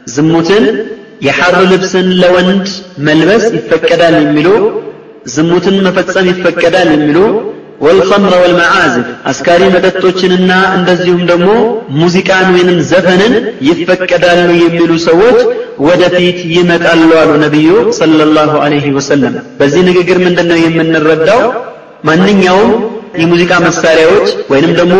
زموتن 0.05 0.85
يحر 1.21 1.61
لبسا 1.61 1.97
لوند 1.97 2.69
ملبس 2.97 3.43
يفكدان 3.43 4.13
الملوك 4.13 4.73
ዝሙትን 5.25 5.75
መፈጸም 5.85 6.27
ይፈቀዳል 6.31 6.89
የሚሉ 6.93 7.17
ወልኸምረ 7.81 8.33
ወልመዓዝፍ 8.41 9.07
አስካሪ 9.31 9.61
መጠጦችንና 9.73 10.51
እንደዚሁም 10.77 11.21
ደግሞ 11.31 11.49
ሙዚቃን 11.99 12.47
ወይንም 12.55 12.77
ዘፈንን 12.91 13.33
ይፈቀዳሉ 13.69 14.49
የሚሉ 14.61 14.91
ሰዎች 15.07 15.39
ወደፊት 15.87 16.39
ይመጣሉ 16.55 17.09
አሉ 17.21 17.31
ነቢዩ 17.43 17.69
ሰለላሁ 17.99 18.51
ዐለይሂ 18.65 18.87
ወሰለም። 18.97 19.35
በዚህ 19.59 19.81
ንግግር 19.89 20.17
ምንድን 20.25 20.49
ነው 20.51 20.59
የምንረዳው? 20.65 21.41
ማንኛውም 22.03 22.71
የሙዚቃ 23.22 23.52
መሳሪያዎች 23.66 24.28
ወይንም 24.52 24.72
ደግሞ 24.80 24.96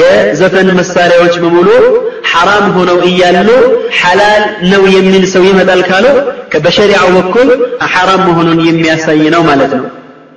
የዘፈን 0.00 0.70
መሳሪያዎች 0.80 1.36
በሙሉ 1.44 1.68
ሐራም 2.32 2.66
ሆነው 2.78 2.98
እያሉ 3.10 3.50
ሐላል 4.00 4.42
ነው 4.72 4.82
የሚል 4.96 5.24
ሰው 5.34 5.44
ይመጣል 5.50 5.82
ካለው 5.90 6.16
በሸሪዓው 6.64 7.08
በኩል 7.18 7.48
ሐራም 7.94 8.22
መሆኑን 8.28 8.60
የሚያሳይ 8.68 9.22
ነው 9.36 9.42
ማለት 9.50 9.72
ነው 9.80 9.86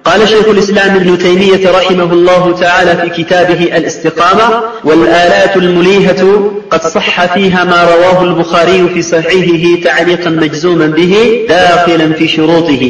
قال 0.05 0.21
شيخ 0.27 0.47
الإسلام 0.47 0.95
ابن 0.95 1.17
تيمية 1.17 1.71
رحمه 1.71 2.13
الله 2.13 2.43
تعالى 2.63 2.91
في 3.01 3.07
كتابه 3.17 3.61
الاستقامة 3.77 4.47
والآلات 4.83 5.57
المليهة 5.57 6.51
قد 6.71 6.81
صح 6.95 7.33
فيها 7.33 7.63
ما 7.63 7.79
رواه 7.83 8.23
البخاري 8.23 8.87
في 8.93 9.01
صحيحه 9.01 9.63
تعليقا 9.83 10.29
مجزوما 10.29 10.87
به 10.87 11.45
داخلا 11.49 12.13
في 12.13 12.27
شروطه 12.27 12.83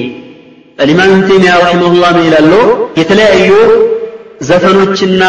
الإمام 0.80 1.10
ابن 1.12 1.28
تيمية 1.30 1.54
رحمه 1.58 1.88
الله 1.88 2.12
من 2.18 2.24
ይላሉ 2.28 2.54
የተለያዩ 3.02 3.52
ዘፈኖችና 4.42 5.24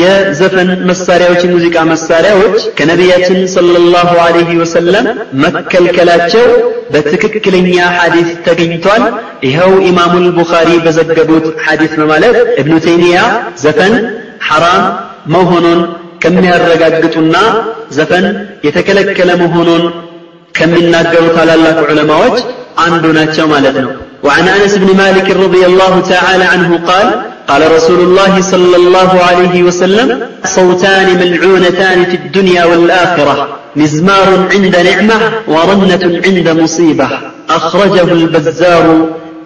የዘፈን 0.00 0.70
መሳሪያዎች 0.88 1.42
የሙዚቃ 1.46 1.76
መሳሪያዎች 1.90 2.56
ከነቢያችን 2.78 3.38
ሰለላሁ 3.54 4.10
ዐለይሂ 4.24 4.50
ወሰለም 4.62 5.06
መከልከላቸው 5.44 6.44
በትክክለኛ 6.92 7.70
ሐዲስ 7.98 8.28
ተገኝቷል። 8.46 9.04
ይኸው 9.48 9.72
ኢማሙል 9.88 10.26
ቡኻሪ 10.38 10.70
በዘገቡት 10.86 11.46
ሐዲስ 11.66 11.94
በማለት 12.00 12.36
እብኑ 12.62 12.74
ተይሚያ 12.86 13.18
ዘፈን 13.64 13.94
ሐራም 14.48 14.84
መሆኑን 15.34 15.80
ከሚያረጋግጡና 16.24 17.36
ዘፈን 17.96 18.26
የተከለከለ 18.66 19.30
መሆኑን 19.42 19.82
ከሚናገሩ 20.54 21.24
ታላላቅ 21.36 21.78
ዑለማዎች 21.86 22.38
አንዱ 22.84 23.04
ናቸው 23.18 23.46
ማለት 23.54 23.78
ነው። 23.84 23.92
وعن 24.24 24.46
أنس 24.56 24.74
بن 24.76 24.90
مالك 24.96 25.28
رضي 25.44 25.62
الله 25.70 25.94
تعالى 26.12 26.44
عنه 26.44 26.70
قال 26.88 27.06
قال 27.50 27.62
رسول 27.76 28.00
الله 28.06 28.32
صلى 28.52 28.76
الله 28.82 29.10
عليه 29.28 29.56
وسلم 29.68 30.08
صوتان 30.56 31.06
ملعونتان 31.22 31.98
في 32.10 32.16
الدنيا 32.22 32.62
والآخرة 32.70 33.34
مزمار 33.76 34.28
عند 34.54 34.74
نعمة 34.88 35.16
ورنة 35.54 36.02
عند 36.26 36.48
مصيبة 36.62 37.08
أخرجه 37.58 38.08
البزار 38.18 38.84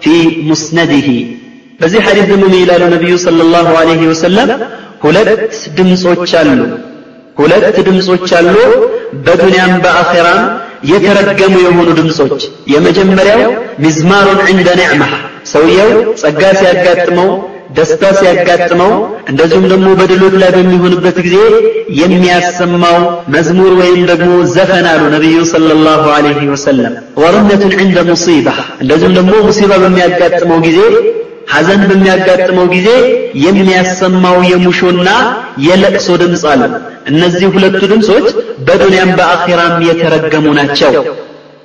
في 0.03 0.15
مسنده 0.49 1.09
በዚህ 1.81 1.99
ሐዲስ 2.07 2.25
ደግሞ 2.31 2.43
ምን 2.51 2.59
ይላሉ 2.63 2.83
ነቢዩ 2.95 3.13
ሰለላሁ 3.25 3.67
ዐለይሂ 3.79 4.01
ወሰለም 4.11 4.49
ሁለት 5.03 5.29
ድምፆች 5.77 6.31
አሉ 6.39 6.59
ሁለት 7.39 7.75
ድምፆች 7.87 8.29
አሉ 8.39 8.55
በዱንያም 9.25 9.73
በአኼራም 9.83 10.41
የተረገሙ 10.91 11.53
የሆኑ 11.65 11.89
ድምፆች 11.99 12.41
የመጀመሪያው 12.73 13.41
ሚዝማሩን 13.83 14.39
ዕንደ 14.51 14.69
ኒዕማ 14.81 15.03
ሰውየው 15.53 15.91
ጸጋ 16.21 16.41
ሲያጋጥመው 16.61 17.29
ደስታ 17.76 18.02
ሲያጋጥመው 18.18 18.92
እንደዚሁም 19.30 19.66
ደግሞ 19.72 19.88
በድሎት 19.98 20.34
ላይ 20.42 20.50
በሚሆንበት 20.56 21.18
ጊዜ 21.26 21.36
የሚያሰማው 22.02 22.98
መዝሙር 23.34 23.72
ወይም 23.80 24.02
ደግሞ 24.10 24.30
ዘፈን 24.54 24.86
አሉ 24.92 25.02
ነቢዩ 25.14 25.38
ሰለላሁ 25.52 26.04
ዐለይሂ 26.16 26.46
ወሰለም 26.52 26.94
ወረነቱን 27.22 27.74
ዕንደ 27.80 27.98
ሙሲባ 28.10 28.48
እንደዚሁም 28.82 29.14
ደግሞ 29.18 29.34
ሙሲባ 29.48 29.72
በሚያጋጥመው 29.84 30.60
ጊዜ 30.68 30.80
ሐዘን 31.52 31.82
በሚያጋጥመው 31.88 32.66
ጊዜ 32.74 32.88
የሚያሰማው 33.46 34.36
የሙሾና 34.50 35.08
የለቅሶ 35.66 36.08
ድምፅ 36.22 36.44
አለ። 36.52 36.62
እነዚህ 37.10 37.46
ሁለቱ 37.54 37.80
ድምፆች 37.92 38.26
በዱንያም 38.66 39.10
በአኺራም 39.18 39.74
የተረገሙ 39.88 40.46
ናቸው። 40.58 40.92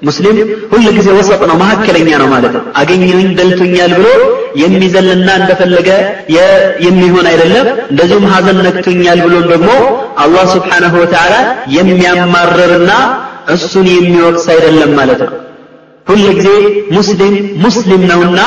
ሙስሊም 0.01 0.37
ሁል 0.71 0.83
ጊዜ 0.97 1.07
ወሰጥ 1.15 1.39
ነው፣ 1.49 1.55
መካከለኛ 1.61 2.09
ነው 2.21 2.27
ማለት 2.27 2.53
ነው። 2.57 2.63
አገኘሁኝ 2.75 3.29
ደልቶኛል 3.39 3.91
ብሎ 3.97 4.07
የሚዘልና 4.55 5.29
እንደፈለገ 5.39 5.89
የሚሆን 6.85 7.25
አይደለም። 7.31 7.67
እንደዚሁም 7.91 8.25
ሐዘን 8.33 8.59
ነክቶኛል 8.67 9.19
ብሎም 9.25 9.45
ደግሞ 9.53 9.69
አላህ 10.17 10.45
ስብሓነሁ 10.53 10.93
ወተዓላ 11.03 11.35
የሚያማርርና 11.77 12.91
እሱን 13.55 13.87
የሚወቅስ 13.95 14.47
አይደለም 14.53 14.93
ማለት 14.95 15.21
ነው። 15.25 15.33
ሁል 16.07 16.21
ጊዜ 16.37 16.49
ሙስሊም 16.95 17.33
ሙስሊም 17.63 18.01
ነውና 18.11 18.39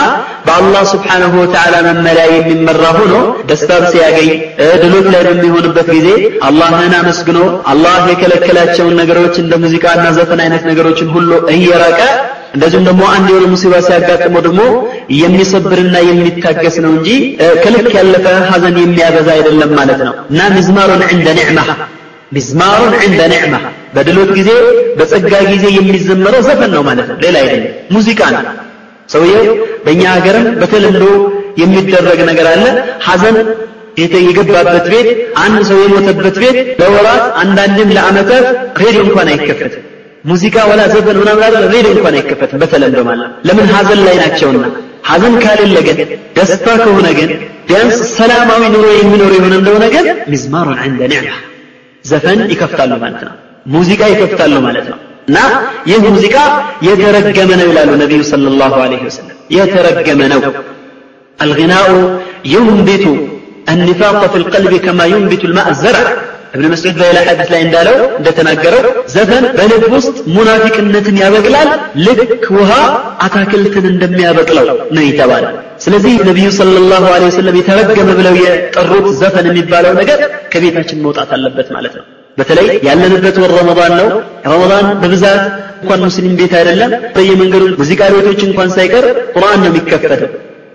በአላህ 0.46 0.82
ስብሓንሁ 0.92 1.32
ወተዓላ 1.40 1.74
መመሪያ 1.86 2.24
የሚመራ 2.30 2.84
ሆኖ 2.96 3.14
ደስታን 3.48 3.82
ሲያገኝ 3.90 4.30
ድሎት 4.82 5.06
ላይ 5.14 5.22
በሚሆንበት 5.28 5.88
ጊዜ 5.96 6.08
አላህን 6.48 6.94
አመስግኖ 7.00 7.38
አላህ 7.72 7.96
የከለከላቸውን 8.11 8.94
ነገሮች 9.00 9.34
እንደ 9.42 9.54
ሙዚቃና 9.64 10.04
ዘፈን 10.18 10.42
አይነት 10.44 10.62
ነገሮችን 10.70 11.11
ሁሉ 11.16 11.30
እየራቀ 11.56 12.00
እንደዚሁም 12.54 12.86
ደግሞ 12.88 13.02
አንድ 13.14 13.26
የሆነ 13.30 13.44
ሙሲባ 13.52 13.74
ሲያጋጥመው 13.88 14.42
ደግሞ 14.46 14.62
የሚሰብርና 15.18 15.96
የሚታገስ 16.08 16.76
ነው 16.84 16.90
እንጂ 16.96 17.11
ከልክ 17.64 17.90
ያለፈ 17.98 18.24
ሐዘን 18.48 18.78
የሚያበዛ 18.82 19.28
አይደለም 19.36 19.72
ማለት 19.80 20.00
ነው። 20.08 20.14
እና 20.32 20.48
ሚዝማሩን 20.56 21.04
ዕንደ 21.11 21.28
ኒዕማ 21.38 21.61
ሚዝማሩን 22.36 22.94
ዕንደ 23.04 23.20
ኒዕማ 23.34 23.54
በድሎት 23.95 24.30
ጊዜ 24.38 24.51
በጸጋ 24.99 25.32
ጊዜ 25.53 25.64
የሚዘመረው 25.76 26.43
ዘፈን 26.49 26.70
ነው 26.76 26.82
ማለት 26.88 27.07
ነው። 27.11 27.16
ሌላ 27.24 27.36
አይደለም። 27.43 27.64
ሙዚቃ 27.95 28.20
ነው። 28.36 28.43
ሰውየው 29.09 29.47
በእኛ 29.84 30.03
ሀገርም 30.14 30.47
በተለምዶ 30.61 31.05
የሚደረግ 31.61 32.20
ነገር 32.30 32.47
አለ። 32.53 32.64
ሐዘን 33.07 33.36
የገባበት 34.24 34.86
ቤት 34.93 35.09
አንድ 35.43 35.62
ሰው 35.68 35.78
የሞተበት 35.82 36.36
ቤት 36.43 36.59
ለወራት 36.80 37.24
አንዳንድም 37.43 37.88
ለአመታት 37.97 38.45
ሬዲዮ 38.82 39.01
እንኳን 39.07 39.28
አይከፈትም። 39.32 39.82
ሙዚቃ 40.24 40.57
ወላ 40.70 40.80
ዘፈን 40.93 41.16
ምናምን 41.20 41.43
አይደል 41.47 41.64
ሬዲዮ 41.74 41.91
እንኳን 41.95 42.14
አይከፈትም 42.18 42.61
በተለምዶ 42.62 43.01
ማለት 43.09 43.30
ለምን? 43.49 43.66
ሐዘን 43.74 44.01
ላይ 44.07 44.16
ናቸውና። 44.22 44.64
ሐዘን 45.11 45.34
ካሌለ 45.43 45.76
ግን 45.86 45.99
ደስታ 46.36 46.66
ከሆነ 46.80 47.07
ግን 47.18 47.30
ቢያንስ 47.68 47.99
ሰላማዊ 48.16 48.62
ኑሮ 48.74 48.86
የሚኖር 48.97 49.32
የሆነ 49.36 49.55
እንደሆነ 49.61 49.84
ግን 49.95 50.07
ሚዝማሩን 50.32 50.78
ዕንደ 50.84 51.01
ኒዕማ 51.12 51.30
ዘፈን 52.05 52.41
ይከፍታሉ 52.53 52.93
ማለት 53.03 53.22
ነው 53.28 53.34
ሙዚቃ 53.76 54.01
ይከፍታሉ 54.13 54.53
ማለት 54.67 54.88
ነው 54.91 54.97
እና 55.30 55.38
ይህ 55.91 56.03
ሙዚቃ 56.15 56.36
የተረገመ 56.88 57.51
ነው 57.59 57.67
ይላሉ 57.71 57.91
ነቢዩ 58.03 58.21
ሰለላሁ 58.34 58.73
ዐለይሂ 58.86 59.01
ወሰለም 59.09 59.38
የተረገመ 59.57 60.21
ነው 60.34 60.41
الغناء 61.39 61.88
ينبت 62.53 63.05
النفاق 63.67 64.21
في 64.32 64.38
القلب 64.41 64.73
كما 64.86 65.05
ينبت 65.13 65.41
الماء 65.49 65.67
الزرع 65.73 66.05
ابن 66.55 66.65
مسعود 66.73 66.95
በሌላ 66.99 67.17
ሐዲስ 67.30 67.49
ላይ 67.53 67.61
እንዳለው 67.67 67.97
እንደተናገረው 68.19 68.84
ዘፈን 69.15 69.45
በልብ 69.57 69.84
ውስጥ 69.95 70.15
ሙናፊቅነትን 70.36 71.15
ያበቅላል 71.23 71.69
ልክ 72.05 72.21
ውሃ 72.57 72.71
አታክልትን 73.26 73.86
እንደሚያበቅለው 73.93 74.65
ነው 74.95 75.03
የተባለ 75.09 75.43
ስለዚህ 75.86 76.13
ነቢዩ 76.30 76.47
ሰለላሁ 76.59 77.03
ዐለይሂ 77.15 77.30
ወሰለም 77.34 77.57
የተረገመ 77.59 78.09
ብለው 78.19 78.36
የጠሩት 78.45 79.07
ዘፈን 79.21 79.47
የሚባለው 79.51 79.93
ነገር 80.01 80.21
ከቤታችን 80.53 81.03
መውጣት 81.07 81.32
አለበት 81.38 81.69
ማለት 81.78 81.95
ነው 81.99 82.05
በተለይ 82.37 82.68
ያለንበት 82.89 83.37
ወር 83.43 83.53
ረመዳን 83.59 83.93
ነው። 84.01 84.09
ረመዳን 84.47 84.87
በብዛት 85.03 85.43
እንኳን 85.83 86.01
ሙስሊም 86.07 86.37
ቤት 86.39 86.53
አይደለም 86.59 86.93
በየመንገዱ 87.14 87.64
ሙዚቃ 87.81 88.01
ቤቶች 88.14 88.41
እንኳን 88.49 88.70
ሳይቀር 88.76 89.05
ቁርአን 89.35 89.59
ነው 89.62 89.68
የሚከፈተው 89.70 90.31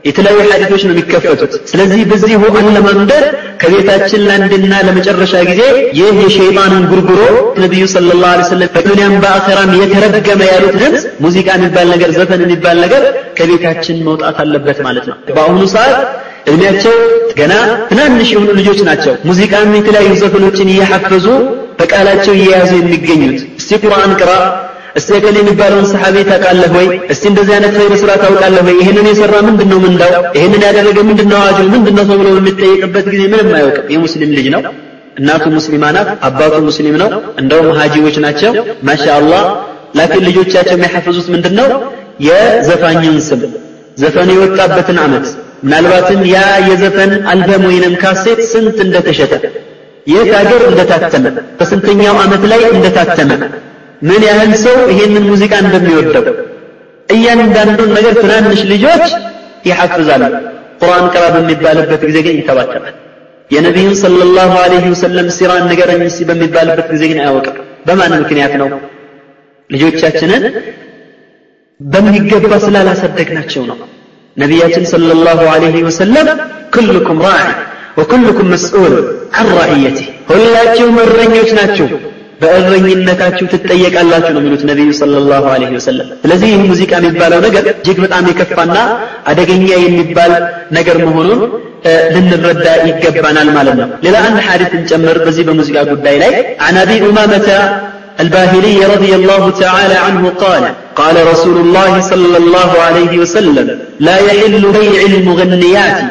የተለያዩ 0.06 0.40
ሐዲሶች 0.54 0.82
ነው 0.88 0.92
የሚከፈቱት። 0.94 1.54
ስለዚህ 1.70 2.02
በዚሁ 2.10 2.42
አለማምደር 2.60 3.24
ከቤታችን 3.62 4.22
ለአንድና 4.28 4.74
ለመጨረሻ 4.88 5.34
ጊዜ 5.50 5.62
ይህ 6.00 6.18
የሸይጣንን 6.24 6.84
ጉርጉሮ 6.92 7.22
ነቢዩ 7.64 7.84
ሰለላሁ 7.94 8.30
ዐለይሂ 8.32 8.46
ወሰለም 8.48 8.70
በዱንያም 8.76 9.16
በአኸራም 9.24 9.72
የተረገመ 9.80 10.42
ያሉት 10.52 10.76
ድምፅ 10.82 11.06
ሙዚቃ 11.26 11.48
የሚባል 11.58 11.88
ነገር 11.94 12.12
ዘፈን 12.18 12.44
የሚባል 12.46 12.80
ነገር 12.86 13.04
ከቤታችን 13.40 14.04
መውጣት 14.10 14.40
አለበት 14.44 14.80
ማለት 14.88 15.08
ነው። 15.12 15.18
በአሁኑ 15.30 15.60
ሰዓት 15.74 15.98
እድሜያቸው 16.46 16.96
ገና 17.40 17.54
ትናንሽ 17.90 18.30
የሆኑ 18.34 18.50
ልጆች 18.60 18.80
ናቸው። 18.88 19.14
ሙዚቃም 19.30 19.72
የተለያዩ 19.78 20.12
ዘፈኖችን 20.22 20.72
እየሐፈዙ 20.74 21.26
በቃላቸው 21.80 22.34
እየያዙ 22.36 22.72
የሚገኙት። 22.78 23.40
እስቲ 23.60 23.80
ቁርአን 23.84 24.12
ቅራ። 24.20 24.32
እስቲ 25.00 25.10
እከሌ 25.18 25.36
የሚባለውን 25.42 25.88
ሰሐቢ 25.92 26.16
ታውቃለህ 26.28 26.72
ወይ? 26.78 26.86
እስቲ 27.14 27.24
እንደዚህ 27.32 27.54
አይነት 27.56 27.74
ኸይር 27.78 27.94
ስራ 28.02 28.12
ታውቃለህ 28.22 28.62
ወይ? 28.68 28.76
ይሄንን 28.82 29.08
የሰራ 29.10 29.34
ምንድነው 29.48 29.80
ምንዳው? 29.86 30.12
ይሄንን 30.38 30.62
ያደረገ 30.68 30.98
ምንድነው 31.10 31.38
አዋጁ? 31.42 31.60
ምንድነው 31.74 32.04
ተብሎ 32.12 32.28
በሚጠየቅበት 32.36 33.08
ጊዜ 33.14 33.24
ምንም 33.34 33.50
አያውቅም። 33.58 33.90
የሙስሊም 33.96 34.32
ልጅ 34.38 34.48
ነው። 34.56 34.62
እናቱ 35.18 35.44
ሙስሊማ 35.58 35.84
ናት። 35.96 36.08
አባቱ 36.28 36.56
ሙስሊም 36.68 36.96
ነው። 37.04 37.10
እንደውም 37.42 37.70
ሀጂዎች 37.80 38.16
ናቸው። 38.26 38.54
ማሻአላህ። 38.90 39.44
ላኪን 40.00 40.24
ልጆቻቸው 40.30 40.74
የሚያሐፍዙት 40.76 41.28
ምንድነው? 41.36 41.68
የዘፋኝን 42.28 43.18
ስም። 43.28 43.42
ዘፈን 43.98 44.30
የወጣበትን 44.34 44.98
አመት 45.04 45.28
ምናልባትም 45.66 46.22
ያ 46.32 46.38
የዘፈን 46.68 47.12
አልበም 47.32 47.64
ወይንም 47.70 47.94
ካሴት 48.02 48.42
ስንት 48.52 48.78
እንደተሸጠ 48.86 49.32
የት 50.08 50.32
ሀገር 50.40 50.62
እንደታተመ 50.70 51.26
በስንተኛው 51.60 52.18
አመት 52.24 52.44
ላይ 52.52 52.62
እንደታተመ 52.74 53.32
ምን 54.02 54.22
ያህል 54.30 54.52
ሰው 54.66 54.78
ይሄንን 54.92 55.26
ሙዚቃ 55.32 55.54
እንደሚወደው 55.64 56.26
እያንዳንዱን 57.10 57.90
ነገር 57.98 58.14
ትናንሽ 58.22 58.62
ልጆች 58.72 59.06
ይሐፍዛሉ 59.70 60.24
ቁርአን 60.82 61.06
ቅራ 61.14 61.24
በሚባልበት 61.36 62.02
ጊዜ 62.10 62.18
ግን 62.26 62.38
ይተባተባል። 62.40 62.96
የነቢዩን 63.52 63.96
ሰለላሁ 64.02 64.52
ዐለይሂ 64.64 64.86
ወሰለም 64.94 65.28
ሲራን 65.36 65.66
ንገረኝ 65.72 66.00
በሚባልበት 66.30 66.88
ጊዜ 66.94 67.04
ግን 67.12 67.20
አያውቅም። 67.24 67.58
በማን 67.88 68.14
ምክንያት 68.24 68.54
ነው? 68.62 68.70
ልጆቻችንን 69.70 70.44
በሚገባ 71.80 72.54
ስላላሰደግናቸው 72.66 73.64
ነው 73.70 73.78
ነቢያችን 74.38 74.84
ሰለላሁ 74.94 75.40
ዐለይሂ 75.52 75.78
ወሰለም 75.88 76.28
ኩልኩም 76.76 77.20
ራዕ 77.28 77.46
ወኩልኩም 78.00 78.48
መስዑል 78.54 78.94
አን 79.40 79.48
ራዕየትህ 79.60 80.08
ሁላችሁም 80.32 80.98
እረኞች 81.04 81.50
ናችሁ 81.58 81.88
በእረኝነታችሁ 82.42 83.46
ትጠየቃላችሁ 83.52 84.32
ነው 84.36 84.42
የሚሉት 84.42 84.64
ነቢዩ 84.70 84.90
ሰለላሁ 85.00 85.44
ዐለይሂ 85.54 85.72
ወሰለም። 85.80 86.08
ስለዚህ 86.24 86.50
ይህ 86.54 86.64
ሙዚቃ 86.72 86.92
የሚባለው 87.00 87.40
ነገር 87.46 87.64
እጅግ 87.72 88.00
በጣም 88.06 88.26
የከፋና 88.32 88.76
አደገኛ 89.32 89.70
የሚባል 89.84 90.34
ነገር 90.78 90.98
መሆኑን 91.06 91.42
ልንረዳ 92.16 92.68
ይገባናል 92.90 93.50
ማለት 93.58 93.78
ነው። 93.82 93.90
ሌላ 94.06 94.16
አንድ 94.28 94.40
ሐዲትን 94.48 94.84
ጨምር 94.92 95.18
በዚህ 95.26 95.44
በሙዚቃ 95.50 95.78
ጉዳይ 95.92 96.18
ላይ 96.24 96.34
አን 96.68 96.78
አቢ 96.84 96.92
الباهلي 98.20 98.86
رضي 98.86 99.16
الله 99.16 99.50
تعالى 99.50 99.96
عنه 99.96 100.30
قال 100.30 100.74
قال 100.96 101.28
رسول 101.32 101.58
الله 101.58 102.02
صلى 102.02 102.38
الله 102.38 102.72
عليه 102.82 103.20
وسلم 103.20 103.80
لا 104.00 104.18
يحل 104.18 104.72
بيع 104.72 105.02
المغنيات 105.02 106.02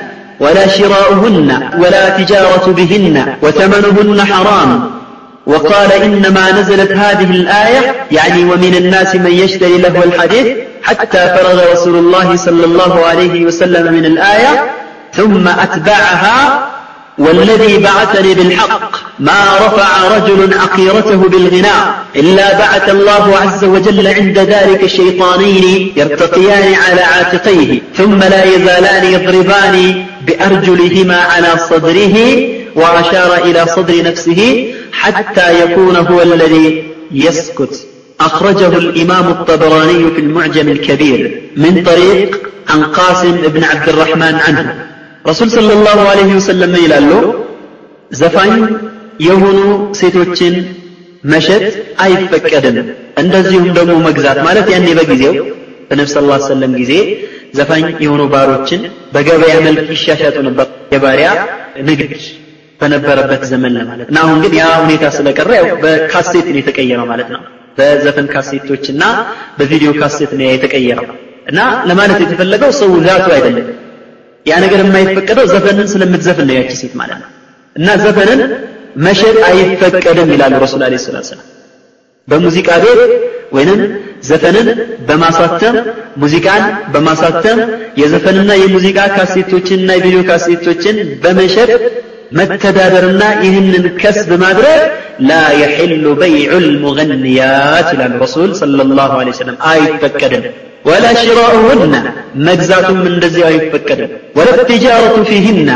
ولا 0.41 0.67
شراؤهن 0.69 1.71
ولا 1.79 2.09
تجارة 2.09 2.67
بهن 2.67 3.35
وثمنهن 3.43 4.25
حرام. 4.25 4.91
وقال 5.47 5.93
إنما 5.93 6.53
نزلت 6.53 6.93
هذه 6.93 7.31
الآية 7.31 7.95
يعني 8.11 8.45
ومن 8.45 8.75
الناس 8.75 9.15
من 9.17 9.33
يشتري 9.33 9.79
له 9.79 10.05
الحديث 10.05 10.57
حتى 10.83 11.19
فرغ 11.19 11.73
رسول 11.73 11.95
الله 11.95 12.37
صلى 12.37 12.65
الله 12.65 13.07
عليه 13.07 13.45
وسلم 13.47 13.93
من 13.93 14.05
الآية 14.05 14.65
ثم 15.13 15.49
أتبعها 15.49 16.67
والذي 17.19 17.79
بعثني 17.79 18.35
بالحق 18.35 18.97
ما 19.19 19.57
رفع 19.61 20.17
رجل 20.17 20.55
عقيرته 20.55 21.17
بالغناء 21.17 22.05
إلا 22.17 22.59
بعث 22.59 22.91
الله 22.91 23.37
عز 23.37 23.65
وجل 23.65 24.07
عند 24.07 24.39
ذلك 24.39 24.83
الشيطانين 24.83 25.93
يرتقيان 25.97 26.75
على 26.75 27.01
عاتقيه 27.01 27.83
ثم 27.97 28.19
لا 28.19 28.45
يزالان 28.45 29.13
يضربان 29.13 30.05
بأرجلهما 30.27 31.17
على 31.17 31.49
صدره 31.71 32.17
وأشار 32.75 33.45
إلى 33.45 33.67
صدر 33.77 34.03
نفسه 34.03 34.73
حتى 34.93 35.61
يكون 35.63 35.97
هو 35.97 36.23
الذي 36.23 36.85
يسكت. 37.13 37.87
أخرجه 38.21 38.79
الإمام 38.79 39.29
الطبراني 39.29 40.11
في 40.11 40.21
المعجم 40.21 40.69
الكبير 40.69 41.43
من 41.57 41.83
طريق 41.83 42.41
عن 42.69 42.85
قاسم 42.85 43.33
بن 43.33 43.65
عبد 43.65 43.89
الرحمن 43.89 44.35
عنه. 44.35 44.94
ረሱል 45.25 45.49
ሰለላሁ 45.55 45.99
ዐለይሂ 46.11 46.31
ወሰለም 46.39 46.73
ይላሉ? 46.85 47.11
ዘፋኝ 48.11 48.53
የሆኑ 49.21 49.59
ሴቶችን 49.99 50.55
መሸጥ 51.25 51.63
አይፈቀድም። 52.05 52.77
እንደዚሁም 53.23 53.69
ደግሞ 53.79 53.95
መግዛት 54.07 54.39
ማለት 54.47 54.67
ያኔ 54.75 54.87
በጊዜው 54.99 55.35
በነቢ 55.89 56.09
ስ 56.13 56.23
ላ 56.27 56.37
ሰለም 56.49 56.73
ጊዜ 56.81 56.93
ዘፋኝ 57.59 57.85
የሆኑ 58.05 58.23
ባሮችን 58.33 58.83
በገበያ 59.15 59.55
መልክ 59.67 59.89
ይሻሻጡ 59.97 60.37
ነበር። 60.49 60.67
የባሪያ 60.95 61.29
ንግድ 61.89 62.13
በነበረበት 62.81 63.43
ዘመን 63.51 63.73
ለማለት 63.79 64.07
እና 64.11 64.19
አሁን 64.25 64.39
ግን 64.45 64.53
ያ 64.61 64.67
ሁኔታ 64.83 65.05
ስለቀረ 65.17 65.51
ያው 65.61 65.67
በካሴት 65.85 66.47
ነው 66.53 66.59
የተቀየረው 66.61 67.07
ማለት 67.13 67.29
ነው። 67.35 67.41
በዘፈን 67.79 68.27
ካሴቶች 68.33 68.85
እና 68.95 69.05
በቪዲዮ 69.59 69.91
ካሴት 70.01 70.33
ነው 70.39 70.47
የተቀየረው። 70.49 71.07
እና 71.51 71.61
ለማለት 71.89 72.19
የተፈለገው 72.25 72.71
ሰው 72.81 72.91
ዛቱ 73.07 73.27
አይደለም 73.37 73.67
ያ 74.47 74.55
ነገር 74.65 74.81
የማይፈቀደው 74.83 75.47
ዘፈንን 75.53 75.87
ስለምትዘፍን 75.93 76.47
ነው 76.49 76.57
ያቺ 76.59 76.73
ሴት 76.81 76.95
ማለት 77.01 77.19
ነው። 77.23 77.31
እና 77.77 77.89
ዘፈንን 78.03 78.41
መሸጥ 79.05 79.37
አይፈቀድም 79.49 80.29
ይላሉ 80.35 80.55
ረሱል 80.65 80.83
አለ 80.87 80.97
ሰላም 81.05 81.41
በሙዚቃ 82.29 82.69
ቤት 82.83 83.01
ወይንም 83.57 83.81
ዘፈንን 84.29 84.69
በማሳተም 85.09 85.77
ሙዚቃን 86.23 86.63
በማሳተም 86.93 87.59
የዘፈንና 88.01 88.53
የሙዚቃ 88.61 88.99
ካሴቶችንና 89.17 89.91
የቪዲዮ 89.97 90.21
ካሴቶችን 90.29 90.97
በመሸጥ 91.25 91.71
መተዳደርና 92.39 93.23
ይህንን 93.45 93.85
ከስብ 94.01 94.31
ማድረግ 94.45 94.81
ላ 95.29 95.33
የሕሉ 95.61 96.05
በይዑ 96.21 96.53
ልሙገንያት 96.67 97.89
ይላሉ 97.95 98.15
ረሱል 98.25 98.51
ሰለላሁ 98.61 99.11
ዐለይሂ 99.19 99.35
ወሰለም። 99.35 99.59
አይፈቀድም 99.71 100.45
ولا 100.86 101.12
شراؤهن 101.26 101.94
مجزاتهم 102.48 103.00
من 103.06 103.14
دزيا 103.24 103.50
يفكد 103.58 104.00
ولا 104.38 104.52
التجارة 104.58 105.16
فيهن 105.30 105.70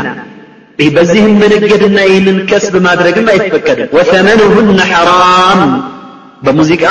በዚህም 0.96 1.34
መነገድና 1.42 1.98
ይህንን 2.08 2.38
ከስብ 2.50 2.74
ማድረግም 2.86 3.26
አይፈቀድም 3.32 3.90
ወተመኑሁነ 3.96 4.78
ሐራም 4.92 5.60
በሙዚቃ 6.44 6.84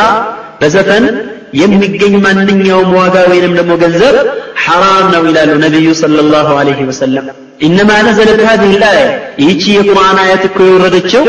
በዘፈን 0.61 1.05
የሚገኝ 1.61 2.13
ማንኛውም 2.25 2.91
ዋጋ 2.99 3.15
ወይንም 3.31 3.51
ደግሞ 3.59 3.71
ገንዘብ 3.83 4.15
ሐራም 4.65 5.05
ነው 5.15 5.23
ይላሉ 5.29 5.51
ነቢዩ 5.65 5.87
ሰለላሁ 6.03 6.47
ዐለይሂ 6.61 6.79
ወሰለም 6.91 7.25
ኢነማ 7.67 7.91
ነዘለት 8.07 8.41
ሀዚህ 8.49 8.71
ልአያ 8.83 9.03
ይህቺ 9.41 9.63
የቁርአን 9.77 10.19
አያት 10.23 10.45
እኮ 10.49 10.59
የወረደችው 10.69 11.25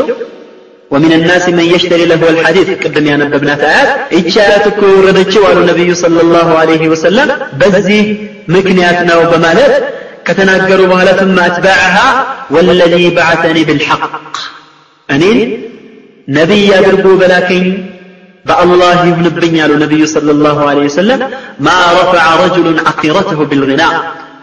ومن 0.92 1.12
الناس 1.12 1.50
من 1.50 1.66
يشتري 1.76 2.06
له 2.06 2.30
الحديث. 2.30 2.68
قدم 2.84 3.06
يا 3.08 3.18
نببنا 3.18 3.56
تعال 3.56 3.88
اتشاتك 4.14 4.84
وردتشي 4.84 5.40
وعلى 5.40 5.60
النبي 5.64 5.90
صلى 6.04 6.22
الله 6.22 6.48
عليه 6.62 6.90
وسلم 6.90 7.30
بزي 7.60 8.18
مكنياتنا 8.48 9.14
وبمالات 9.16 9.84
كتنكروا 10.26 10.88
بها 10.88 11.06
ثم 11.22 11.40
أتباعها 11.40 12.08
والذي 12.50 13.10
بعثني 13.10 13.64
بالحق. 13.64 14.38
أنين 15.12 15.62
نبي 16.28 16.68
يبرقوا 16.76 17.18
بلكن 17.18 17.64
فالله 18.48 19.02
ابن 19.14 19.26
الدنيا 19.26 19.68
يالو 19.68 20.06
صلى 20.06 20.32
الله 20.32 20.70
عليه 20.70 20.86
وسلم 20.86 21.20
ما 21.60 21.78
رفع 22.00 22.24
رجل 22.46 22.68
عقيرته 22.88 23.40
بالغناء 23.50 23.94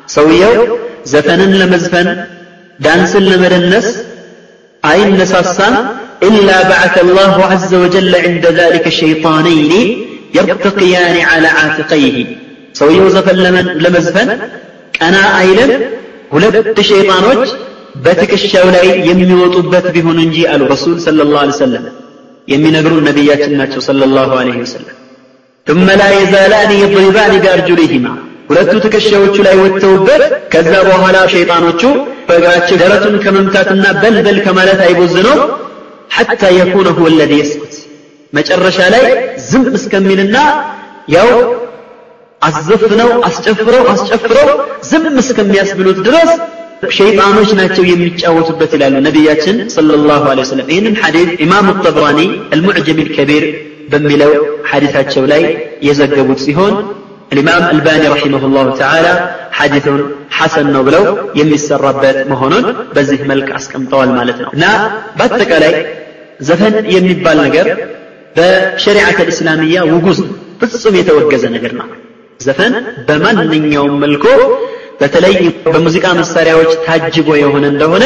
سويه 0.07 0.69
زفنا 1.05 1.43
لمزفن 1.43 2.09
دانس 2.81 3.17
لمدنس 3.17 3.87
أين 4.85 5.17
نساسا 5.21 5.71
إلا 6.24 6.58
بعث 6.72 6.96
الله 7.06 7.34
عز 7.52 7.72
وجل 7.76 8.14
عند 8.26 8.46
ذلك 8.60 8.86
الشيطانين 8.94 9.72
يرتقيان 10.38 11.16
على 11.32 11.48
عاتقيه 11.58 12.16
سويو 12.80 13.06
زفن 13.16 13.38
لمزفن 13.84 14.30
أنا 15.08 15.22
أيلم 15.42 15.72
ሁለት 16.34 16.78
ሸይጣኖች 16.90 17.50
በትከሻው 18.04 18.68
ላይ 18.76 18.88
የሚወጡበት 19.10 19.86
ቢሆን 19.96 20.18
እንጂ 20.26 20.38
አሉ 20.52 20.62
ረሱል 20.74 20.94
ሰለላሁ 21.06 21.38
ዐለይሂ 21.42 21.56
ወሰለም 21.58 21.86
የሚነግሩን 22.54 23.04
ነቢያችን 23.10 23.54
ናቸው 23.62 23.82
ሰለላሁ 23.90 24.30
ዐለይሂ 24.42 24.60
ወሰለም 24.66 24.98
ثم 25.68 25.88
لا 26.02 26.10
يزالان 26.20 26.72
يضربان 26.84 27.34
بأرجلهما 27.44 28.14
ሁለቱ 28.50 28.72
ትከሻዎቹ 28.84 29.36
ላይ 29.48 29.56
ወጥተውበት 29.64 30.24
ከዛ 30.54 30.72
በኋላ 30.90 31.18
ሸይጣኖቹ 31.34 31.82
በእግራቸው 32.28 32.76
ደረቱን 32.82 33.16
ከመምታትና 33.24 33.86
በልበል 34.02 34.38
ከማለት 34.46 34.80
አይቦዝነው 34.88 35.38
ሐታ 36.16 36.44
የኩነ 36.58 36.88
ሁወ 36.98 37.10
ለዚ 37.14 37.34
የስኩት 37.40 37.76
መጨረሻ 38.34 38.80
ላይ 38.94 39.06
ዝም 39.50 39.66
እስከሚልና 39.80 40.38
ያው 41.16 41.30
አዘፍነው 42.42 43.10
አስጨፍረው 43.28 43.84
አስጨፍረው 43.94 44.50
ዝም 44.90 45.06
እስከሚያስብሉት 45.24 46.00
ድረስ 46.08 46.32
ሸይጣኖች 46.98 47.50
ናቸው 47.60 47.84
የሚጫወቱበት 47.90 48.72
ይላሉ 48.76 48.96
ነቢያችን 49.08 49.58
ሰለላሁ 49.76 50.24
ዐለይሂ 50.32 50.46
ወሰለም 50.46 50.70
ይህንን 50.74 50.96
ሐዲስ 51.02 51.30
ኢማም 51.46 51.68
ጠብራኒ 51.84 52.20
አልሙዕጀም 52.54 53.02
ልከቢር 53.02 53.46
በሚለው 53.92 54.32
ሐዲሳቸው 54.72 55.24
ላይ 55.32 55.44
የዘገቡት 55.88 56.40
ሲሆን 56.46 56.74
الإمام 57.32 57.64
الباني 57.76 58.08
رحمه 58.08 58.42
الله 58.48 58.68
تعالى 58.76 59.12
حديث 59.52 59.86
حسن 60.38 60.66
ነው 60.76 60.82
ብለው 60.88 61.04
የሚሰራበት 61.40 62.18
መሆኑን 62.32 62.66
በዚህ 62.96 63.20
መልክ 63.32 63.48
አስቀምጠዋል 63.58 64.10
ማለት 64.20 64.38
ነው 64.44 64.50
እና 64.56 64.66
በአጠቃላይ 65.18 65.74
ዘፈን 66.48 66.76
የሚባል 66.96 67.38
ነገር 67.48 67.68
በሸሪዓት 68.38 69.18
ልእስላምያ 69.28 69.78
ውጉዝ 69.94 70.20
ፍጹም 70.62 70.96
የተወገዘ 71.00 71.44
ነገር 71.56 71.74
ነው 71.80 71.88
ዘፈን 72.40 72.74
በማንኛውም 73.08 73.96
መልኩ 74.04 74.26
በተለይ 75.02 75.36
በሙዚቃ 75.74 76.06
መሳሪያዎች 76.22 76.72
ታጅቦ 76.88 77.30
የሆነ 77.44 77.66
እንደሆነ 77.74 78.06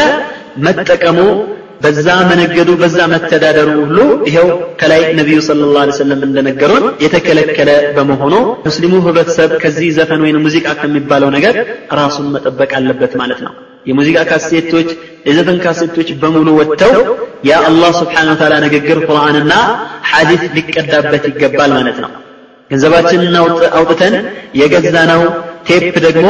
መጠቀሙ 0.67 1.17
በዛ 1.80 2.06
መነገዱ 2.30 2.70
በዛ 2.80 2.98
መተዳደሩ 3.12 3.68
ሁሉ 3.82 3.98
ይኸው 4.28 4.48
ከላይ 4.80 5.02
ነቢዩ 5.18 5.38
ሰለላሁ 5.46 5.80
ዐለይሂ 5.82 5.94
ወሰለም 5.96 6.20
እንደነገሩን 6.26 6.84
የተከለከለ 7.04 7.70
በመሆኑ 7.96 8.34
ሙስሊሙ 8.66 8.94
ህብረተሰብ 9.06 9.52
ከዚህ 9.62 9.88
ዘፈን 9.98 10.22
ወይም 10.24 10.38
ሙዚቃ 10.46 10.68
ከሚባለው 10.80 11.30
ነገር 11.36 11.56
ራሱን 12.00 12.28
መጠበቅ 12.34 12.70
አለበት 12.78 13.14
ማለት 13.22 13.40
ነው። 13.46 13.54
የሙዚቃ 13.86 14.18
ካሴቶች 14.30 14.88
የዘፈን 15.26 15.58
ካሴቶች 15.64 16.08
በሙሉ 16.22 16.48
ወጥተው 16.58 16.96
ያ 17.48 17.60
አላህ 17.68 17.92
ስብሓን 18.00 18.30
ወተዓላ 18.32 18.54
ንግግር 18.66 18.98
ቁርአንና 19.08 19.52
ሐዲስ 20.10 20.42
ሊቀዳበት 20.56 21.24
ይገባል 21.30 21.72
ማለት 21.78 21.98
ነው። 22.04 22.10
ገንዘባችንን 22.70 23.36
አውጥተን 23.78 24.14
የገዛነው 24.60 25.22
ቴፕ 25.68 25.94
ደግሞ 26.06 26.26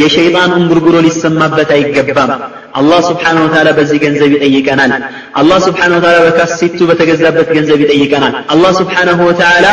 የሸይጣን 0.00 0.52
እንጉርጉሮ 0.58 0.96
ሊሰማበት 1.06 1.70
አይገባም 1.76 2.32
አላህ 2.80 3.00
ስብሓን 3.08 3.38
ወተዓላ 3.44 3.68
በዚህ 3.78 3.98
ገንዘብ 4.04 4.30
ይጠይቀናል 4.36 4.92
አላህ 5.40 5.58
ስብሓን 5.66 5.92
ወተዓላ 5.96 6.18
በካሴቱ 6.26 6.78
በተገዛበት 6.90 7.48
ገንዘብ 7.56 7.80
ይጠይቀናል 7.84 8.34
አላህ 8.54 8.72
ስብሓንሁ 8.80 9.18
ወተዓላ 9.30 9.66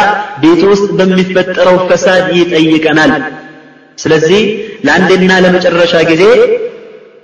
ቤት 0.44 0.64
ውስጥ 0.72 0.88
በሚፈጠረው 1.00 1.78
ፈሳድ 1.90 2.26
ይጠይቀናል 2.40 3.14
ስለዚህ 3.98 4.42
ለአንዴና 4.88 5.32
ለመጨረሻ 5.46 5.94
ጊዜ 6.10 6.24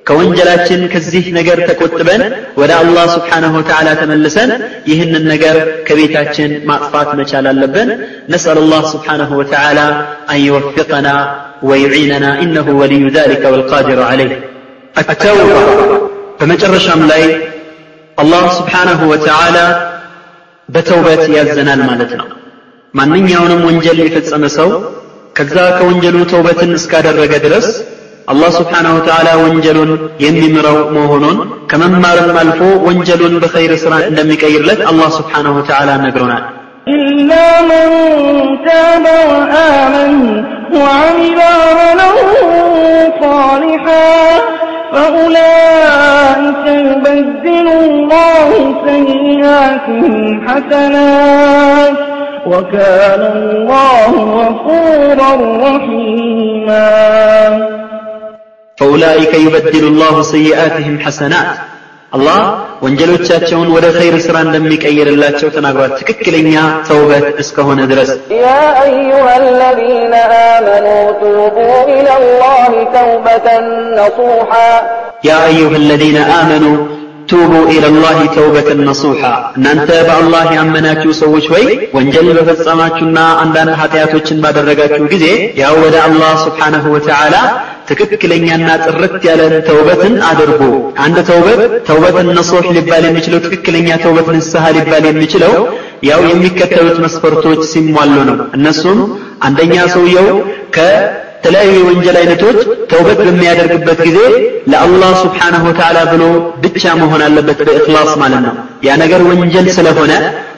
ከወንጀላችን 0.08 0.82
ከዚህ 0.94 1.26
ነገር 1.38 1.58
ተቆጥበን 1.70 2.22
ወደ 2.62 2.72
አላህ 2.82 3.06
ስብሓንሁ 3.16 3.54
ወተዓላ 3.60 3.90
ተመልሰን 4.02 4.52
ይህንን 4.92 5.24
ነገር 5.34 5.58
ከቤታችን 5.88 6.52
ማጥፋት 6.70 7.10
መቻል 7.20 7.46
አለብን 7.52 7.90
ነስአል 8.34 8.60
አላህ 8.64 8.84
ስብሓንሁ 8.94 9.32
ወተዓላ 9.42 9.80
አን 10.34 10.42
ይወፊቀና 10.48 11.08
ويعيننا 11.64 12.32
إنه 12.44 12.68
ولي 12.82 13.02
ذلك 13.10 13.44
والقادر 13.52 14.00
عليه 14.12 14.34
التوبة 15.02 15.58
فمجرشم 16.40 17.02
لي 17.12 17.24
الله 18.18 18.46
سبحانه 18.60 19.00
وتعالى 19.12 19.66
በተውበት 20.70 21.24
ያዘናል 21.38 21.82
ማለት 21.90 22.12
ነው። 22.20 22.28
ማንኛውንም 22.94 23.62
ወንጀል 23.68 23.98
የፈጸመ 24.04 24.44
ሰው 24.58 24.70
ከዛ 25.38 25.56
ከወንጀሉ 25.78 26.18
ተውበትን 26.32 26.72
እስካደረገ 26.80 27.34
ድረስ 27.46 27.68
አላህ 28.32 28.50
ስብሓንሁ 28.58 28.92
ወተዓላ 28.98 29.30
ወንጀሉን 29.44 29.92
የሚምረው 30.26 30.78
መሆኑን 30.96 31.38
ከመማርም 31.72 32.38
አልፎ 32.42 32.62
ወንጀሉን 32.88 33.34
በኸይር 33.44 33.74
ስራ 33.84 33.94
እንደሚቀይርለት 34.10 34.82
አላህ 34.92 35.10
ስብሓንሁ 35.20 35.54
ወተዓላ 35.60 35.90
ነግሮናል። 36.06 36.44
إلا 36.98 37.46
من 37.72 37.88
تاب 38.68 39.06
وآمن 39.32 40.14
وعمل 40.76 41.40
عملا 41.60 42.10
صالحا 43.24 44.10
فأولئك 44.94 46.66
يبدل 46.88 47.68
الله 47.80 48.50
سيئاتهم 48.88 50.14
حسنات 50.48 51.98
وكان 52.46 53.22
الله 53.36 54.12
غفورا 54.38 55.32
رحيما 55.66 56.94
فأولئك 58.79 59.35
يبدل 59.35 59.85
الله 59.93 60.23
سيئاتهم 60.23 61.01
حسنات. 61.01 61.57
الله 62.15 62.59
ونجلو 62.83 63.17
تشاتشون 63.17 63.69
ولا 63.69 63.91
خير 63.93 64.19
سران 64.19 64.53
دمك 64.53 64.85
أير 64.85 65.07
الله 65.07 65.31
تشوتنا 65.31 65.71
قرأت 65.71 65.99
تككلين 65.99 66.47
يا 66.47 66.83
توبة 66.89 67.41
اسكهون 67.41 67.81
ادرس 67.81 68.11
يا 68.31 68.83
أيها 68.89 69.35
الذين 69.37 70.15
آمنوا 70.55 71.13
توبوا 71.23 71.85
إلى 71.85 72.13
الله 72.21 72.73
توبة 72.99 73.47
نصوحا. 74.01 74.71
يا 75.25 75.47
أيها 75.47 75.77
الذين 75.77 76.17
آمنوا 76.17 76.77
ቱቡ 77.29 77.53
ኢለላህ 77.73 78.19
ተውበተን 78.35 78.79
ነሱሓ 78.89 79.23
እናንተ 79.57 79.89
በአላህ 80.07 80.45
ያመናችሁ 80.57 81.11
ሰዎች 81.21 81.47
ወይ 81.55 81.65
ወንጀል 81.97 82.29
በፈጸማችሁና 82.39 83.19
አንዳንድ 83.43 83.73
ኃጢአቶችን 83.81 84.39
ባደረጋችሁ 84.45 85.07
ጊዜ 85.13 85.27
ያው 85.61 85.75
ወደ 85.85 85.97
አላህ 86.07 86.33
ስብሓነሁ 86.45 86.85
ወተዓላ 86.95 87.35
ትክክለኛና 87.91 88.71
ጥርት 88.87 89.23
ያለን 89.29 89.55
ተውበትን 89.69 90.15
አድርጉ። 90.31 90.63
አንድ 91.05 91.19
ተውበት 91.29 91.61
ተውበትን 91.89 92.27
ነሱሕ 92.39 92.67
ሊባል 92.77 93.05
የሚችለው 93.09 93.41
ትክክለኛ 93.47 93.89
ተውበት 94.03 94.29
ንስሐ 94.37 94.65
ሊባል 94.77 95.05
የሚችለው 95.09 95.55
ያው 96.09 96.21
የሚከተሉት 96.31 96.99
መስፈርቶች 97.05 97.61
ሲሟሉ 97.71 98.17
ነው። 98.31 98.37
እነሱም 98.59 98.99
አንደኛ 99.47 99.77
ሰውየው 99.95 100.29
ከተለያዩ 101.38 101.72
የወንጀል 101.78 102.18
አይነቶች 102.20 102.60
ተውበት 102.92 103.20
በሚያደርግበት 103.22 104.00
ጊዜ 104.08 104.20
ለአላህ 104.72 105.12
ስብሓነሁ 105.24 105.64
ወተዓላ 105.70 105.98
ብሎ 106.12 106.24
ብቻ 106.64 106.84
መሆን 107.02 107.22
አለበት፣ 107.26 107.60
በእኽላስ 107.68 108.12
ማለት 108.22 108.42
ነው። 108.48 108.56
ያ 108.88 108.96
ነገር 109.02 109.22
ወንጀል 109.30 109.68
ስለሆነ 109.78 110.12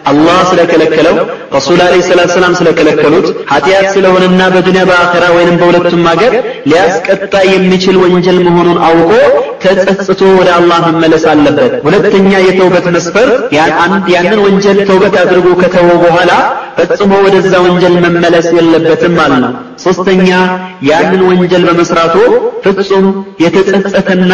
አላህ 0.06 0.38
ስለከለከለው 0.50 1.16
ረሱል 1.56 1.80
አለይሂ 1.84 2.02
ሰላቱ 2.08 2.30
ሰላም 2.36 2.54
ስለከለከሉት 2.58 3.26
ኃጢአት 3.52 3.86
ስለሆነና 3.94 4.40
በዱንያ 4.54 4.82
በአኺራ 4.90 5.24
ወይንም 5.36 5.56
በሁለቱም 5.60 6.04
ሀገር 6.10 6.34
ሊያስቀጣ 6.70 7.34
የሚችል 7.50 7.96
ወንጀል 8.04 8.38
መሆኑን 8.48 8.78
አውቆ 8.88 9.10
ተጸጽቶ 9.64 10.20
ወደ 10.38 10.50
አላህ 10.58 10.78
መመለስ 10.88 11.24
አለበት። 11.32 11.72
ሁለተኛ 11.86 12.32
የተውበት 12.46 12.86
መስፈርት 12.96 13.40
ያንን 14.14 14.40
ወንጀል 14.46 14.78
ተውበት 14.90 15.16
አድርጎ 15.22 15.48
ከተወ 15.62 15.90
በኋላ 16.04 16.30
ፈጽሞ 16.78 17.12
ወደዛ 17.24 17.54
ወንጀል 17.64 17.94
መመለስ 18.04 18.46
የለበትም 18.56 19.14
ማለት 19.18 19.40
ነው። 19.44 19.52
ሶስተኛ 19.84 20.28
ያንን 20.88 21.20
ወንጀል 21.28 21.62
በመስራቱ 21.68 22.14
ፍጹም 22.66 23.06
የተጸጸተና 23.44 24.32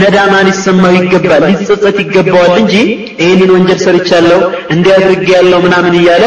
ነዳማ 0.00 0.34
ሊሰማው 0.48 0.92
ይገባል፣ 0.98 1.44
ሊጸጸት 1.50 1.96
ይገባዋል 2.04 2.52
እንጂ 2.62 2.74
ይህንን 3.22 3.50
ወንጀል 3.56 3.78
ሰርቻለሁ 3.86 4.40
እንዲያድርግ 5.06 5.28
ያለው 5.36 5.58
ምናምን 5.60 5.94
እያለ 6.00 6.24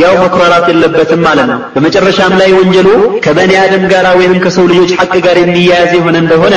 ያው 0.00 0.14
መኩራራት 0.22 0.66
የለበትም 0.70 1.20
ማለት 1.26 1.48
ነው። 1.52 1.60
በመጨረሻም 1.74 2.34
ላይ 2.40 2.50
ወንጀሉ 2.58 2.88
ከበኒ 3.24 3.52
አደም 3.62 3.84
ጋር 3.92 4.06
ወይንም 4.18 4.38
ከሰው 4.44 4.66
ልጆች 4.72 4.92
ሐቅ 5.00 5.12
ጋር 5.26 5.38
የሚያያዝ 5.40 5.92
የሆነ 5.98 6.16
እንደሆነ 6.24 6.56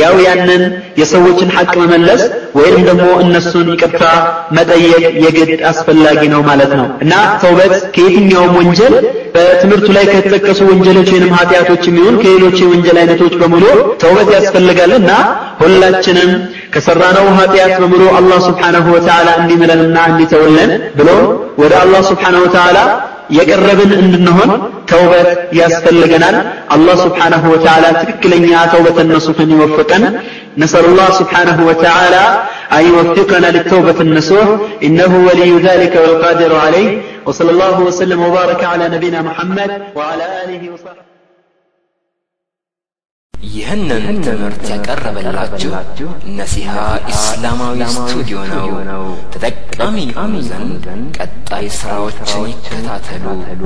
ያው 0.00 0.14
ያንን 0.24 0.62
የሰዎችን 1.00 1.52
ሐቅ 1.56 1.72
መመለስ 1.82 2.22
ወይንም 2.58 2.82
ደግሞ 2.88 3.06
እነሱን 3.22 3.68
ይቅርታ 3.72 4.02
መጠየቅ 4.56 5.02
የግድ 5.24 5.60
አስፈላጊ 5.70 6.20
ነው 6.34 6.40
ማለት 6.48 6.72
ነው 6.78 6.86
እና 7.04 7.12
ተውበት 7.42 7.74
ከየትኛውም 7.96 8.54
ወንጀል 8.60 8.94
በትምህርቱ 9.34 9.88
ላይ 9.96 10.04
ከተጠቀሱ 10.12 10.60
ወንጀሎች 10.70 11.08
ወይንም 11.14 11.34
ኃጢአቶች 11.38 11.82
የሚሆን 11.88 12.14
ከሌሎች 12.22 12.56
የወንጀል 12.62 12.96
አይነቶች 13.02 13.34
በሙሉ 13.42 13.64
ተውበት 14.02 14.30
ያስፈልጋልና 14.36 15.10
ሁላችንም 15.62 16.30
ከሰራነው 16.74 17.26
ኃጢአት 17.38 17.72
በሙሉ 17.82 18.02
አላህ 18.18 18.38
ስብሓነሁ 18.46 18.86
ወተዓላ 18.96 19.28
እንዲምረንና 19.40 19.98
እንዲተውልን 20.10 20.70
ብሎ 20.98 21.10
ወደ 21.62 21.72
አላህ 21.82 22.00
ስብሓነሁ 22.10 22.40
ወተዓላ 22.46 22.77
የቀረብን 23.37 23.91
እንድንሆን 24.03 24.49
ተውበት 24.91 25.27
ያስፈልገናል። 25.59 26.35
አላህ 26.75 26.95
ስብሓነሁ 27.05 27.43
ወተዓላ 27.53 27.85
ትክክለኛ 28.01 28.49
ተውበተ 28.73 29.05
ነሱሕን 29.13 29.51
ይወፍቀን። 29.55 30.05
نسأل 30.57 30.85
الله 30.85 31.11
سبحانه 31.11 31.57
وتعالى 31.65 32.23
أن 32.73 32.87
يوفقنا 32.87 33.47
للتوبة 33.47 34.01
النصوح 34.01 34.47
إنه 34.83 35.11
ولي 35.27 35.51
ذلك 35.59 35.95
والقادر 35.95 36.55
عليه 36.55 37.01
وصلى 37.25 37.51
الله 37.51 37.79
وسلم 37.79 38.21
وبارك 38.21 38.63
على 38.63 38.89
نبينا 38.89 39.21
محمد 39.21 39.81
وعلى 39.95 40.25
آله 40.43 40.73
وصحبه 40.73 41.06
ይህንን 43.48 44.16
ትምህርት 44.24 44.62
ያቀረበላችሁ 44.70 45.72
ነሲሃ 46.38 46.72
ኢስላማዊ 47.12 47.80
ስቱዲዮ 47.94 48.38
ነው። 48.50 49.04
ተጠቃሚ 49.34 49.96
ይሆኑ 50.08 50.34
ዘንድ 50.48 50.86
ቀጣይ 51.18 51.66
ስራዎችን 51.78 52.48
ይከታተሉ። 52.50 53.62